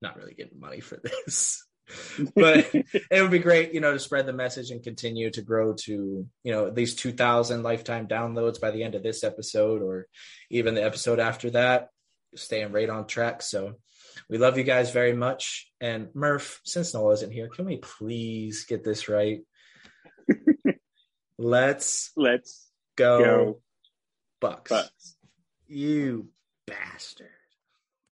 Not 0.00 0.18
really 0.18 0.34
getting 0.34 0.60
money 0.60 0.78
for 0.78 1.00
this, 1.02 1.66
but 2.36 2.72
it 2.72 3.22
would 3.22 3.32
be 3.32 3.40
great, 3.40 3.74
you 3.74 3.80
know, 3.80 3.92
to 3.92 3.98
spread 3.98 4.26
the 4.26 4.32
message 4.32 4.70
and 4.70 4.84
continue 4.84 5.32
to 5.32 5.42
grow 5.42 5.74
to, 5.86 6.28
you 6.44 6.52
know, 6.52 6.68
at 6.68 6.76
least 6.76 7.00
2,000 7.00 7.64
lifetime 7.64 8.06
downloads 8.06 8.60
by 8.60 8.70
the 8.70 8.84
end 8.84 8.94
of 8.94 9.02
this 9.02 9.24
episode 9.24 9.82
or 9.82 10.06
even 10.48 10.76
the 10.76 10.84
episode 10.84 11.18
after 11.18 11.50
that. 11.50 11.88
Staying 12.36 12.72
right 12.72 12.88
on 12.88 13.06
track. 13.06 13.42
So 13.42 13.74
we 14.28 14.38
love 14.38 14.58
you 14.58 14.64
guys 14.64 14.90
very 14.90 15.12
much. 15.12 15.70
And 15.80 16.08
Murph, 16.14 16.60
since 16.64 16.94
Noah 16.94 17.14
isn't 17.14 17.32
here, 17.32 17.48
can 17.48 17.66
we 17.66 17.76
please 17.78 18.64
get 18.64 18.84
this 18.84 19.08
right? 19.08 19.40
Let's 21.38 22.10
Let's 22.16 22.70
go, 22.96 23.18
go 23.18 23.60
Bucks. 24.40 24.70
Bucks. 24.70 25.16
You 25.66 26.28
bastard. 26.66 27.28